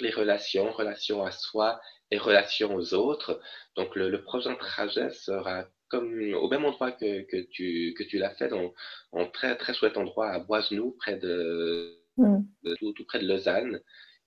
les 0.00 0.10
relations, 0.10 0.70
relations 0.72 1.24
à 1.24 1.30
soi 1.30 1.80
et 2.10 2.18
relations 2.18 2.74
aux 2.74 2.94
autres. 2.94 3.40
Donc 3.76 3.96
le, 3.96 4.08
le 4.08 4.22
prochain 4.22 4.54
trajet 4.54 5.10
sera 5.10 5.66
comme 5.88 6.34
au 6.34 6.48
même 6.48 6.64
endroit 6.64 6.92
que, 6.92 7.22
que 7.22 7.38
tu, 7.50 7.94
que 7.98 8.04
tu 8.04 8.18
l'as 8.18 8.34
fait, 8.34 8.48
dans 8.48 8.72
un 9.12 9.26
très 9.26 9.56
très 9.56 9.74
chouette 9.74 9.96
endroit 9.96 10.30
à 10.30 10.38
Boisgenoux, 10.38 10.96
près 10.98 11.16
de, 11.16 11.98
mm. 12.16 12.42
de 12.62 12.74
tout, 12.76 12.92
tout, 12.92 13.04
près 13.04 13.18
de 13.18 13.26
Lausanne 13.26 13.80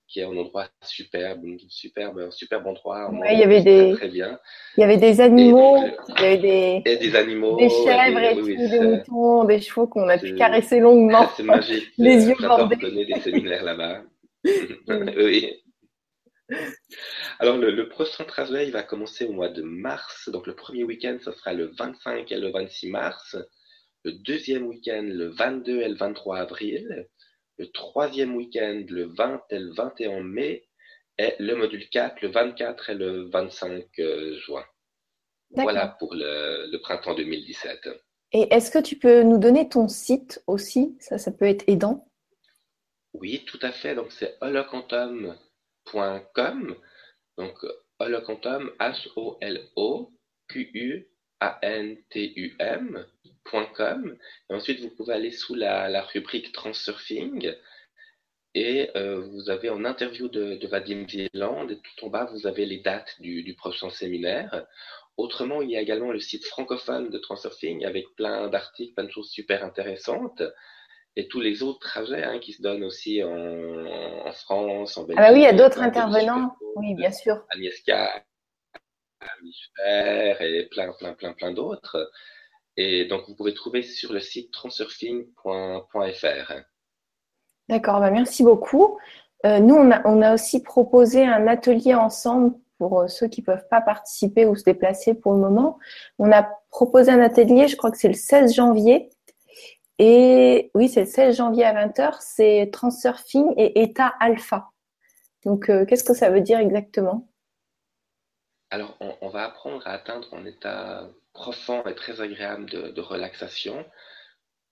qui 0.06 0.20
est 0.20 0.24
un 0.24 0.36
endroit 0.36 0.68
superbe, 0.82 1.44
un 1.44 1.56
superbe, 1.68 2.18
un 2.18 2.30
superbe 2.30 2.66
endroit. 2.66 3.10
Ouais, 3.10 3.34
il 3.34 3.40
y 3.40 3.42
avait 3.42 3.62
des, 3.62 3.92
très 3.94 4.08
bien. 4.08 4.38
Il 4.76 4.80
y 4.80 4.84
avait 4.84 4.96
des 4.96 5.20
animaux, 5.20 5.78
donc, 5.78 5.94
il 6.18 6.22
y 6.22 6.26
avait 6.26 6.38
des, 6.38 6.82
et 6.84 6.96
des 6.96 7.16
animaux, 7.16 7.56
des 7.56 7.68
chèvres, 7.68 8.18
et, 8.18 8.40
oui, 8.40 8.56
des 8.56 8.80
moutons, 8.80 9.44
des 9.44 9.60
chevaux 9.60 9.86
qu'on 9.86 10.08
a 10.08 10.18
pu 10.18 10.34
caresser 10.34 10.80
longuement. 10.80 11.28
C'est 11.36 11.42
magique. 11.42 11.90
Les 11.98 12.28
yeux 12.28 12.36
bordés. 12.38 12.76
donner 12.76 13.06
des 13.06 13.20
séminaires 13.20 13.64
là-bas. 13.64 14.02
oui. 15.16 15.62
Alors, 17.38 17.56
le, 17.56 17.70
le, 17.70 17.88
prochain 17.88 18.24
trajet, 18.24 18.66
il 18.66 18.72
va 18.72 18.82
commencer 18.82 19.24
au 19.24 19.32
mois 19.32 19.48
de 19.48 19.62
mars. 19.62 20.28
Donc, 20.28 20.46
le 20.46 20.54
premier 20.54 20.84
week-end, 20.84 21.16
ce 21.24 21.32
sera 21.32 21.54
le 21.54 21.72
25 21.78 22.30
et 22.30 22.36
le 22.36 22.50
26 22.50 22.90
mars. 22.90 23.36
Le 24.04 24.12
deuxième 24.12 24.66
week-end, 24.66 25.02
le 25.02 25.28
22 25.28 25.80
et 25.80 25.88
le 25.88 25.96
23 25.96 26.36
avril 26.36 27.08
le 27.58 27.70
troisième 27.70 28.34
week-end 28.36 28.84
le 28.88 29.04
20 29.04 29.42
et 29.50 29.58
le 29.58 29.72
21 29.72 30.22
mai, 30.22 30.66
et 31.18 31.34
le 31.38 31.54
module 31.54 31.88
4 31.88 32.20
le 32.22 32.28
24 32.28 32.90
et 32.90 32.94
le 32.94 33.28
25 33.30 33.84
euh, 33.98 34.36
juin. 34.38 34.64
Voilà 35.50 35.88
pour 35.98 36.14
le, 36.14 36.70
le, 36.70 36.80
printemps 36.80 37.14
2017. 37.14 37.88
Et 38.32 38.52
est-ce 38.52 38.72
que 38.72 38.80
tu 38.80 38.98
peux 38.98 39.22
nous 39.22 39.38
donner 39.38 39.68
ton 39.68 39.86
site 39.86 40.42
aussi? 40.48 40.96
Ça, 40.98 41.18
ça 41.18 41.30
peut 41.30 41.44
être 41.44 41.62
aidant. 41.68 42.10
Oui, 43.12 43.44
tout 43.46 43.60
à 43.62 43.70
fait. 43.70 43.94
Donc, 43.94 44.10
c'est 44.10 44.36
holoquantum.com. 44.40 46.76
Donc, 47.38 47.56
holoquantum, 48.00 48.72
H-O-L-O-Q-U 48.80 50.08
antum.com. 51.62 53.06
Et 54.50 54.54
ensuite, 54.54 54.80
vous 54.80 54.90
pouvez 54.90 55.14
aller 55.14 55.30
sous 55.30 55.54
la, 55.54 55.88
la 55.88 56.02
rubrique 56.02 56.52
Transurfing 56.52 57.54
et 58.54 58.90
euh, 58.96 59.20
vous 59.20 59.50
avez 59.50 59.68
en 59.68 59.84
interview 59.84 60.28
de, 60.28 60.54
de 60.54 60.66
Vadim 60.68 61.06
Wieland 61.12 61.68
et 61.68 61.76
tout 61.76 62.06
en 62.06 62.08
bas, 62.08 62.26
vous 62.26 62.46
avez 62.46 62.66
les 62.66 62.78
dates 62.78 63.20
du, 63.20 63.42
du, 63.42 63.54
prochain 63.54 63.90
séminaire. 63.90 64.66
Autrement, 65.16 65.60
il 65.60 65.70
y 65.70 65.76
a 65.76 65.80
également 65.80 66.12
le 66.12 66.20
site 66.20 66.44
francophone 66.44 67.10
de 67.10 67.18
Transurfing 67.18 67.84
avec 67.84 68.06
plein 68.16 68.48
d'articles, 68.48 68.94
plein 68.94 69.04
de 69.04 69.10
choses 69.10 69.30
super 69.30 69.64
intéressantes. 69.64 70.42
et 71.16 71.26
tous 71.28 71.40
les 71.40 71.62
autres 71.62 71.80
trajets 71.80 72.24
hein, 72.24 72.38
qui 72.38 72.52
se 72.52 72.62
donnent 72.62 72.84
aussi 72.84 73.22
en, 73.24 74.32
France, 74.32 74.96
en 74.98 75.04
Belgique. 75.04 75.18
Ah 75.18 75.28
bah 75.28 75.34
oui, 75.34 75.40
il 75.40 75.44
y 75.44 75.46
a 75.46 75.52
d'autres 75.52 75.80
intervenants. 75.80 76.56
Oui, 76.76 76.94
bien 76.94 77.12
sûr. 77.12 77.44
Agnieszka, 77.50 78.24
et 79.86 80.68
plein, 80.70 80.92
plein, 80.92 81.14
plein, 81.14 81.32
plein 81.32 81.52
d'autres. 81.52 82.10
Et 82.76 83.06
donc, 83.06 83.22
vous 83.28 83.34
pouvez 83.34 83.54
trouver 83.54 83.82
sur 83.82 84.12
le 84.12 84.20
site 84.20 84.52
transurfing.fr. 84.52 86.52
D'accord, 87.68 88.00
bah 88.00 88.10
merci 88.10 88.42
beaucoup. 88.42 88.98
Euh, 89.46 89.58
nous, 89.58 89.74
on 89.74 90.22
a, 90.22 90.34
aussi 90.34 90.62
proposé 90.62 91.24
un 91.24 91.46
atelier 91.46 91.94
ensemble 91.94 92.54
pour 92.78 93.00
euh, 93.00 93.08
ceux 93.08 93.28
qui 93.28 93.42
ne 93.42 93.46
peuvent 93.46 93.68
pas 93.70 93.80
participer 93.80 94.46
ou 94.46 94.56
se 94.56 94.64
déplacer 94.64 95.14
pour 95.14 95.32
le 95.32 95.38
moment. 95.38 95.78
On 96.18 96.32
a 96.32 96.48
proposé 96.70 97.12
un 97.12 97.20
atelier, 97.20 97.68
je 97.68 97.76
crois 97.76 97.90
que 97.90 97.98
c'est 97.98 98.08
le 98.08 98.14
16 98.14 98.54
janvier, 98.54 99.10
et 99.98 100.70
oui, 100.74 100.88
c'est 100.88 101.00
le 101.00 101.06
16 101.06 101.36
janvier 101.36 101.64
à 101.64 101.86
20h, 101.86 102.16
c'est 102.20 102.70
Transurfing 102.72 103.54
et 103.56 103.82
état 103.82 104.12
alpha. 104.18 104.70
Donc, 105.44 105.68
euh, 105.68 105.84
qu'est-ce 105.84 106.04
que 106.04 106.14
ça 106.14 106.30
veut 106.30 106.40
dire 106.40 106.58
exactement? 106.58 107.28
Alors, 108.74 108.96
on, 108.98 109.28
va 109.28 109.44
apprendre 109.44 109.86
à 109.86 109.92
atteindre 109.92 110.34
un 110.34 110.44
état 110.46 111.08
profond 111.32 111.84
et 111.86 111.94
très 111.94 112.20
agréable 112.20 112.68
de, 112.68 113.00
relaxation. 113.00 113.88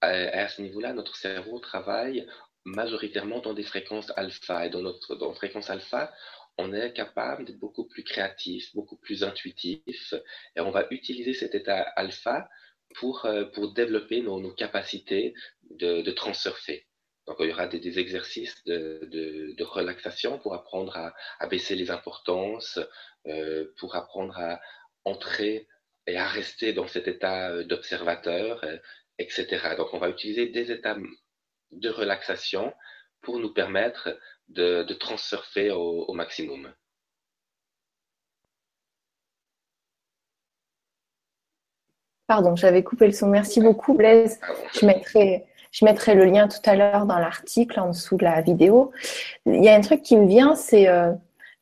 À, 0.00 0.48
ce 0.48 0.61
niveau-là, 0.61 0.92
notre 0.92 1.14
cerveau 1.14 1.61
travaille 1.61 2.26
majoritairement 2.64 3.38
dans 3.38 3.55
des 3.55 3.62
fréquences 3.62 4.12
alpha. 4.16 4.66
Et 4.66 4.70
dans 4.70 4.82
notre 4.82 5.14
dans 5.14 5.32
fréquence 5.34 5.70
alpha, 5.70 6.12
on 6.59 6.72
est 6.72 6.92
capable 6.92 7.44
d'être 7.44 7.61
beaucoup 7.61 7.86
plus 7.86 8.03
créatif, 8.03 8.74
beaucoup 8.74 8.96
plus 8.96 9.22
intuitif. 9.22 10.14
Et 10.57 10.61
on 10.61 10.72
va 10.72 10.88
utiliser 10.90 11.32
cet 11.32 11.55
état 11.55 11.82
alpha 11.94 12.48
pour, 12.96 13.24
euh, 13.24 13.44
pour 13.44 13.72
développer 13.72 14.20
nos, 14.20 14.53
capacités 14.53 15.32
de, 15.70 16.03
de 16.03 16.11
transurfer. 16.11 16.88
Donc, 17.28 17.36
il 17.38 17.50
y 17.50 17.53
aura 17.53 17.68
des, 17.68 18.00
exercices 18.00 18.64
de, 18.64 19.09
de, 19.12 19.55
de, 19.57 19.64
relaxation 19.64 20.40
pour 20.40 20.55
apprendre 20.55 20.96
à, 20.96 21.14
à 21.38 21.46
baisser 21.46 21.76
les 21.76 21.92
importances, 21.92 22.80
pour 23.78 23.94
apprendre 23.96 24.38
à 24.38 24.60
entrer 25.04 25.68
et 26.06 26.16
à 26.16 26.26
rester 26.26 26.72
dans 26.72 26.86
cet 26.86 27.08
état 27.08 27.50
euh, 27.50 27.64
d'observateur, 27.64 28.62
euh, 28.64 28.76
etc. 29.18 29.74
Donc, 29.76 29.88
on 29.92 29.98
va 29.98 30.08
utiliser 30.08 30.46
des 30.46 30.70
états 30.72 30.96
de 31.70 31.88
relaxation 31.88 32.72
pour 33.20 33.38
nous 33.38 33.52
permettre 33.52 34.18
de, 34.48 34.82
de 34.82 34.94
transurfer 34.94 35.70
au, 35.70 36.04
au 36.04 36.12
maximum. 36.12 36.72
Pardon, 42.26 42.56
j'avais 42.56 42.82
coupé 42.82 43.06
le 43.06 43.12
son. 43.12 43.28
Merci 43.28 43.60
beaucoup, 43.60 43.94
Blaise. 43.94 44.40
Je 44.72 44.86
mettrai, 44.86 45.44
je 45.70 45.84
mettrai 45.84 46.14
le 46.14 46.24
lien 46.24 46.48
tout 46.48 46.58
à 46.64 46.74
l'heure 46.74 47.06
dans 47.06 47.18
l'article 47.18 47.78
en 47.78 47.88
dessous 47.88 48.16
de 48.16 48.24
la 48.24 48.40
vidéo. 48.40 48.90
Il 49.46 49.62
y 49.62 49.68
a 49.68 49.74
un 49.74 49.80
truc 49.82 50.02
qui 50.02 50.16
me 50.16 50.26
vient, 50.26 50.54
c'est 50.54 50.88
euh, 50.88 51.12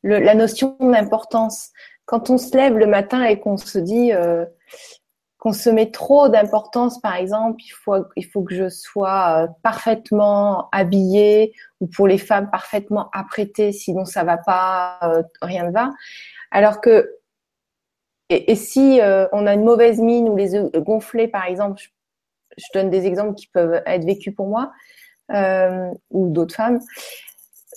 la 0.03 0.33
notion 0.33 0.75
d'importance. 0.79 1.69
Quand 2.05 2.29
on 2.29 2.37
se 2.37 2.55
lève 2.57 2.77
le 2.77 2.87
matin 2.87 3.23
et 3.23 3.39
qu'on 3.39 3.57
se 3.57 3.77
dit 3.77 4.11
euh, 4.13 4.45
qu'on 5.37 5.53
se 5.53 5.69
met 5.69 5.91
trop 5.91 6.29
d'importance, 6.29 6.99
par 6.99 7.15
exemple, 7.15 7.61
il 7.65 7.71
faut, 7.71 8.05
il 8.15 8.25
faut 8.25 8.43
que 8.43 8.53
je 8.55 8.69
sois 8.69 9.43
euh, 9.43 9.47
parfaitement 9.63 10.69
habillée 10.71 11.53
ou 11.79 11.87
pour 11.87 12.07
les 12.07 12.17
femmes 12.17 12.49
parfaitement 12.51 13.09
apprêtée, 13.11 13.71
sinon 13.71 14.05
ça 14.05 14.23
va 14.23 14.37
pas, 14.37 14.99
euh, 15.03 15.23
rien 15.41 15.65
ne 15.65 15.71
va. 15.71 15.89
Alors 16.51 16.81
que 16.81 17.17
et, 18.31 18.55
si 18.55 19.01
euh, 19.01 19.27
on 19.33 19.45
a 19.45 19.53
une 19.53 19.63
mauvaise 19.63 19.99
mine 19.99 20.29
ou 20.29 20.37
les 20.37 20.53
yeux 20.53 20.69
gonflés, 20.75 21.27
par 21.27 21.45
exemple, 21.45 21.81
je, 22.57 22.65
donne 22.73 22.89
des 22.89 23.05
exemples 23.05 23.35
qui 23.35 23.47
peuvent 23.47 23.81
être 23.85 24.05
vécus 24.05 24.33
pour 24.33 24.47
moi 24.47 24.71
euh, 25.33 25.89
ou 26.11 26.29
d'autres 26.29 26.55
femmes. 26.55 26.79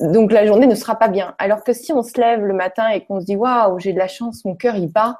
Donc 0.00 0.32
la 0.32 0.46
journée 0.46 0.66
ne 0.66 0.74
sera 0.74 0.96
pas 0.96 1.08
bien. 1.08 1.34
Alors 1.38 1.62
que 1.64 1.72
si 1.72 1.92
on 1.92 2.02
se 2.02 2.20
lève 2.20 2.44
le 2.44 2.54
matin 2.54 2.88
et 2.88 3.04
qu'on 3.04 3.20
se 3.20 3.26
dit 3.26 3.36
waouh, 3.36 3.78
j'ai 3.78 3.92
de 3.92 3.98
la 3.98 4.08
chance, 4.08 4.44
mon 4.44 4.54
cœur 4.54 4.76
il 4.76 4.90
bat. 4.90 5.18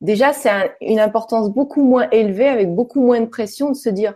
Déjà, 0.00 0.32
c'est 0.32 0.50
une 0.80 1.00
importance 1.00 1.50
beaucoup 1.50 1.82
moins 1.82 2.08
élevée, 2.10 2.48
avec 2.48 2.74
beaucoup 2.74 3.00
moins 3.00 3.20
de 3.20 3.26
pression, 3.26 3.70
de 3.70 3.76
se 3.76 3.88
dire 3.88 4.14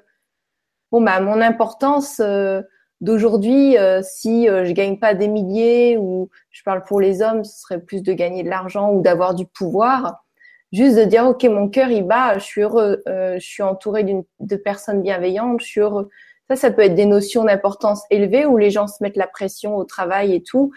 bon 0.90 1.00
bah 1.00 1.20
mon 1.20 1.40
importance 1.40 2.20
euh, 2.20 2.60
d'aujourd'hui, 3.00 3.76
si 4.02 4.46
je 4.46 4.72
gagne 4.72 4.98
pas 4.98 5.14
des 5.14 5.28
milliers 5.28 5.96
ou 5.96 6.28
je 6.50 6.62
parle 6.64 6.82
pour 6.84 7.00
les 7.00 7.22
hommes, 7.22 7.44
ce 7.44 7.60
serait 7.60 7.80
plus 7.80 8.02
de 8.02 8.12
gagner 8.12 8.42
de 8.42 8.48
l'argent 8.50 8.92
ou 8.92 9.00
d'avoir 9.00 9.34
du 9.34 9.46
pouvoir 9.46 10.24
juste 10.72 10.96
de 10.96 11.04
dire 11.04 11.26
ok 11.26 11.44
mon 11.44 11.68
cœur 11.68 11.90
il 11.90 12.04
bat, 12.04 12.38
je 12.38 12.44
suis 12.44 12.62
heureux, 12.62 13.02
euh, 13.08 13.34
je 13.38 13.46
suis 13.46 13.62
entouré 13.62 14.04
de 14.04 14.56
personnes 14.56 15.02
bienveillantes, 15.02 15.60
je 15.60 15.66
suis 15.66 15.80
heureux. 15.80 16.08
Ça, 16.48 16.56
ça 16.56 16.70
peut 16.70 16.82
être 16.82 16.94
des 16.94 17.06
notions 17.06 17.44
d'importance 17.44 18.02
élevées 18.10 18.46
où 18.46 18.56
les 18.56 18.70
gens 18.70 18.86
se 18.86 19.02
mettent 19.02 19.16
la 19.16 19.26
pression 19.26 19.76
au 19.76 19.84
travail 19.84 20.34
et 20.34 20.42
tout, 20.42 20.72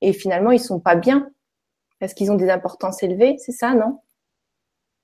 et 0.00 0.12
finalement 0.12 0.52
ils 0.52 0.60
sont 0.60 0.80
pas 0.80 0.94
bien 0.94 1.28
parce 1.98 2.14
qu'ils 2.14 2.30
ont 2.30 2.36
des 2.36 2.50
importances 2.50 3.02
élevées, 3.02 3.36
c'est 3.38 3.52
ça, 3.52 3.74
non? 3.74 4.00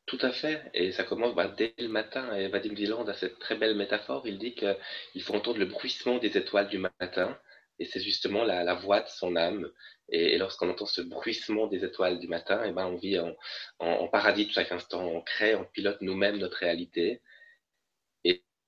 Tout 0.07 0.19
à 0.21 0.33
fait, 0.33 0.63
et 0.75 0.93
ça 0.93 1.05
commence 1.05 1.35
bah, 1.35 1.53
dès 1.57 1.75
le 1.79 1.89
matin. 1.89 2.35
Et 2.35 2.49
Vadim 2.49 2.75
Viland 2.75 3.07
a 3.07 3.15
cette 3.15 3.39
très 3.39 3.55
belle 3.55 3.77
métaphore. 3.77 4.27
Il 4.27 4.39
dit 4.39 4.55
qu'il 4.55 5.23
faut 5.23 5.35
entendre 5.35 5.59
le 5.59 5.67
bruissement 5.67 6.19
des 6.19 6.37
étoiles 6.37 6.69
du 6.69 6.79
matin, 6.79 7.39
et 7.79 7.85
c'est 7.87 8.01
justement 8.01 8.45
la, 8.45 8.75
voix 8.75 9.01
de 9.01 9.09
son 9.09 9.37
âme. 9.37 9.71
Et, 10.09 10.37
lorsqu'on 10.39 10.69
entend 10.69 10.87
ce 10.87 11.01
bruissement 11.01 11.67
des 11.69 11.85
étoiles 11.85 12.19
du 12.19 12.29
matin, 12.29 12.65
et 12.65 12.71
eh 12.71 12.73
ben 12.73 12.87
on 12.87 12.97
vit 12.97 13.19
en, 13.19 13.33
en, 13.79 14.09
paradis 14.09 14.47
de 14.47 14.53
chaque 14.53 14.73
instant. 14.73 15.03
On 15.05 15.23
crée, 15.23 15.55
on 15.55 15.65
pilote 15.65 15.99
nous-mêmes 16.01 16.39
notre 16.39 16.59
réalité. 16.59 17.23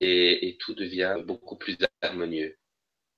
Et, 0.00 0.56
tout 0.60 0.74
devient 0.74 1.16
beaucoup 1.24 1.56
plus 1.56 1.76
harmonieux, 2.02 2.58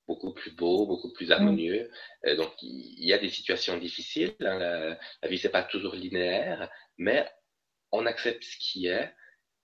beaucoup 0.07 0.33
plus 0.33 0.53
beau, 0.53 0.87
beaucoup 0.87 1.13
plus 1.13 1.33
harmonieux. 1.33 1.91
Mm. 2.25 2.37
donc 2.37 2.53
il 2.63 3.05
y 3.05 3.13
a 3.13 3.19
des 3.19 3.29
situations 3.29 3.79
difficiles. 3.79 4.35
Hein, 4.41 4.59
la, 4.59 4.99
la, 5.23 5.29
vie 5.29 5.39
c'est 5.39 5.51
pas 5.51 5.63
toujours 5.63 5.95
linéaire, 5.95 6.71
mais 6.99 7.29
on 7.93 8.07
accepte 8.07 8.45
ce 8.45 8.57
qui 8.59 8.87
est 8.87 9.13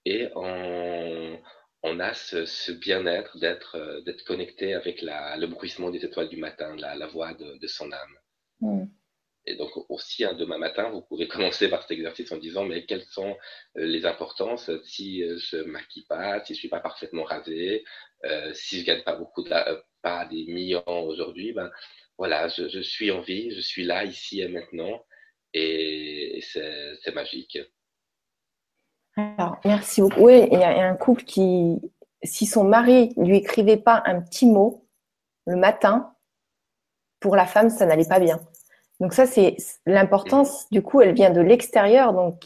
et 0.05 0.29
on, 0.35 1.41
on 1.83 2.01
a 2.01 2.15
ce, 2.15 2.47
ce 2.47 2.73
bien-être 2.73 3.39
d'être 3.39 4.03
d'être 4.05 4.25
connecté 4.25 4.75
avec 4.75 5.03
la, 5.03 5.37
le 5.37 5.47
bruissement 5.47 5.91
des 5.91 6.05
étoiles 6.05 6.29
du 6.29 6.39
matin, 6.39 6.75
la, 6.77 6.95
la 6.97 7.07
voix 7.07 7.35
de, 7.35 7.59
de 7.59 7.67
son 7.67 7.93
âme. 7.93 8.19
Mm. 8.61 8.85
Et 9.47 9.57
donc 9.57 9.71
aussi, 9.91 10.25
un 10.25 10.35
demain 10.35 10.59
matin, 10.59 10.91
vous 10.91 11.03
pouvez 11.03 11.29
commencer 11.29 11.69
par 11.69 11.83
cet 11.83 11.93
exercice 11.93 12.31
en 12.33 12.37
disant, 12.37 12.65
mais 12.65 12.85
quelles 12.85 13.05
sont 13.05 13.37
euh, 13.77 13.85
les 13.85 14.07
importances 14.07 14.71
si 14.85 15.23
euh, 15.23 15.37
je 15.39 15.59
maquille 15.65 16.07
pas, 16.09 16.45
si 16.45 16.55
je 16.55 16.59
suis 16.61 16.69
pas 16.69 16.81
parfaitement 16.81 17.25
rasé, 17.25 17.85
euh, 18.25 18.53
si 18.55 18.81
je 18.81 18.87
gagne 18.87 19.03
pas 19.03 19.17
beaucoup, 19.17 19.45
euh, 19.51 19.81
pas 20.03 20.27
des 20.27 20.45
millions 20.47 20.83
aujourd'hui, 20.87 21.53
ben 21.53 21.71
voilà, 22.19 22.49
je, 22.49 22.69
je, 22.69 22.81
suis 22.81 23.11
en 23.11 23.21
vie, 23.21 23.51
je 23.51 23.61
suis 23.61 23.85
là, 23.85 24.05
ici 24.05 24.41
et 24.41 24.49
maintenant, 24.49 25.05
et, 25.55 26.41
c'est 26.43 27.15
magique. 27.15 27.59
Alors, 29.17 29.59
merci 29.65 30.01
beaucoup. 30.01 30.27
Oui, 30.27 30.47
il 30.51 30.59
y 30.59 30.63
a 30.63 30.89
un 30.89 30.97
couple 30.97 31.25
qui, 31.25 31.79
si 32.23 32.47
son 32.47 32.65
mari 32.65 33.13
lui 33.17 33.39
écrivait 33.39 33.77
pas 33.77 34.03
un 34.07 34.21
petit 34.21 34.47
mot 34.47 34.87
le 35.47 35.57
matin, 35.57 36.15
pour 37.21 37.37
la 37.37 37.47
femme, 37.47 37.71
ça 37.71 37.87
n'allait 37.87 38.09
pas 38.09 38.21
bien. 38.21 38.41
Donc 39.03 39.15
ça, 39.15 39.27
c'est 39.27 39.57
l'importance. 39.85 40.71
Du 40.71 40.81
coup, 40.81 41.01
elle 41.01 41.13
vient 41.13 41.31
de 41.31 41.41
l'extérieur, 41.41 42.13
donc 42.13 42.45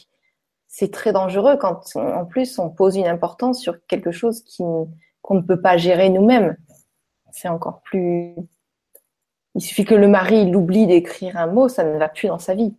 c'est 0.68 0.90
très 0.90 1.12
dangereux 1.12 1.59
quand, 1.59 1.82
en 1.96 2.24
plus, 2.24 2.59
on 2.59 2.70
pose 2.70 2.96
une 2.96 3.07
importance 3.07 3.61
sur 3.61 3.76
quelque 3.86 4.11
chose 4.11 4.42
qu'on 4.57 4.88
ne 5.34 5.42
peut 5.42 5.61
pas 5.61 5.76
gérer 5.76 6.09
nous-mêmes. 6.09 6.57
C'est 7.30 7.48
encore 7.48 7.82
plus. 7.82 8.34
Il 9.54 9.61
suffit 9.61 9.84
que 9.84 9.94
le 9.94 10.09
mari 10.09 10.50
l'oublie 10.50 10.86
d'écrire 10.86 11.36
un 11.36 11.46
mot, 11.46 11.68
ça 11.68 11.84
ne 11.84 11.98
va 11.98 12.09
plus 12.09 12.28
dans 12.28 12.38
sa 12.38 12.54
vie. 12.54 12.74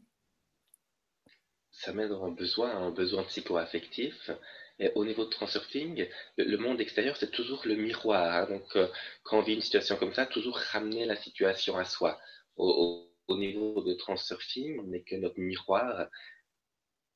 Ça 1.69 1.93
met 1.93 2.07
dans 2.07 2.25
un 2.25 2.31
besoin, 2.31 2.75
un 2.75 2.89
besoin 2.89 3.23
psycho-affectif. 3.25 4.31
Et 4.79 4.91
au 4.95 5.05
niveau 5.05 5.25
de 5.25 5.29
transurfing, 5.29 6.07
le 6.37 6.57
monde 6.57 6.81
extérieur, 6.81 7.15
c'est 7.15 7.29
toujours 7.29 7.61
le 7.65 7.75
miroir. 7.75 8.33
Hein. 8.33 8.47
Donc, 8.49 8.75
euh, 8.75 8.87
quand 9.21 9.37
on 9.37 9.43
vit 9.43 9.53
une 9.53 9.61
situation 9.61 9.97
comme 9.97 10.15
ça, 10.15 10.25
toujours 10.25 10.57
ramener 10.57 11.05
la 11.05 11.15
situation 11.15 11.77
à 11.77 11.85
soi. 11.85 12.19
Au, 12.57 13.06
au 13.27 13.37
niveau 13.37 13.81
de 13.81 13.93
transurfing, 13.93 14.79
on 14.79 14.83
n'est 14.83 15.03
que 15.03 15.15
notre 15.15 15.39
miroir. 15.39 16.07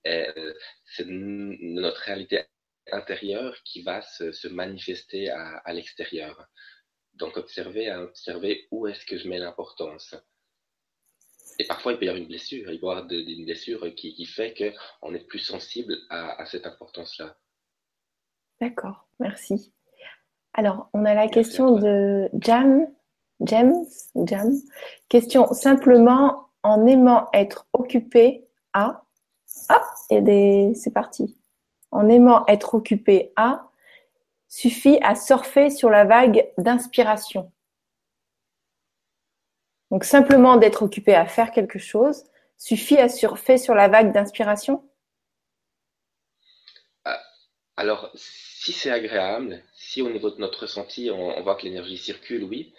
Euh, 0.07 0.53
c'est 0.83 1.05
notre 1.07 2.01
réalité 2.01 2.43
intérieure 2.91 3.55
qui 3.63 3.83
va 3.83 4.01
se, 4.01 4.31
se 4.31 4.47
manifester 4.47 5.29
à, 5.29 5.57
à 5.57 5.73
l'extérieur. 5.73 6.47
Donc 7.13 7.37
observer, 7.37 7.89
à 7.89 8.01
observer 8.03 8.67
où 8.71 8.87
est-ce 8.87 9.05
que 9.05 9.17
je 9.17 9.27
mets 9.27 9.37
l'importance. 9.37 10.15
Et 11.59 11.65
parfois, 11.65 11.93
il 11.93 11.99
peut 11.99 12.05
y 12.05 12.09
avoir 12.09 12.21
une 12.21 12.27
blessure. 12.27 12.71
Il 12.71 12.79
peut 12.79 12.87
y 12.87 12.89
avoir 12.89 13.05
de, 13.05 13.15
une 13.15 13.45
blessure 13.45 13.93
qui, 13.95 14.13
qui 14.15 14.25
fait 14.25 14.75
qu'on 15.01 15.13
est 15.13 15.27
plus 15.27 15.39
sensible 15.39 15.95
à, 16.09 16.41
à 16.41 16.45
cette 16.45 16.65
importance-là. 16.65 17.37
D'accord, 18.59 19.07
merci. 19.19 19.73
Alors, 20.53 20.89
on 20.93 21.05
a 21.05 21.13
la 21.13 21.21
merci 21.21 21.33
question 21.33 21.75
de 21.75 22.29
Jam 22.39 22.87
James, 23.41 23.85
Jam. 24.15 24.53
Question 25.09 25.53
simplement 25.53 26.49
en 26.63 26.85
aimant 26.85 27.27
être 27.33 27.67
occupé 27.73 28.47
à. 28.73 29.03
Des... 30.09 30.73
c'est 30.75 30.91
parti. 30.91 31.37
En 31.91 32.07
aimant 32.07 32.45
être 32.47 32.75
occupé 32.75 33.33
à, 33.35 33.69
suffit 34.47 34.99
à 35.01 35.15
surfer 35.15 35.69
sur 35.69 35.89
la 35.89 36.05
vague 36.05 36.51
d'inspiration. 36.57 37.51
Donc 39.91 40.05
simplement 40.05 40.55
d'être 40.55 40.83
occupé 40.83 41.15
à 41.15 41.25
faire 41.25 41.51
quelque 41.51 41.79
chose 41.79 42.23
suffit 42.57 42.97
à 42.97 43.09
surfer 43.09 43.57
sur 43.57 43.73
la 43.73 43.87
vague 43.87 44.13
d'inspiration 44.13 44.87
ah, 47.03 47.19
Alors, 47.75 48.11
si 48.13 48.71
c'est 48.71 48.91
agréable, 48.91 49.63
si 49.73 50.01
au 50.01 50.09
niveau 50.09 50.29
de 50.29 50.39
notre 50.39 50.61
ressenti, 50.61 51.09
on, 51.11 51.41
voit 51.41 51.55
que 51.55 51.63
l'énergie 51.63 51.97
circule, 51.97 52.43
oui, 52.43 52.73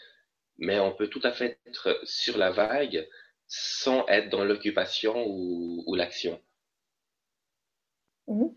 mais 0.58 0.78
on 0.80 0.94
peut 0.94 1.08
tout 1.08 1.20
à 1.24 1.32
fait 1.32 1.58
être 1.66 2.00
sur 2.04 2.38
la 2.38 2.50
vague 2.50 3.08
sans 3.46 4.06
être 4.06 4.30
dans 4.30 4.44
l'occupation 4.44 5.24
ou, 5.26 5.94
l'action. 5.94 6.40
Mhm. 8.26 8.54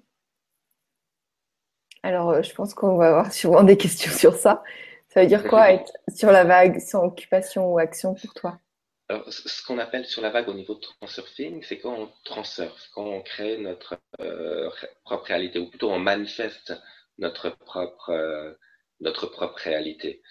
Alors, 2.03 2.29
euh, 2.29 2.41
je 2.43 2.53
pense 2.53 2.73
qu'on 2.73 2.97
va 2.97 3.09
avoir 3.09 3.33
souvent 3.33 3.63
des 3.63 3.77
questions 3.77 4.11
sur 4.17 4.35
ça. 4.35 4.63
Ça 5.09 5.21
veut 5.21 5.27
dire 5.27 5.43
quoi 5.43 5.71
être 5.73 5.91
sur 6.13 6.31
la 6.31 6.43
vague 6.43 6.79
sans 6.79 7.03
occupation 7.05 7.73
ou 7.73 7.79
action 7.79 8.13
pour 8.13 8.33
toi? 8.33 8.59
Alors, 9.07 9.31
ce 9.31 9.63
qu'on 9.63 9.77
appelle 9.77 10.05
sur 10.05 10.21
la 10.21 10.31
vague 10.31 10.49
au 10.49 10.53
niveau 10.53 10.75
de 10.75 10.79
transurfing, 10.79 11.61
c'est 11.63 11.77
quand 11.77 11.93
on 11.93 12.11
transurfe, 12.23 12.89
quand 12.93 13.05
on 13.05 13.21
crée 13.21 13.57
notre 13.57 13.99
euh, 14.19 14.69
propre 15.03 15.25
réalité, 15.25 15.59
ou 15.59 15.69
plutôt 15.69 15.91
on 15.91 15.99
manifeste 15.99 16.73
notre 17.19 17.49
propre, 17.49 18.09
euh, 18.09 18.53
notre 19.01 19.27
propre 19.27 19.59
réalité. 19.59 20.23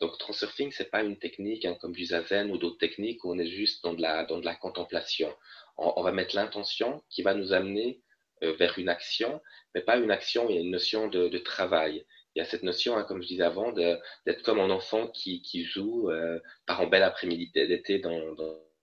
Donc, 0.00 0.16
transurfing, 0.18 0.72
c'est 0.72 0.90
pas 0.90 1.02
une 1.02 1.18
technique 1.18 1.66
hein, 1.66 1.76
comme 1.80 1.92
du 1.92 2.06
zazen 2.06 2.50
ou 2.50 2.56
d'autres 2.56 2.78
techniques 2.78 3.22
où 3.24 3.32
on 3.32 3.38
est 3.38 3.46
juste 3.46 3.84
dans 3.84 3.92
de 3.92 4.00
la, 4.00 4.54
contemplation. 4.54 5.34
On, 5.76 6.02
va 6.02 6.10
mettre 6.10 6.34
l'intention 6.34 7.02
qui 7.10 7.22
va 7.22 7.34
nous 7.34 7.52
amener 7.52 8.00
euh, 8.42 8.54
vers 8.54 8.78
une 8.78 8.88
action, 8.88 9.42
mais 9.74 9.82
pas 9.82 9.98
une 9.98 10.10
action, 10.10 10.48
il 10.48 10.54
y 10.56 10.58
a 10.58 10.62
une 10.62 10.70
notion 10.70 11.08
de, 11.08 11.38
travail 11.38 12.04
il 12.34 12.38
y 12.38 12.42
a 12.42 12.44
cette 12.44 12.62
notion, 12.62 12.96
hein, 12.96 13.02
comme 13.02 13.22
je 13.22 13.28
disais 13.28 13.42
avant, 13.42 13.72
d'être 13.72 14.42
comme 14.42 14.60
un 14.60 14.70
enfant 14.70 15.08
qui, 15.08 15.64
joue 15.64 16.10
euh, 16.10 16.38
par 16.64 16.80
un 16.80 16.86
bel 16.86 17.02
après-midi 17.02 17.50
d'été 17.52 17.98
dans, 17.98 18.34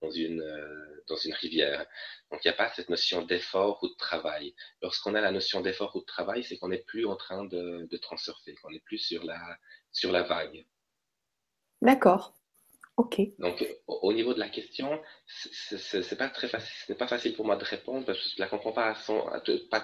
dans, 0.02 0.12
une, 0.12 0.42
euh, 0.42 1.04
dans 1.08 1.16
une 1.16 1.34
rivière. 1.34 1.86
Donc, 2.30 2.44
il 2.44 2.48
n'y 2.50 2.54
a 2.54 2.58
pas 2.58 2.70
cette 2.76 2.90
notion 2.90 3.22
d'effort 3.24 3.80
ou 3.84 3.88
de 3.88 3.96
travail. 3.96 4.54
Lorsqu'on 4.82 5.16
a 5.16 5.22
la 5.22 5.32
notion 5.32 5.62
d'effort 5.62 5.96
ou 5.96 6.02
de 6.02 6.06
travail, 6.06 6.44
c'est 6.44 6.58
qu'on 6.58 6.68
n'est 6.68 6.84
plus 6.84 7.06
en 7.06 7.16
train 7.16 7.46
de, 7.46 7.88
de 7.90 7.98
transurfer, 7.98 8.54
qu'on 8.56 8.72
n'est 8.72 8.82
plus 8.82 9.00
sur 9.00 9.24
la 9.24 10.24
vague. 10.24 10.66
D'accord. 11.82 12.34
Ok. 12.98 13.22
Donc, 13.38 13.64
au 13.86 14.12
niveau 14.12 14.34
de 14.34 14.40
la 14.40 14.50
question, 14.50 15.00
c'est 15.28 16.18
pas 16.18 16.30
très 16.30 16.48
facile, 16.48 16.76
ce 16.88 16.92
n'est 16.92 16.98
pas 16.98 17.08
facile 17.08 17.36
pour 17.36 17.46
moi 17.46 17.56
de 17.56 17.64
répondre 17.64 18.06
parce 18.06 18.18
que 18.18 18.30
je 18.36 18.40
la 18.40 18.48
comprends 18.48 18.72
pas 18.72 18.96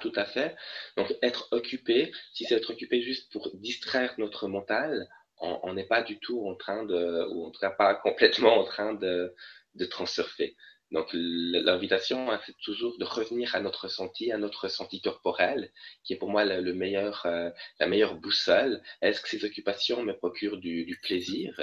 tout 0.01 0.13
à 0.15 0.25
fait. 0.25 0.55
Donc, 0.97 1.13
être 1.21 1.47
occupé, 1.51 2.11
si 2.33 2.45
c'est 2.45 2.55
être 2.55 2.71
occupé 2.71 3.03
juste 3.03 3.31
pour 3.31 3.51
distraire 3.53 4.15
notre 4.17 4.47
mental, 4.47 5.07
on 5.37 5.73
n'est 5.73 5.85
pas 5.85 6.01
du 6.01 6.19
tout 6.19 6.47
en 6.47 6.55
train 6.55 6.85
de, 6.85 7.27
ou 7.31 7.45
en 7.45 7.51
tout 7.51 7.59
cas 7.59 7.69
pas 7.69 7.93
complètement 8.03 8.57
en 8.57 8.63
train 8.63 8.93
de, 8.93 9.35
de 9.75 9.85
transurfer. 9.85 10.55
Donc, 10.93 11.09
l'invitation, 11.11 12.31
hein, 12.31 12.39
c'est 12.45 12.55
toujours 12.59 12.99
de 12.99 13.03
revenir 13.03 13.55
à 13.55 13.59
notre 13.59 13.85
ressenti, 13.85 14.31
à 14.31 14.37
notre 14.37 14.65
ressenti 14.65 15.01
corporel, 15.01 15.71
qui 16.03 16.13
est 16.13 16.17
pour 16.17 16.29
moi 16.29 16.45
euh, 16.45 17.51
la 17.79 17.87
meilleure 17.87 18.15
boussole. 18.15 18.79
Est-ce 19.01 19.19
que 19.21 19.27
ces 19.27 19.43
occupations 19.43 20.03
me 20.03 20.13
procurent 20.13 20.57
du, 20.57 20.99
plaisir? 21.01 21.59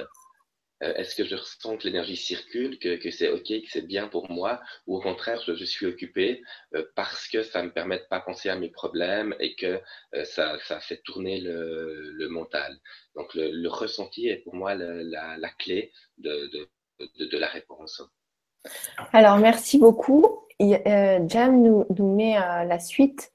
Euh, 0.83 0.95
est-ce 0.95 1.14
que 1.14 1.24
je 1.24 1.37
ressens 1.37 1.76
que 1.76 1.85
l'énergie 1.85 2.16
circule, 2.16 2.81
que, 2.81 3.11
c'est 3.12 3.28
OK, 3.28 3.47
que 3.47 3.68
c'est 3.68 3.87
bien 3.87 4.09
pour 4.09 4.28
moi, 4.33 4.61
ou 4.89 4.97
au 4.97 5.01
contraire, 5.01 5.41
je, 5.47 5.64
suis 5.64 5.87
occupé 5.87 6.43
euh, 6.74 6.85
parce 6.97 7.28
que 7.28 7.45
ça 7.45 7.62
me 7.62 7.72
permet 7.72 7.99
de 7.99 8.07
pas 8.11 8.20
penser 8.20 8.49
à 8.49 8.57
mes 8.57 8.70
problèmes 8.70 9.37
et 9.39 9.55
que 9.55 9.81
ça, 10.24 10.59
fait 10.81 11.03
tourner 11.05 11.41
le, 11.41 12.26
mental. 12.31 12.81
Donc 13.14 13.33
le, 13.35 13.68
ressenti 13.68 14.26
est 14.26 14.39
pour 14.39 14.57
moi 14.57 14.74
la, 14.74 15.51
clé 15.57 15.93
de, 16.18 16.66
la 17.39 17.49
réponse. 17.49 18.03
Alors 19.12 19.38
merci 19.38 19.78
beaucoup. 19.78 20.26
Jam 20.61 21.62
nous, 21.62 21.86
met 21.98 22.34
la 22.34 22.78
suite 22.78 23.32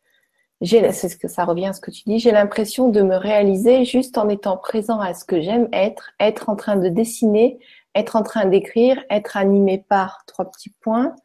c'est 0.64 1.10
ce 1.10 1.18
que 1.18 1.28
ça 1.28 1.46
revient 1.46 1.68
à 1.68 1.74
ce 1.74 1.82
que 1.82 1.92
tu 1.92 2.04
dis, 2.06 2.20
j'ai 2.20 2.32
l'impression 2.32 2.90
de 2.90 3.02
me 3.02 3.16
réaliser 3.16 3.86
juste 3.86 4.18
en 4.18 4.30
étant 4.30 4.58
présent 4.58 5.00
à 5.00 5.14
ce 5.14 5.26
que 5.26 5.42
j'aime 5.42 5.68
être, 5.74 6.12
être 6.20 6.50
en 6.50 6.56
train 6.56 6.78
de 6.78 6.90
dessiner, 6.90 7.60
être 7.94 8.16
en 8.16 8.24
train 8.24 8.46
d'écrire, 8.46 9.04
être 9.10 9.38
animé 9.38 9.84
par 9.88 10.24
trois 10.26 10.50
petits 10.50 10.74
points. 10.82 11.16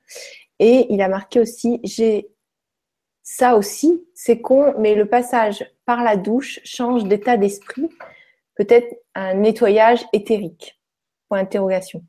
Et 0.58 0.86
il 0.92 1.00
a 1.00 1.08
marqué 1.08 1.40
aussi, 1.40 1.80
j'ai 1.84 2.28
ça 3.22 3.56
aussi, 3.56 4.04
c'est 4.14 4.40
con, 4.40 4.74
mais 4.78 4.94
le 4.94 5.06
passage 5.06 5.64
par 5.86 6.02
la 6.02 6.16
douche 6.16 6.60
change 6.64 7.04
d'état 7.04 7.36
d'esprit, 7.36 7.88
peut-être 8.56 8.92
un 9.14 9.34
nettoyage 9.34 10.04
éthérique. 10.12 10.80
Point 11.28 11.40
interrogation. 11.40 12.02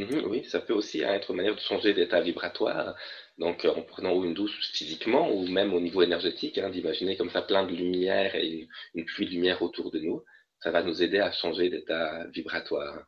Mhm, 0.00 0.24
oui, 0.26 0.44
ça 0.44 0.60
peut 0.60 0.72
aussi 0.72 1.02
être 1.02 1.30
une 1.30 1.36
manière 1.36 1.54
de 1.54 1.60
changer 1.60 1.92
d'état 1.92 2.20
vibratoire. 2.22 2.96
Donc, 3.38 3.66
en 3.66 3.82
prenant 3.82 4.22
une 4.24 4.32
douche 4.32 4.58
physiquement 4.72 5.30
ou 5.30 5.46
même 5.46 5.74
au 5.74 5.80
niveau 5.80 6.00
énergétique, 6.02 6.56
hein, 6.58 6.70
d'imaginer 6.70 7.16
comme 7.18 7.28
ça 7.30 7.42
plein 7.42 7.64
de 7.66 7.72
lumière 7.74 8.34
et 8.34 8.68
une, 8.94 9.04
pluie 9.04 9.26
de 9.26 9.32
lumière 9.32 9.60
autour 9.62 9.90
de 9.90 9.98
nous, 10.00 10.24
ça 10.60 10.70
va 10.70 10.82
nous 10.82 11.02
aider 11.02 11.18
à 11.18 11.32
changer 11.32 11.68
d'état 11.68 12.26
vibratoire. 12.28 13.04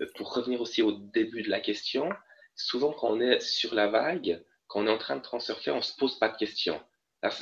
Euh, 0.00 0.06
pour 0.16 0.32
revenir 0.34 0.60
aussi 0.60 0.80
au 0.82 0.92
début 0.92 1.42
de 1.42 1.50
la 1.50 1.60
question, 1.60 2.08
souvent 2.54 2.92
quand 2.92 3.10
on 3.10 3.20
est 3.20 3.40
sur 3.40 3.74
la 3.74 3.88
vague, 3.88 4.42
quand 4.68 4.82
on 4.82 4.86
est 4.86 4.90
en 4.90 4.98
train 4.98 5.16
de 5.16 5.22
transurfer, 5.22 5.72
on 5.72 5.82
se 5.82 5.96
pose 5.96 6.18
pas 6.20 6.28
de 6.28 6.36
questions 6.36 6.80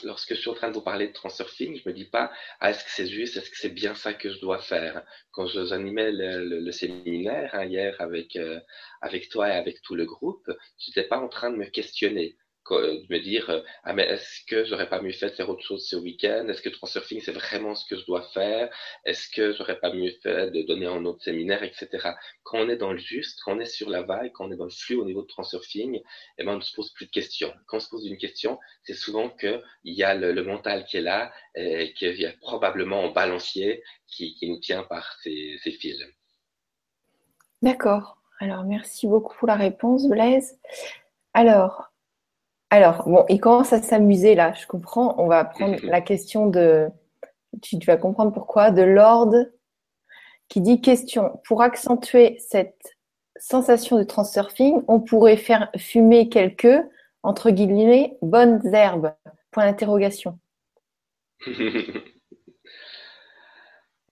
lorsque 0.04 0.34
je 0.34 0.40
suis 0.40 0.50
en 0.50 0.54
train 0.54 0.68
de 0.68 0.74
vous 0.74 0.82
parler 0.82 1.08
de 1.08 1.12
transurfing, 1.12 1.80
je 1.82 1.88
me 1.88 1.94
dis 1.94 2.04
pas, 2.04 2.30
ah, 2.60 2.70
est-ce 2.70 2.84
que 2.84 2.90
c'est 2.90 3.06
juste, 3.06 3.36
est-ce 3.36 3.50
que 3.50 3.56
c'est 3.56 3.70
bien 3.70 3.94
ça 3.94 4.12
que 4.14 4.30
je 4.30 4.40
dois 4.40 4.58
faire? 4.58 5.02
Quand 5.32 5.46
j'animais 5.46 6.12
le, 6.12 6.60
le, 6.60 6.72
séminaire 6.72 7.50
hein, 7.54 7.64
hier 7.64 7.96
avec, 7.98 8.36
euh, 8.36 8.60
avec 9.00 9.28
toi 9.28 9.48
et 9.48 9.52
avec 9.52 9.80
tout 9.82 9.94
le 9.94 10.04
groupe, 10.04 10.50
je 10.78 10.90
n'étais 10.90 11.08
pas 11.08 11.18
en 11.18 11.28
train 11.28 11.50
de 11.50 11.56
me 11.56 11.66
questionner 11.66 12.36
de 12.74 13.06
me 13.08 13.18
dire 13.18 13.50
euh, 13.50 13.60
ah 13.84 13.92
mais 13.92 14.04
est-ce 14.04 14.44
que 14.46 14.64
j'aurais 14.64 14.88
pas 14.88 15.00
mieux 15.00 15.12
fait 15.12 15.30
de 15.30 15.34
faire 15.34 15.48
autre 15.48 15.64
chose 15.64 15.86
ce 15.86 15.96
week-end? 15.96 16.46
Est-ce 16.48 16.62
que 16.62 16.68
transurfing 16.68 17.20
c'est 17.20 17.32
vraiment 17.32 17.74
ce 17.74 17.86
que 17.88 17.96
je 17.96 18.06
dois 18.06 18.22
faire? 18.32 18.70
Est-ce 19.04 19.28
que 19.30 19.52
j'aurais 19.52 19.78
pas 19.78 19.92
mieux 19.92 20.12
fait 20.22 20.50
de 20.50 20.62
donner 20.62 20.86
un 20.86 21.04
autre 21.04 21.22
séminaire, 21.22 21.62
etc. 21.62 22.10
Quand 22.42 22.58
on 22.58 22.68
est 22.68 22.76
dans 22.76 22.92
le 22.92 22.98
juste, 22.98 23.40
quand 23.44 23.56
on 23.56 23.60
est 23.60 23.66
sur 23.66 23.90
la 23.90 24.02
vague, 24.02 24.32
quand 24.32 24.46
on 24.46 24.52
est 24.52 24.56
dans 24.56 24.64
le 24.64 24.70
flux 24.70 24.96
au 24.96 25.04
niveau 25.04 25.22
de 25.22 25.28
transurfing, 25.28 26.00
eh 26.38 26.44
ben 26.44 26.52
on 26.52 26.56
ne 26.56 26.62
se 26.62 26.74
pose 26.74 26.92
plus 26.92 27.06
de 27.06 27.10
questions. 27.10 27.52
Quand 27.66 27.78
on 27.78 27.80
se 27.80 27.88
pose 27.88 28.06
une 28.06 28.18
question, 28.18 28.58
c'est 28.84 28.94
souvent 28.94 29.28
que 29.30 29.62
il 29.84 29.94
y 29.94 30.04
a 30.04 30.14
le, 30.14 30.40
mental 30.42 30.84
qui 30.84 30.96
est 30.96 31.02
là 31.02 31.32
et 31.54 31.92
qu'il 31.94 32.20
y 32.20 32.28
probablement 32.40 33.04
un 33.04 33.12
balancier 33.12 33.82
qui, 34.06 34.34
qui 34.34 34.48
nous 34.48 34.58
tient 34.58 34.84
par 34.84 35.18
ces, 35.22 35.58
ces 35.62 35.72
fils. 35.72 36.02
D'accord. 37.62 38.16
Alors 38.38 38.64
merci 38.64 39.06
beaucoup 39.06 39.36
pour 39.36 39.48
la 39.48 39.56
réponse, 39.56 40.08
Blaise. 40.08 40.58
Alors, 41.34 41.89
alors, 42.70 43.08
bon, 43.08 43.24
il 43.28 43.40
commence 43.40 43.72
à 43.72 43.82
s'amuser 43.82 44.36
là, 44.36 44.52
je 44.52 44.66
comprends. 44.66 45.16
On 45.18 45.26
va 45.26 45.44
prendre 45.44 45.76
la 45.82 46.00
question 46.00 46.46
de, 46.46 46.88
tu, 47.62 47.76
vas 47.84 47.96
comprendre 47.96 48.32
pourquoi, 48.32 48.70
de 48.70 48.82
Lord 48.82 49.34
qui 50.48 50.60
dit 50.60 50.80
question, 50.80 51.40
pour 51.44 51.62
accentuer 51.62 52.36
cette 52.40 52.96
sensation 53.38 53.98
de 53.98 54.02
transurfing, 54.02 54.82
on 54.88 55.00
pourrait 55.00 55.36
faire 55.36 55.70
fumer 55.76 56.28
quelques, 56.28 56.80
entre 57.22 57.50
guillemets, 57.50 58.18
bonnes 58.20 58.60
herbes. 58.74 59.12
Point 59.52 59.66
d'interrogation. 59.66 60.38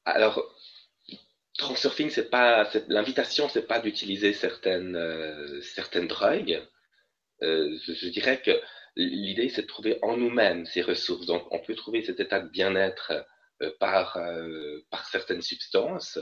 Alors, 0.05 0.43
transurfing, 1.59 2.11
c'est 2.11 2.31
pas, 2.31 2.69
l'invitation, 2.89 3.49
c'est 3.49 3.67
pas 3.67 3.81
d'utiliser 3.81 4.33
certaines, 4.33 4.97
euh, 4.97 5.61
certaines 5.61 6.07
drogues 6.09 6.61
euh, 7.43 7.79
je, 7.87 8.09
dirais 8.09 8.41
que 8.41 8.51
l'idée, 8.97 9.49
c'est 9.49 9.63
de 9.63 9.67
trouver 9.67 9.99
en 10.03 10.17
nous-mêmes 10.17 10.67
ces 10.67 10.83
ressources. 10.83 11.27
Donc, 11.27 11.47
on 11.51 11.59
peut 11.61 11.75
trouver 11.75 12.03
cet 12.03 12.21
état 12.21 12.41
de 12.41 12.49
bien-être 12.49 13.13
euh, 13.63 13.71
par, 13.79 14.17
euh, 14.17 14.81
par 14.91 15.07
certaines 15.07 15.43
substances, 15.43 16.19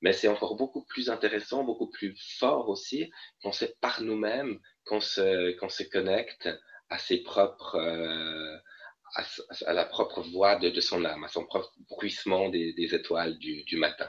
mais 0.00 0.12
c'est 0.12 0.28
encore 0.28 0.56
beaucoup 0.56 0.84
plus 0.84 1.08
intéressant, 1.10 1.64
beaucoup 1.64 1.88
plus 1.88 2.16
fort 2.38 2.68
aussi 2.68 3.10
quand 3.42 3.52
c'est 3.52 3.78
par 3.80 4.02
nous-mêmes 4.02 4.60
qu'on 4.84 5.00
se, 5.00 5.56
se 5.68 5.82
connecte 5.84 6.48
à 6.90 6.98
ses 6.98 7.22
propres, 7.22 7.78
la 9.66 9.84
propre 9.86 10.20
voix 10.22 10.56
de, 10.56 10.80
son 10.80 11.04
âme, 11.04 11.24
à 11.24 11.28
son 11.28 11.46
propre 11.46 11.72
bruissement 11.88 12.50
des, 12.50 12.94
étoiles 12.94 13.38
du, 13.38 13.64
du, 13.64 13.76
matin. 13.76 14.08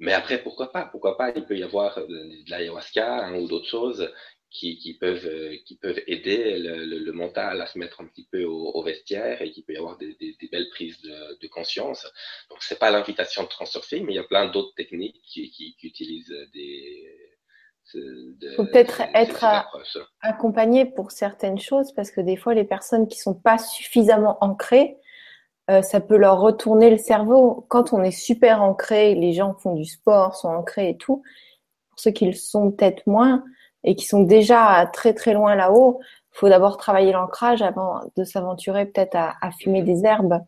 Mais 0.00 0.12
après, 0.12 0.42
pourquoi 0.42 0.72
pas? 0.72 0.86
Pourquoi 0.86 1.16
pas? 1.16 1.30
Il 1.36 1.44
peut 1.44 1.56
y 1.56 1.62
avoir 1.62 1.96
de, 2.06 2.50
l'ayahuasca 2.50 3.26
hein, 3.26 3.34
ou 3.36 3.46
d'autres 3.46 3.68
choses 3.68 4.10
qui, 4.54 4.96
peuvent, 5.00 5.26
euh, 5.26 5.56
qui 5.66 5.76
peuvent 5.76 6.00
aider 6.06 6.56
le, 6.58 7.12
mental 7.12 7.60
à 7.60 7.66
se 7.66 7.78
mettre 7.78 8.00
un 8.00 8.06
petit 8.06 8.26
peu 8.30 8.44
au, 8.44 8.82
vestiaire 8.82 9.42
et 9.42 9.50
qui 9.50 9.62
peut 9.62 9.72
y 9.72 9.76
avoir 9.76 9.98
des, 9.98 10.16
belles 10.50 10.70
prises 10.70 11.00
de, 11.02 11.46
conscience. 11.48 12.06
Donc, 12.48 12.62
c'est 12.62 12.78
pas 12.78 12.90
l'invitation 12.90 13.42
de 13.42 13.48
transurfing, 13.48 14.04
mais 14.04 14.12
il 14.12 14.16
y 14.16 14.20
a 14.20 14.24
plein 14.24 14.46
d'autres 14.46 14.74
techniques 14.74 15.20
qui, 15.26 15.50
qui, 15.50 15.76
utilisent 15.82 16.34
des. 16.52 17.30
Il 17.92 18.54
faut 18.56 18.64
peut-être 18.64 19.02
être 19.12 19.44
accompagné 20.22 20.86
pour 20.86 21.10
certaines 21.10 21.58
choses 21.58 21.92
parce 21.92 22.10
que 22.10 22.22
des 22.22 22.36
fois, 22.36 22.54
les 22.54 22.64
personnes 22.64 23.08
qui 23.08 23.18
sont 23.18 23.34
pas 23.34 23.58
suffisamment 23.58 24.38
ancrées 24.40 24.96
euh, 25.70 25.80
ça 25.80 26.00
peut 26.00 26.16
leur 26.16 26.40
retourner 26.40 26.90
le 26.90 26.98
cerveau. 26.98 27.64
Quand 27.68 27.92
on 27.92 28.02
est 28.02 28.10
super 28.10 28.62
ancré, 28.62 29.14
les 29.14 29.32
gens 29.32 29.54
font 29.54 29.74
du 29.74 29.86
sport, 29.86 30.36
sont 30.36 30.48
ancrés 30.48 30.90
et 30.90 30.96
tout. 30.96 31.22
Pour 31.88 32.00
ceux 32.00 32.10
qui 32.10 32.26
le 32.26 32.32
sont 32.32 32.70
peut-être 32.70 33.06
moins 33.06 33.42
et 33.84 33.94
qui 33.94 34.06
sont 34.06 34.22
déjà 34.22 34.88
très 34.92 35.14
très 35.14 35.34
loin 35.34 35.54
là-haut, 35.54 36.00
il 36.02 36.38
faut 36.38 36.48
d'abord 36.48 36.76
travailler 36.76 37.12
l'ancrage 37.12 37.62
avant 37.62 38.00
de 38.16 38.24
s'aventurer 38.24 38.86
peut-être 38.86 39.14
à, 39.14 39.34
à 39.40 39.50
fumer 39.52 39.82
des 39.82 40.04
herbes. 40.04 40.40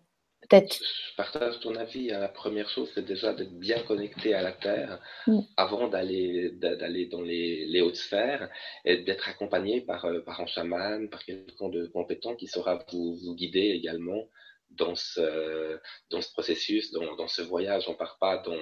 Peut-être. 0.49 0.77
Je 0.77 1.17
partage 1.17 1.59
ton 1.61 1.75
avis. 1.75 2.13
Hein. 2.13 2.21
La 2.21 2.29
première 2.29 2.69
chose, 2.69 2.91
c'est 2.95 3.05
déjà 3.05 3.33
d'être 3.33 3.59
bien 3.59 3.81
connecté 3.83 4.35
à 4.35 4.43
la 4.43 4.53
Terre 4.53 5.01
mm. 5.27 5.41
avant 5.57 5.89
d'aller 5.89 6.51
d'aller 6.53 7.07
dans 7.07 7.23
les, 7.23 7.67
les, 7.67 7.81
hautes 7.81 7.97
sphères 7.97 8.49
et 8.85 8.99
d'être 8.99 9.29
accompagné 9.29 9.81
par, 9.81 10.05
euh, 10.05 10.21
par 10.21 10.41
un 10.41 10.47
chaman, 10.47 11.09
par 11.09 11.25
quelqu'un 11.25 11.69
de 11.69 11.87
compétent 11.87 12.37
qui 12.37 12.47
saura 12.47 12.85
vous, 12.93 13.17
vous 13.17 13.35
guider 13.35 13.71
également 13.75 14.29
dans 14.71 14.95
ce, 14.95 15.81
dans 16.11 16.21
ce 16.21 16.31
processus, 16.33 16.93
dans, 16.93 17.17
dans 17.17 17.29
ce 17.29 17.43
voyage. 17.43 17.89
On 17.89 17.95
part 17.95 18.19
pas 18.21 18.39
dans, 18.39 18.53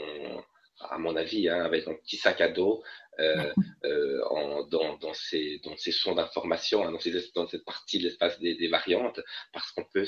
à 0.91 0.99
mon 0.99 1.17
avis, 1.17 1.49
hein, 1.49 1.65
avec 1.65 1.87
un 1.89 1.95
petit 1.95 2.17
sac 2.17 2.41
à 2.41 2.49
dos 2.49 2.83
euh, 3.21 3.53
euh, 3.85 4.25
en, 4.31 4.65
dans, 4.67 4.97
dans, 4.99 5.15
ces, 5.15 5.61
dans 5.65 5.77
ces 5.77 5.93
champs 5.93 6.15
d'information, 6.15 6.85
hein, 6.85 6.91
dans, 6.91 6.99
dans, 7.35 7.49
cette 7.49 7.65
partie 7.65 7.99
de 7.99 8.05
l'espace 8.05 8.39
des, 8.41 8.55
des, 8.57 8.69
variantes, 8.69 9.21
parce 9.53 9.71
qu'on 9.73 9.85
peut 9.85 10.07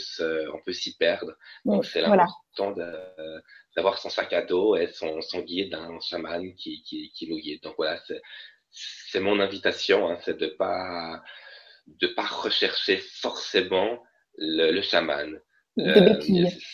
on 0.53 0.61
peut 0.65 0.73
s'y 0.73 0.97
perdre. 0.97 1.35
Donc 1.65 1.85
c'est 1.85 2.03
important 2.03 2.75
d'avoir 3.75 3.99
son 3.99 4.11
sac 4.11 4.33
à 4.33 4.43
dos 4.43 4.77
et 4.77 4.89
son, 4.89 5.21
son 5.21 5.41
guide, 5.41 5.75
un 5.75 6.01
chaman 6.01 6.55
qui, 6.55 6.83
qui, 6.83 7.13
qui 7.13 7.29
nous 7.29 7.39
guide. 7.39 7.63
Donc 7.63 7.75
voilà, 7.77 8.01
c'est 8.71 9.21
mon 9.21 9.39
invitation, 9.41 10.09
hein, 10.09 10.19
c'est 10.25 10.37
de 10.37 10.49
pas 10.49 11.23
de 11.87 12.09
pas 12.09 12.27
rechercher 12.27 12.97
forcément 12.97 14.03
le, 14.37 14.73
le 14.73 14.83
chaman. 14.83 15.41
Euh, 15.79 16.19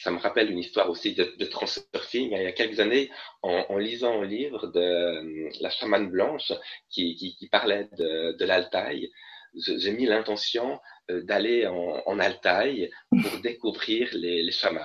ça 0.02 0.10
me 0.10 0.18
rappelle 0.18 0.50
une 0.50 0.58
histoire 0.58 0.88
aussi 0.88 1.14
de, 1.14 1.34
de 1.38 1.44
transurfing. 1.44 2.30
Il 2.32 2.42
y 2.42 2.46
a 2.46 2.52
quelques 2.52 2.80
années, 2.80 3.10
en, 3.42 3.66
en, 3.68 3.78
lisant 3.78 4.22
un 4.22 4.24
livre 4.24 4.68
de 4.68 4.80
euh, 4.80 5.50
la 5.60 5.70
chamane 5.70 6.08
blanche 6.10 6.52
qui, 6.88 7.16
qui, 7.16 7.34
qui 7.36 7.48
parlait 7.48 7.88
de, 7.98 8.36
de 8.36 8.44
l'Altaï, 8.44 9.10
j'ai 9.54 9.92
mis 9.92 10.06
l'intention 10.06 10.80
euh, 11.10 11.22
d'aller 11.22 11.66
en, 11.66 12.02
en 12.06 12.18
Altaï 12.18 12.90
pour 13.10 13.38
découvrir 13.42 14.08
les, 14.12 14.42
les 14.42 14.52
chamans. 14.52 14.80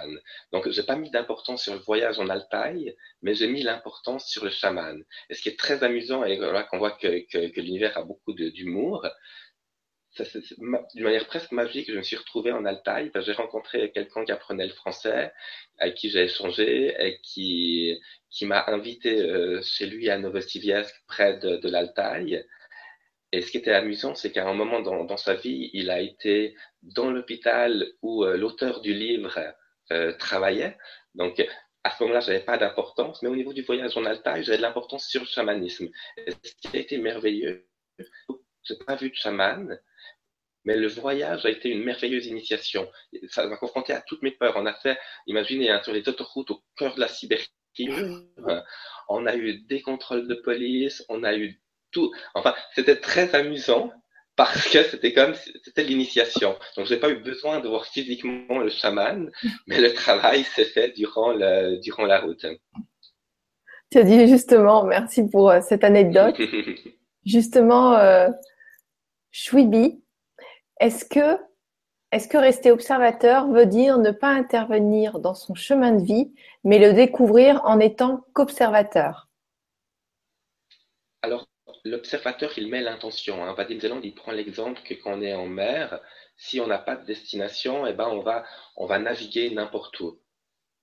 Donc, 0.52 0.70
j'ai 0.70 0.84
pas 0.84 0.96
mis 0.96 1.10
d'importance 1.10 1.64
sur 1.64 1.74
le 1.74 1.80
voyage 1.80 2.20
en 2.20 2.28
Altaï, 2.28 2.96
mais 3.22 3.34
j'ai 3.34 3.48
mis 3.48 3.64
l'importance 3.64 4.28
sur 4.28 4.44
le 4.44 4.50
chaman. 4.50 5.02
Et 5.30 5.36
ce 5.36 5.42
qui 5.42 5.50
est 5.50 5.60
très 5.60 5.84
amusant, 5.84 6.24
et 6.24 6.38
voilà 6.38 6.64
qu'on 6.64 6.80
voit 6.80 6.92
que, 6.92 7.26
que, 7.32 7.48
que 7.50 7.62
l'univers 7.62 7.98
a 7.98 8.04
beaucoup 8.04 8.34
d'humour, 8.34 9.06
d'une 10.96 11.04
manière 11.04 11.28
presque 11.28 11.52
magique, 11.52 11.92
je 11.92 11.98
me 11.98 12.02
suis 12.02 12.16
retrouvé 12.16 12.52
en 12.52 12.66
Altaï. 12.66 13.12
J'ai 13.16 13.34
rencontré 13.34 13.92
quelqu'un 13.92 14.26
qui 14.26 14.32
apprenait 14.32 14.68
le 14.68 14.74
français, 14.74 15.32
avec 15.78 15.96
qui 15.96 16.10
j'ai 16.10 16.24
échangé 16.24 16.96
et 17.00 17.20
qui, 17.22 18.00
m'a 18.42 18.66
invité 18.68 19.22
euh, 19.22 19.62
chez 19.64 19.86
lui 19.88 20.10
à 20.10 20.18
Novosibirsk, 20.18 20.94
près 21.08 21.38
de, 21.38 21.58
de 21.58 21.70
l'Altaï. 21.70 22.46
Et 23.32 23.42
ce 23.42 23.52
qui 23.52 23.58
était 23.58 23.74
amusant, 23.74 24.16
c'est 24.16 24.32
qu'à 24.32 24.48
un 24.48 24.54
moment 24.54 24.80
dans, 24.80 25.18
sa 25.18 25.36
vie, 25.36 25.70
il 25.74 25.90
a 25.90 26.00
été 26.00 26.56
dans 26.82 27.12
l'hôpital 27.12 27.86
où 28.02 28.24
euh, 28.24 28.38
l'auteur 28.38 28.82
du 28.82 28.94
livre 28.94 29.38
euh, 29.92 30.14
travaillait. 30.14 30.78
Donc, 31.16 31.46
à 31.84 31.92
ce 31.92 32.04
moment-là, 32.04 32.22
j'avais 32.22 32.40
pas 32.40 32.58
d'importance, 32.58 33.22
mais 33.22 33.30
au 33.30 33.36
niveau 33.36 33.54
du 33.54 33.64
voyage 33.64 33.98
en 33.98 34.06
Altaï, 34.06 34.44
j'avais 34.44 34.58
de 34.58 34.62
l'importance 34.62 35.08
sur 35.08 35.22
le 35.22 35.28
chamanisme. 35.28 35.90
Et 36.18 36.32
ce 36.32 36.54
qui 36.56 36.78
a 36.78 36.80
été 36.80 36.98
merveilleux, 36.98 37.68
j'ai 38.68 38.76
pas 38.86 38.96
vu 38.96 39.10
de 39.10 39.16
chaman, 39.16 39.80
mais 40.66 40.76
le 40.76 40.88
voyage 40.88 41.46
a 41.46 41.50
été 41.50 41.70
une 41.70 41.84
merveilleuse 41.84 42.28
initiation. 42.28 42.90
Ça 43.30 43.46
m'a 43.48 43.58
confronté 43.58 43.94
à 43.94 44.02
toutes 44.02 44.22
mes 44.22 44.32
peurs. 44.32 44.56
On 44.58 44.66
a 44.66 44.74
fait, 44.74 44.98
imaginez, 45.26 45.70
hein, 45.70 45.82
sur 45.84 45.94
les 45.94 46.08
autoroutes 46.10 46.52
au 46.52 46.62
cœur 46.76 46.96
de 46.96 47.00
la 47.00 47.08
Sibérie, 47.08 47.48
euh, 47.80 48.62
on 49.10 49.26
a 49.26 49.36
eu 49.36 49.60
des 49.62 49.82
contrôles 49.82 50.28
de 50.28 50.36
police, 50.36 51.06
on 51.10 51.24
a 51.24 51.36
eu 51.36 51.62
tout. 51.92 52.12
Enfin, 52.34 52.54
c'était 52.76 53.00
très 53.00 53.34
amusant 53.36 53.92
parce 54.36 54.70
que 54.70 54.84
c'était 54.84 55.14
comme 55.14 55.34
c'était 55.64 55.84
l'initiation. 55.84 56.58
Donc, 56.76 56.86
j'ai 56.86 56.98
pas 56.98 57.10
eu 57.10 57.18
besoin 57.18 57.60
de 57.60 57.68
voir 57.68 57.86
physiquement 57.86 58.60
le 58.60 58.70
chaman, 58.70 59.32
mais 59.68 59.80
le 59.80 59.94
travail 59.94 60.44
s'est 60.44 60.66
fait 60.66 60.90
durant, 60.90 61.34
le, 61.34 61.78
durant 61.78 62.06
la 62.06 62.20
route. 62.20 62.46
Tu 63.92 64.00
as 64.00 64.04
dit 64.04 64.28
justement, 64.28 64.84
merci 64.84 65.24
pour 65.30 65.50
euh, 65.50 65.62
cette 65.62 65.84
anecdote. 65.84 66.36
justement, 67.26 67.96
euh, 67.96 68.28
Chouibi, 69.40 70.04
est-ce 70.80 71.06
que, 71.06 71.40
est 72.12 72.28
que 72.28 72.40
rester 72.40 72.72
observateur 72.72 73.48
veut 73.48 73.68
dire 73.68 74.00
ne 74.00 74.10
pas 74.10 74.30
intervenir 74.30 75.20
dans 75.20 75.36
son 75.36 75.54
chemin 75.54 75.92
de 75.92 76.04
vie, 76.04 76.34
mais 76.64 76.80
le 76.80 76.94
découvrir 76.94 77.62
en 77.64 77.80
étant 77.80 78.26
qu'observateur? 78.34 79.30
Alors, 81.22 81.48
l'observateur, 81.86 82.52
il 82.58 82.68
met 82.70 82.82
l'intention. 82.82 83.46
Hein. 83.46 83.54
Vadim 83.54 83.80
Zeland, 83.80 84.02
il 84.02 84.16
prend 84.16 84.32
l'exemple 84.32 84.82
que 84.82 84.96
quand 84.96 85.20
on 85.20 85.22
est 85.22 85.36
en 85.36 85.46
mer, 85.46 86.00
si 86.36 86.60
on 86.60 86.66
n'a 86.66 86.80
pas 86.80 86.96
de 86.96 87.06
destination, 87.06 87.86
eh 87.86 87.94
ben, 87.94 88.08
on, 88.08 88.22
va, 88.22 88.44
on 88.76 88.88
va 88.88 88.98
naviguer 88.98 89.52
n'importe 89.52 90.00
où. 90.00 90.20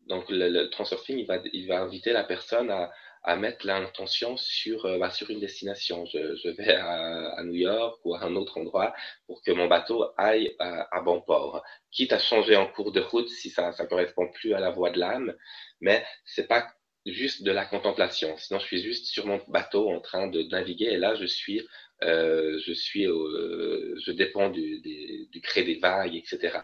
Donc, 0.07 0.27
le, 0.31 0.49
le 0.49 0.71
transurfing, 0.71 1.19
il 1.19 1.27
va, 1.27 1.39
il 1.53 1.67
va 1.67 1.81
inviter 1.81 2.13
la 2.13 2.23
personne 2.23 2.71
à, 2.71 2.93
à 3.25 3.37
mettre 3.37 3.66
l'intention 3.66 4.37
sur, 4.37 4.85
euh, 4.85 4.99
bah, 4.99 5.11
sur 5.11 5.31
une 5.31 5.41
destination. 5.41 6.05
Je, 6.07 6.37
je 6.37 6.51
vais 6.51 6.75
à, 6.75 7.31
à, 7.37 7.43
New 7.43 7.55
York 7.55 7.99
ou 8.05 8.14
à 8.14 8.22
un 8.22 8.37
autre 8.37 8.59
endroit 8.59 8.95
pour 9.27 9.43
que 9.43 9.51
mon 9.51 9.66
bateau 9.66 10.07
aille 10.18 10.55
à, 10.59 10.97
à, 10.97 11.01
bon 11.01 11.20
port. 11.22 11.62
Quitte 11.91 12.12
à 12.12 12.18
changer 12.18 12.57
en 12.57 12.66
cours 12.66 12.93
de 12.93 13.01
route 13.01 13.29
si 13.29 13.51
ça 13.51 13.75
ne 13.79 13.87
correspond 13.87 14.31
plus 14.31 14.53
à 14.55 14.61
la 14.61 14.70
voie 14.70 14.91
de 14.91 15.01
l'âme, 15.01 15.35
mais 15.81 16.05
c'est 16.25 16.47
pas 16.47 16.68
juste 17.07 17.43
de 17.43 17.51
la 17.51 17.64
contemplation. 17.64 18.37
Sinon, 18.37 18.59
je 18.61 18.66
suis 18.66 18.83
juste 18.83 19.07
sur 19.07 19.27
mon 19.27 19.41
bateau 19.49 19.91
en 19.91 20.01
train 20.01 20.27
de 20.27 20.43
naviguer 20.43 20.87
et 20.87 20.97
là, 20.99 21.14
je 21.14 21.27
suis, 21.27 21.66
euh, 22.03 22.59
je 22.66 22.72
suis, 22.72 23.07
euh, 23.07 23.95
je 24.05 24.12
dépends 24.12 24.51
du, 24.51 24.81
du, 24.81 25.29
du 25.31 25.41
cré 25.41 25.62
des 25.64 25.77
vagues, 25.77 26.14
etc. 26.14 26.59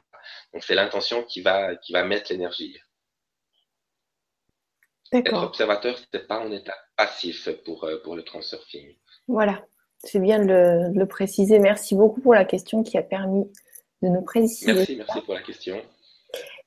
Donc, 0.52 0.62
c'est 0.64 0.74
l'intention 0.74 1.24
qui 1.24 1.40
va, 1.40 1.76
qui 1.76 1.92
va 1.92 2.04
mettre 2.04 2.32
l'énergie. 2.32 2.78
Être 5.12 5.42
observateur, 5.42 5.96
c'est 6.12 6.26
pas 6.28 6.38
en 6.38 6.52
état 6.52 6.74
passif 6.96 7.48
pour, 7.64 7.84
euh, 7.84 7.96
pour 8.04 8.14
le 8.14 8.22
transurfing. 8.22 8.94
Voilà, 9.26 9.64
c'est 10.04 10.20
bien 10.20 10.38
de 10.38 10.46
le, 10.46 10.92
de 10.94 10.98
le, 10.98 11.06
préciser. 11.06 11.58
Merci 11.58 11.96
beaucoup 11.96 12.20
pour 12.20 12.34
la 12.34 12.44
question 12.44 12.82
qui 12.82 12.96
a 12.96 13.02
permis 13.02 13.50
de 14.02 14.08
nous 14.08 14.22
préciser. 14.22 14.72
Merci, 14.72 14.96
merci 14.96 15.20
pour 15.22 15.34
la 15.34 15.42
question. 15.42 15.82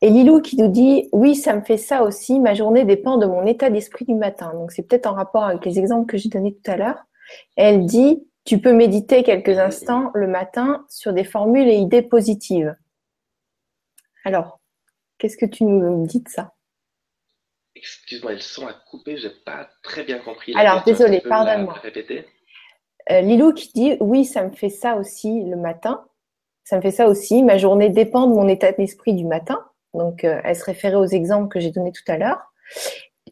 Et 0.02 0.10
Lilou 0.10 0.42
qui 0.42 0.58
nous 0.58 0.68
dit 0.68 1.08
Oui, 1.14 1.36
ça 1.36 1.56
me 1.56 1.62
fait 1.62 1.78
ça 1.78 2.04
aussi. 2.04 2.40
Ma 2.40 2.54
journée 2.54 2.84
dépend 2.84 3.18
de 3.18 3.26
mon 3.26 3.46
état 3.46 3.70
d'esprit 3.70 4.06
du 4.06 4.16
matin. 4.16 4.52
Donc, 4.54 4.72
c'est 4.72 4.84
peut-être 4.84 5.08
en 5.08 5.14
rapport 5.14 5.46
avec 5.46 5.64
les 5.66 5.80
exemples 5.80 6.06
que 6.06 6.18
j'ai 6.18 6.30
donnés 6.30 6.54
tout 6.54 6.72
à 6.72 6.76
l'heure. 6.76 7.06
Elle 7.56 7.86
dit 7.86 8.28
Tu 8.44 8.60
peux 8.60 8.74
méditer 8.74 9.24
quelques 9.24 9.58
instants 9.58 10.12
le 10.14 10.28
matin 10.28 10.86
sur 10.90 11.14
des 11.14 11.24
formules 11.24 11.70
et 11.70 11.76
idées 11.76 12.02
positives. 12.02 12.76
Alors, 14.26 14.60
qu'est-ce 15.18 15.38
que 15.38 15.46
tu 15.46 15.64
nous 15.64 16.06
dis 16.06 16.22
de 16.22 16.30
ça? 16.30 16.53
Excuse-moi, 17.84 18.32
le 18.32 18.40
son 18.40 18.66
a 18.66 18.72
coupé, 18.90 19.18
j'ai 19.18 19.30
pas 19.30 19.68
très 19.82 20.06
bien 20.06 20.18
compris. 20.20 20.54
Alors, 20.56 20.86
désolé, 20.86 21.20
pardonne-moi. 21.20 21.82
Euh, 23.12 23.20
Lilou 23.20 23.52
qui 23.52 23.74
dit 23.74 23.98
Oui, 24.00 24.24
ça 24.24 24.46
me 24.46 24.52
fait 24.52 24.70
ça 24.70 24.96
aussi 24.96 25.44
le 25.44 25.58
matin. 25.58 26.06
Ça 26.64 26.78
me 26.78 26.82
fait 26.82 26.92
ça 26.92 27.10
aussi. 27.10 27.44
Ma 27.44 27.58
journée 27.58 27.90
dépend 27.90 28.28
de 28.28 28.34
mon 28.34 28.48
état 28.48 28.72
d'esprit 28.72 29.14
du 29.14 29.26
matin. 29.26 29.60
Donc, 29.94 30.24
euh, 30.24 30.40
elle 30.46 30.56
se 30.56 30.64
référait 30.64 30.96
aux 30.96 31.06
exemples 31.06 31.50
que 31.50 31.60
j'ai 31.60 31.72
donnés 31.72 31.92
tout 31.92 32.10
à 32.10 32.18
l'heure. 32.18 32.54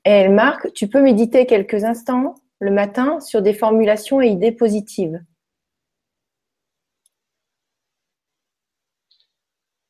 Et 0.03 0.09
elle 0.09 0.33
marque 0.33 0.73
Tu 0.73 0.89
peux 0.89 1.01
méditer 1.01 1.45
quelques 1.45 1.85
instants 1.85 2.35
le 2.59 2.71
matin 2.71 3.21
sur 3.21 3.41
des 3.41 3.53
formulations 3.53 4.21
et 4.21 4.27
idées 4.27 4.51
positives. 4.51 5.21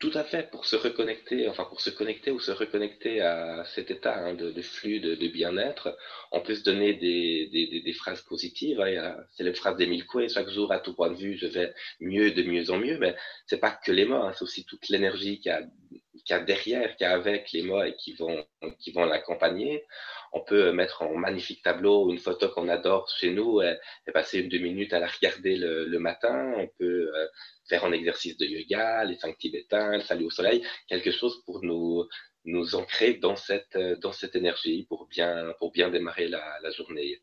Tout 0.01 0.11
à 0.15 0.23
fait, 0.23 0.49
pour 0.49 0.65
se 0.65 0.75
reconnecter, 0.75 1.47
enfin 1.47 1.63
pour 1.63 1.79
se 1.79 1.91
connecter 1.91 2.31
ou 2.31 2.39
se 2.39 2.49
reconnecter 2.49 3.21
à 3.21 3.63
cet 3.65 3.91
état 3.91 4.17
hein, 4.17 4.33
de, 4.33 4.49
de, 4.49 4.61
flux 4.63 4.99
de, 4.99 5.13
de 5.13 5.27
bien-être, 5.27 5.95
on 6.31 6.41
peut 6.41 6.55
se 6.55 6.63
donner 6.63 6.95
des, 6.95 7.49
des, 7.53 7.81
des 7.81 7.93
phrases 7.93 8.21
positives. 8.23 8.81
Hein, 8.81 9.15
c'est 9.29 9.43
les 9.43 9.53
phrases 9.53 9.77
d'Emile 9.77 10.07
Coué, 10.07 10.27
chaque 10.27 10.49
jour 10.49 10.71
à 10.71 10.79
tout 10.79 10.95
point 10.95 11.11
de 11.11 11.15
vue, 11.15 11.37
je 11.37 11.45
vais 11.45 11.71
mieux 11.99 12.31
de 12.31 12.41
mieux 12.41 12.71
en 12.71 12.79
mieux, 12.79 12.97
mais 12.97 13.15
c'est 13.45 13.59
pas 13.59 13.69
que 13.69 13.91
les 13.91 14.05
mots, 14.05 14.15
hein, 14.15 14.33
c'est 14.35 14.43
aussi 14.43 14.65
toute 14.65 14.89
l'énergie 14.89 15.39
qu'il 15.39 15.51
y, 15.51 15.53
a, 15.53 15.61
qu'il 15.91 16.35
y 16.35 16.39
a 16.39 16.39
derrière, 16.39 16.95
qu'il 16.95 17.05
y 17.05 17.09
a 17.09 17.13
avec 17.13 17.51
les 17.51 17.63
mots 17.63 17.83
et 17.83 17.95
qui 17.95 18.13
vont, 18.13 18.45
qui 18.79 18.91
vont 18.91 19.05
l'accompagner. 19.05 19.83
On 20.33 20.41
peut 20.41 20.71
mettre 20.71 21.01
en 21.01 21.15
magnifique 21.15 21.63
tableau 21.63 22.09
une 22.09 22.19
photo 22.19 22.49
qu'on 22.49 22.69
adore 22.69 23.09
chez 23.09 23.31
nous 23.31 23.61
et, 23.61 23.77
passer 24.13 24.39
une 24.39 24.49
deux 24.49 24.59
minutes 24.59 24.93
à 24.93 24.99
la 24.99 25.07
regarder 25.07 25.55
le, 25.57 25.99
matin. 25.99 26.53
On 26.57 26.67
peut 26.79 27.11
euh, 27.15 27.27
faire 27.67 27.85
un 27.85 27.91
exercice 27.91 28.37
de 28.37 28.45
yoga, 28.45 29.03
les 29.05 29.15
cinq 29.15 29.37
tibétains, 29.37 29.97
le 29.97 30.01
salut 30.01 30.25
au 30.25 30.29
soleil, 30.29 30.65
quelque 30.87 31.11
chose 31.11 31.43
pour 31.45 31.63
nous, 31.63 32.07
nous 32.45 32.75
ancrer 32.75 33.15
dans 33.15 33.35
cette, 33.35 33.77
dans 34.01 34.11
cette 34.13 34.35
énergie 34.35 34.85
pour 34.87 35.07
bien, 35.07 35.53
pour 35.59 35.71
bien 35.71 35.89
démarrer 35.89 36.27
la 36.27 36.71
journée. 36.71 37.21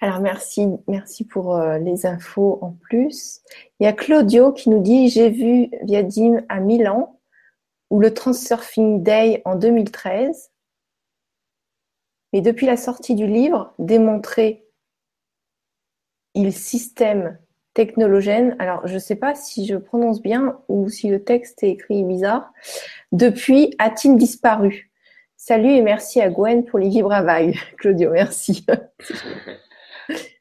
Alors 0.00 0.20
merci, 0.20 0.66
merci 0.88 1.24
pour 1.24 1.56
euh, 1.56 1.78
les 1.78 2.04
infos 2.04 2.58
en 2.60 2.72
plus. 2.72 3.40
Il 3.80 3.84
y 3.84 3.86
a 3.86 3.94
Claudio 3.94 4.52
qui 4.52 4.68
nous 4.68 4.82
dit 4.82 5.08
j'ai 5.08 5.30
vu 5.30 5.70
Viadim 5.82 6.42
à 6.48 6.60
Milan 6.60 7.18
ou 7.88 8.00
le 8.00 8.12
Transurfing 8.12 9.02
Day 9.02 9.40
en 9.46 9.56
2013. 9.56 10.50
Mais 12.32 12.42
depuis 12.42 12.66
la 12.66 12.76
sortie 12.76 13.14
du 13.14 13.26
livre, 13.26 13.72
démontrer 13.78 14.66
il 16.34 16.52
système 16.52 17.38
technologène, 17.72 18.54
alors 18.58 18.86
je 18.86 18.94
ne 18.94 18.98
sais 18.98 19.16
pas 19.16 19.34
si 19.34 19.66
je 19.66 19.76
prononce 19.76 20.20
bien 20.20 20.58
ou 20.68 20.90
si 20.90 21.08
le 21.08 21.24
texte 21.24 21.62
est 21.62 21.70
écrit 21.70 22.04
bizarre, 22.04 22.52
depuis 23.12 23.74
a-t-il 23.78 24.16
disparu? 24.16 24.90
Salut 25.38 25.70
et 25.70 25.82
merci 25.82 26.20
à 26.20 26.28
Gwen 26.28 26.64
pour 26.64 26.78
les 26.78 26.90
vagues. 27.00 27.56
Claudio, 27.78 28.10
merci. 28.10 28.66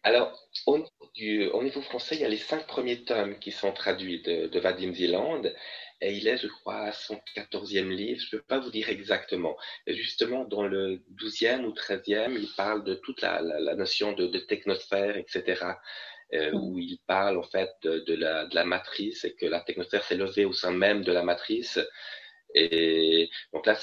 alors, 0.06 0.40
au, 0.68 0.78
niveau 1.64 1.82
français, 1.82 2.14
il 2.14 2.22
y 2.22 2.26
a 2.26 2.30
les 2.30 2.38
cinq 2.38 2.68
premiers 2.68 3.04
tomes 3.06 3.40
qui 3.40 3.52
sont 3.52 3.72
traduits 3.72 4.22
de, 4.22 4.60
Vadim 4.60 4.94
Zieland. 4.94 5.42
Et 6.00 6.14
il 6.14 6.28
est, 6.28 6.38
je 6.38 6.48
crois, 6.48 6.82
à 6.82 6.92
son 6.92 7.20
quatorzième 7.34 7.90
livre. 7.90 8.22
Je 8.22 8.36
ne 8.36 8.40
peux 8.40 8.46
pas 8.46 8.60
vous 8.60 8.70
dire 8.70 8.90
exactement. 8.90 9.58
Et 9.88 9.96
justement, 9.96 10.44
dans 10.46 10.68
le 10.68 11.02
douzième 11.10 11.66
ou 11.66 11.72
treizième, 11.72 12.38
il 12.38 12.48
parle 12.56 12.84
de 12.84 12.94
toute 12.94 13.20
la, 13.24 13.42
notion 13.74 14.12
de, 14.12 14.28
technosphère, 14.38 15.18
etc. 15.18 15.74
Euh, 16.34 16.52
mm. 16.52 16.56
où 16.56 16.78
il 16.78 17.00
parle 17.08 17.40
en 17.40 17.44
fait 17.44 17.72
de, 17.82 18.14
la, 18.14 18.46
de, 18.46 18.54
la, 18.54 18.64
matrice 18.64 19.26
et 19.26 19.34
que 19.34 19.48
la 19.48 19.62
technosphère 19.62 20.04
s'est 20.04 20.18
levée 20.18 20.46
au 20.46 20.54
sein 20.54 20.72
même 20.72 21.04
de 21.04 21.12
la 21.12 21.24
matrice. 21.24 21.80
Et 22.54 23.28
donc 23.54 23.66
là, 23.66 23.76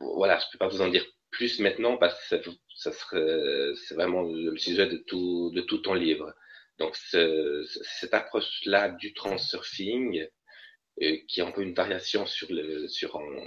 voilà, 0.00 0.38
je 0.38 0.44
ne 0.44 0.50
peux 0.52 0.58
pas 0.58 0.68
vous 0.68 0.82
en 0.82 0.88
dire 0.88 1.06
plus 1.30 1.60
maintenant 1.60 1.96
parce 1.96 2.28
que 2.28 2.50
ça 2.82 2.92
serait, 2.92 3.72
c'est 3.76 3.94
vraiment 3.94 4.22
le 4.22 4.56
sujet 4.56 4.86
de 4.86 4.96
tout, 4.96 5.52
ton 5.82 5.94
livre. 5.94 6.34
Donc, 6.78 6.96
cette 6.96 8.14
approche-là 8.14 8.90
du 8.90 9.14
transurfing, 9.14 10.26
euh, 11.00 11.16
qui 11.28 11.40
est 11.40 11.44
un 11.44 11.52
peu 11.52 11.62
une 11.62 11.74
variation 11.74 12.26
sur 12.26 12.48
le, 12.50 12.86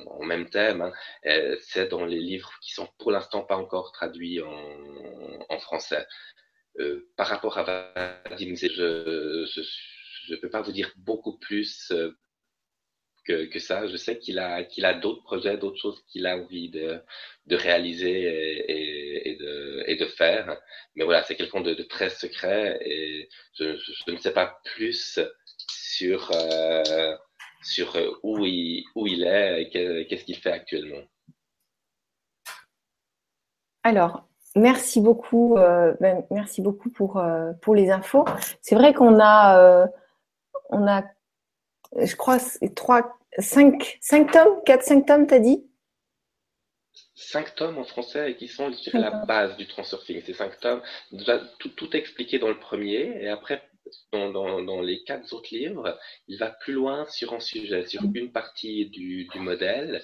en, 0.07 0.23
même 0.25 0.49
thème, 0.49 0.81
hein, 0.81 0.93
euh, 1.25 1.55
c'est 1.61 1.89
dans 1.89 2.05
les 2.05 2.19
livres 2.19 2.51
qui 2.61 2.73
sont 2.73 2.88
pour 2.97 3.11
l'instant 3.11 3.43
pas 3.43 3.57
encore 3.57 3.91
traduits 3.91 4.41
en, 4.41 5.59
français. 5.59 6.05
Euh, 6.79 7.07
par 7.15 7.27
rapport 7.27 7.57
à 7.57 8.21
Vadim, 8.29 8.55
je 8.55 9.45
ne 10.31 10.36
peux 10.38 10.49
pas 10.49 10.61
vous 10.61 10.71
dire 10.71 10.91
beaucoup 10.97 11.38
plus 11.38 11.91
euh, 11.91 12.11
que, 13.26 13.59
ça. 13.59 13.88
Je 13.88 13.97
sais 13.97 14.17
qu'il 14.19 14.39
a, 14.39 14.63
qu'il 14.63 14.86
a 14.86 14.93
d'autres 14.93 15.23
projets, 15.23 15.57
d'autres 15.57 15.80
choses 15.80 16.03
qu'il 16.07 16.28
a 16.28 16.38
envie 16.38 16.69
de, 16.69 17.01
de 17.47 17.55
réaliser 17.55 18.65
et, 18.67 19.36
de, 19.36 19.84
et, 19.88 19.95
de, 19.95 20.05
faire. 20.05 20.57
Mais 20.95 21.03
voilà, 21.03 21.23
c'est 21.23 21.36
quelqu'un 21.36 21.61
de, 21.61 21.73
de, 21.73 21.84
très 21.84 22.09
secret 22.09 22.80
et 22.82 23.30
je, 23.53 24.11
ne 24.11 24.17
sais 24.17 24.34
pas 24.34 24.59
plus 24.63 25.19
sur, 25.69 26.32
euh, 26.34 27.15
sur 27.63 27.95
où, 28.23 28.45
il, 28.45 28.86
où 28.95 29.07
il 29.07 29.23
est 29.23 29.63
et 29.63 30.07
qu'est-ce 30.07 30.26
qu'il 30.26 30.38
fait 30.38 30.51
actuellement. 30.51 31.03
Alors, 33.84 34.28
merci 34.55 34.99
beaucoup, 34.99 35.57
euh, 35.57 35.93
ben, 35.99 36.23
merci 36.32 36.61
beaucoup 36.61 36.89
pour, 36.89 37.17
euh, 37.17 37.53
pour 37.61 37.76
les 37.76 37.91
infos. 37.91 38.26
C'est 38.61 38.73
vrai 38.73 38.95
qu'on 38.95 39.19
a, 39.19 39.59
euh, 39.59 39.88
on 40.69 40.88
a 40.88 41.03
je 41.95 42.15
crois, 42.15 42.37
trois, 42.75 43.17
cinq, 43.39 43.97
cinq 44.01 44.31
tomes, 44.31 44.61
quatre, 44.65 44.83
cinq 44.83 45.05
tomes, 45.05 45.27
t'as 45.27 45.39
dit? 45.39 45.65
Cinq 47.15 47.55
tomes 47.55 47.77
en 47.77 47.85
français 47.85 48.31
et 48.31 48.35
qui 48.35 48.47
sont 48.47 48.71
la 48.93 49.11
base 49.25 49.55
du 49.57 49.67
transurfing. 49.67 50.21
C'est 50.25 50.33
cinq 50.33 50.59
tomes. 50.59 50.81
Tout, 51.59 51.69
tout 51.69 51.95
expliqué 51.95 52.39
dans 52.39 52.49
le 52.49 52.59
premier 52.59 53.21
et 53.21 53.29
après, 53.29 53.63
dans, 54.11 54.31
dans, 54.31 54.61
dans, 54.61 54.81
les 54.81 55.03
quatre 55.03 55.31
autres 55.33 55.53
livres, 55.53 55.97
il 56.27 56.37
va 56.37 56.49
plus 56.49 56.73
loin 56.73 57.05
sur 57.05 57.33
un 57.33 57.39
sujet, 57.39 57.85
sur 57.85 58.03
mm. 58.03 58.15
une 58.15 58.31
partie 58.31 58.87
du, 58.89 59.25
du 59.25 59.39
modèle 59.39 60.01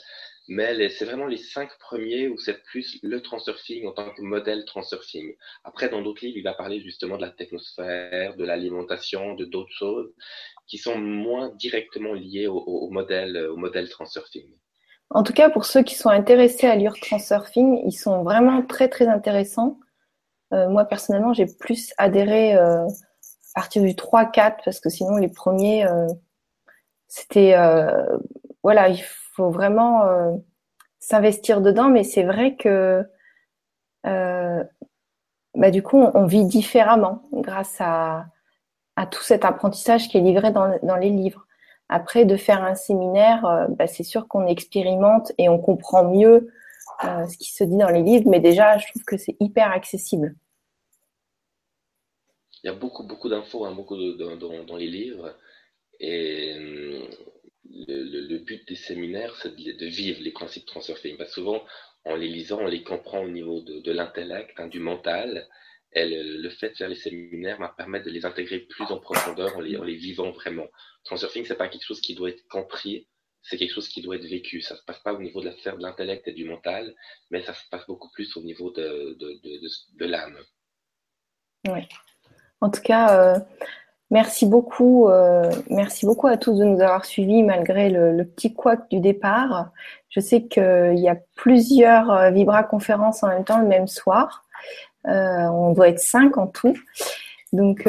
mais 0.47 0.89
c'est 0.89 1.05
vraiment 1.05 1.27
les 1.27 1.37
cinq 1.37 1.69
premiers 1.79 2.27
où 2.27 2.37
c'est 2.37 2.61
plus 2.63 2.99
le 3.03 3.21
transurfing 3.21 3.87
en 3.87 3.93
tant 3.93 4.09
que 4.11 4.21
modèle 4.21 4.65
transurfing. 4.65 5.35
Après, 5.63 5.87
dans 5.87 6.01
d'autres 6.01 6.25
livres, 6.25 6.37
il 6.37 6.43
va 6.43 6.53
parler 6.53 6.81
justement 6.81 7.15
de 7.15 7.21
la 7.21 7.29
technosphère, 7.29 8.35
de 8.35 8.43
l'alimentation, 8.43 9.35
de 9.35 9.45
d'autres 9.45 9.71
choses 9.71 10.13
qui 10.71 10.77
sont 10.77 10.97
moins 10.97 11.49
directement 11.49 12.13
liées 12.13 12.47
au, 12.47 12.89
modèle, 12.89 13.37
au 13.51 13.57
modèle 13.57 13.89
transurfing. 13.89 14.47
En 15.09 15.23
tout 15.23 15.33
cas, 15.33 15.49
pour 15.49 15.65
ceux 15.65 15.83
qui 15.83 15.95
sont 15.95 16.09
intéressés 16.09 16.65
à 16.65 16.77
lire 16.77 16.93
transurfing, 16.99 17.81
ils 17.85 17.91
sont 17.91 18.23
vraiment 18.23 18.61
très 18.65 18.87
très 18.87 19.07
intéressants. 19.07 19.77
Euh, 20.53 20.69
moi 20.69 20.85
personnellement, 20.85 21.33
j'ai 21.33 21.45
plus 21.45 21.93
adhéré 21.97 22.55
euh, 22.55 22.85
à 22.85 23.53
partir 23.53 23.83
du 23.83 23.89
3-4 23.89 24.63
parce 24.63 24.79
que 24.79 24.89
sinon 24.89 25.17
les 25.17 25.27
premiers, 25.27 25.85
euh, 25.85 26.07
c'était 27.09 27.53
voilà, 28.63 28.87
il 28.87 29.03
faut 29.35 29.49
vraiment 29.49 30.05
euh, 30.05 30.31
s'investir 30.99 31.59
dedans, 31.59 31.89
mais 31.89 32.05
c'est 32.05 32.23
vrai 32.23 32.55
que 32.55 33.05
euh, 34.05 34.63
bah, 35.55 35.71
du 35.71 35.83
coup, 35.83 35.97
on, 35.97 36.25
vit 36.25 36.45
différemment 36.45 37.23
grâce 37.33 37.77
à, 37.79 38.27
à, 38.95 39.05
tout 39.05 39.23
cet 39.23 39.45
apprentissage 39.45 40.09
qui 40.09 40.17
est 40.17 40.21
livré 40.21 40.51
dans, 40.51 40.95
les 40.97 41.09
livres. 41.09 41.47
Après, 41.89 42.25
de 42.25 42.37
faire 42.37 42.63
un 42.63 42.75
séminaire, 42.75 43.45
euh, 43.45 43.67
bah, 43.69 43.87
c'est 43.87 44.03
sûr 44.03 44.27
qu'on 44.27 44.47
expérimente 44.47 45.31
et 45.37 45.49
on 45.49 45.59
comprend 45.59 46.09
mieux 46.09 46.51
ce 47.01 47.35
qui 47.37 47.51
se 47.51 47.63
dit 47.63 47.77
dans 47.77 47.89
les 47.89 48.03
livres, 48.03 48.29
mais 48.29 48.39
déjà, 48.39 48.77
je 48.77 48.87
trouve 48.87 49.03
que 49.03 49.17
c'est 49.17 49.35
hyper 49.39 49.71
accessible. 49.71 50.35
Il 52.63 52.67
y 52.67 52.69
a 52.69 52.73
beaucoup, 52.73 53.03
beaucoup 53.03 53.29
d'infos, 53.29 53.65
hein, 53.65 53.75
dans, 53.75 54.75
les 54.75 54.87
livres. 54.87 55.35
Et 55.99 56.53
le, 57.65 58.37
but 58.37 58.67
des 58.67 58.75
séminaires, 58.75 59.35
c'est 59.41 59.55
de, 59.55 59.85
vivre 59.85 60.21
les 60.21 60.31
principes 60.31 60.65
transurfing. 60.67 61.17
Souvent, 61.25 61.63
en 62.05 62.15
les 62.15 62.27
lisant, 62.27 62.59
on 62.61 62.67
les 62.67 62.83
comprend 62.83 63.21
au 63.21 63.29
niveau 63.29 63.61
de, 63.61 63.91
l'intellect, 63.91 64.59
hein, 64.59 64.67
du 64.67 64.79
mental. 64.79 65.47
Le, 65.93 66.49
fait 66.49 66.69
de 66.69 66.75
faire 66.75 66.89
les 66.89 66.95
séminaires 66.95 67.59
m'a 67.59 67.69
permis 67.69 68.01
de 68.01 68.09
les 68.09 68.25
intégrer 68.25 68.59
plus 68.59 68.85
en 68.85 68.99
profondeur 68.99 69.57
en 69.57 69.59
les, 69.59 69.95
vivant 69.95 70.31
vraiment. 70.31 70.67
Transurfing, 71.03 71.45
c'est 71.45 71.55
pas 71.55 71.67
quelque 71.67 71.85
chose 71.85 72.01
qui 72.01 72.15
doit 72.15 72.29
être 72.29 72.47
compris, 72.47 73.07
c'est 73.41 73.57
quelque 73.57 73.73
chose 73.73 73.89
qui 73.89 74.01
doit 74.01 74.15
être 74.15 74.25
vécu. 74.25 74.61
Ça 74.61 74.75
se 74.75 74.83
passe 74.83 74.99
pas 74.99 75.13
au 75.13 75.21
niveau 75.21 75.41
de 75.41 75.47
la 75.47 75.51
sphère 75.53 75.77
de 75.77 75.83
l'intellect 75.83 76.27
et 76.27 76.33
du 76.33 76.45
mental, 76.45 76.95
mais 77.29 77.41
ça 77.41 77.53
se 77.53 77.67
passe 77.69 77.85
beaucoup 77.87 78.09
plus 78.11 78.35
au 78.37 78.41
niveau 78.41 78.71
de, 78.71 80.05
l'âme. 80.05 80.37
Oui. 81.67 81.87
En 82.61 82.69
tout 82.69 82.81
cas, 82.81 83.35
euh, 83.35 83.39
Merci 84.11 84.45
beaucoup, 84.45 85.07
euh, 85.07 85.49
merci 85.69 86.05
beaucoup 86.05 86.27
à 86.27 86.35
tous 86.35 86.59
de 86.59 86.65
nous 86.65 86.81
avoir 86.81 87.05
suivis 87.05 87.43
malgré 87.43 87.89
le, 87.89 88.25
petit 88.25 88.53
couac 88.53 88.89
du 88.89 88.99
départ. 88.99 89.71
Je 90.09 90.19
sais 90.19 90.43
qu'il 90.47 90.99
y 90.99 91.07
a 91.07 91.15
plusieurs 91.37 92.11
euh, 92.11 92.29
Vibra 92.29 92.63
conférences 92.63 93.23
en 93.23 93.29
même 93.29 93.45
temps 93.45 93.61
le 93.61 93.67
même 93.67 93.87
soir. 93.87 94.43
Euh, 95.07 95.47
on 95.47 95.73
doit 95.73 95.89
être 95.89 95.99
cinq 95.99 96.37
en 96.37 96.47
tout. 96.47 96.77
Donc 97.53 97.87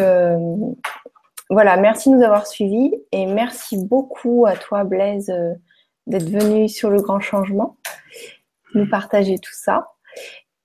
voilà, 1.51 1.77
merci 1.77 2.11
de 2.11 2.17
nous 2.17 2.23
avoir 2.23 2.47
suivis 2.47 2.93
et 3.13 3.27
merci 3.27 3.77
beaucoup 3.77 4.47
à 4.47 4.57
toi 4.57 4.85
Blaise 4.85 5.33
d'être 6.07 6.29
venu 6.29 6.69
sur 6.69 6.91
le 6.91 7.01
grand 7.01 7.21
changement, 7.21 7.77
nous 8.75 8.89
partager 8.89 9.39
tout 9.39 9.53
ça. 9.53 9.89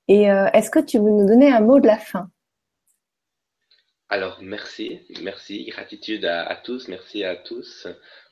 Et 0.08 0.24
est-ce 0.24 0.72
que 0.72 0.80
tu 0.80 0.98
veux 0.98 1.12
nous 1.12 1.28
donner 1.28 1.52
un 1.52 1.60
mot 1.60 1.80
de 1.80 1.88
la 1.88 1.98
fin? 1.98 2.30
Alors, 4.10 4.40
merci, 4.42 5.02
merci, 5.22 5.66
gratitude 5.66 6.24
à, 6.24 6.56
tous, 6.56 6.88
merci 6.88 7.26
à 7.26 7.36
tous 7.36 7.88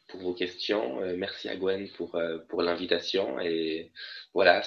pour 0.07 0.21
vos 0.21 0.33
questions, 0.33 1.01
euh, 1.01 1.15
merci 1.17 1.49
à 1.49 1.57
Gwen 1.57 1.89
pour, 1.97 2.15
euh, 2.15 2.37
l'invitation 2.59 3.39
et 3.41 3.91
voilà, 4.33 4.61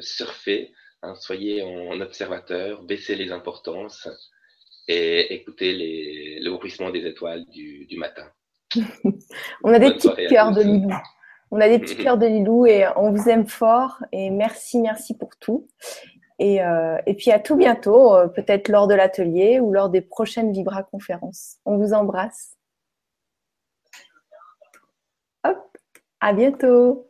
surfez, 0.00 0.72
hein, 1.02 1.14
soyez 1.16 1.62
en 1.62 2.00
observateur, 2.00 2.82
baissez 2.82 3.14
les 3.14 3.32
importances 3.32 4.08
et 4.88 5.34
écoutez 5.34 5.72
les, 5.72 6.40
le 6.40 6.50
bruissement 6.52 6.90
des 6.90 7.06
étoiles 7.06 7.44
du, 7.46 7.86
du 7.86 7.96
matin. 7.96 8.26
on 9.64 9.72
a 9.72 9.78
des 9.78 9.92
petits 9.92 10.10
cœurs 10.28 10.52
de 10.52 10.62
Lilou. 10.62 10.90
On 11.50 11.60
a 11.60 11.68
des 11.68 11.78
petits 11.78 11.96
cœurs 12.02 12.18
de 12.18 12.26
Lilou 12.26 12.66
et 12.66 12.86
on 12.96 13.10
vous 13.10 13.28
aime 13.28 13.46
fort 13.46 14.02
et 14.12 14.30
merci, 14.30 14.80
merci 14.80 15.16
pour 15.16 15.30
tout. 15.38 15.68
Et, 16.38 16.62
euh, 16.62 16.96
et 17.06 17.14
puis 17.14 17.32
à 17.32 17.40
tout 17.40 17.56
bientôt, 17.56 18.14
euh, 18.14 18.28
peut-être 18.28 18.68
lors 18.68 18.86
de 18.86 18.94
l'atelier 18.94 19.58
ou 19.58 19.72
lors 19.72 19.90
des 19.90 20.00
prochaines 20.00 20.52
Vibra 20.52 20.84
conférences. 20.84 21.56
On 21.64 21.78
vous 21.78 21.92
embrasse. 21.92 22.56
Hop, 25.44 25.58
à 26.20 26.32
bientôt. 26.32 27.07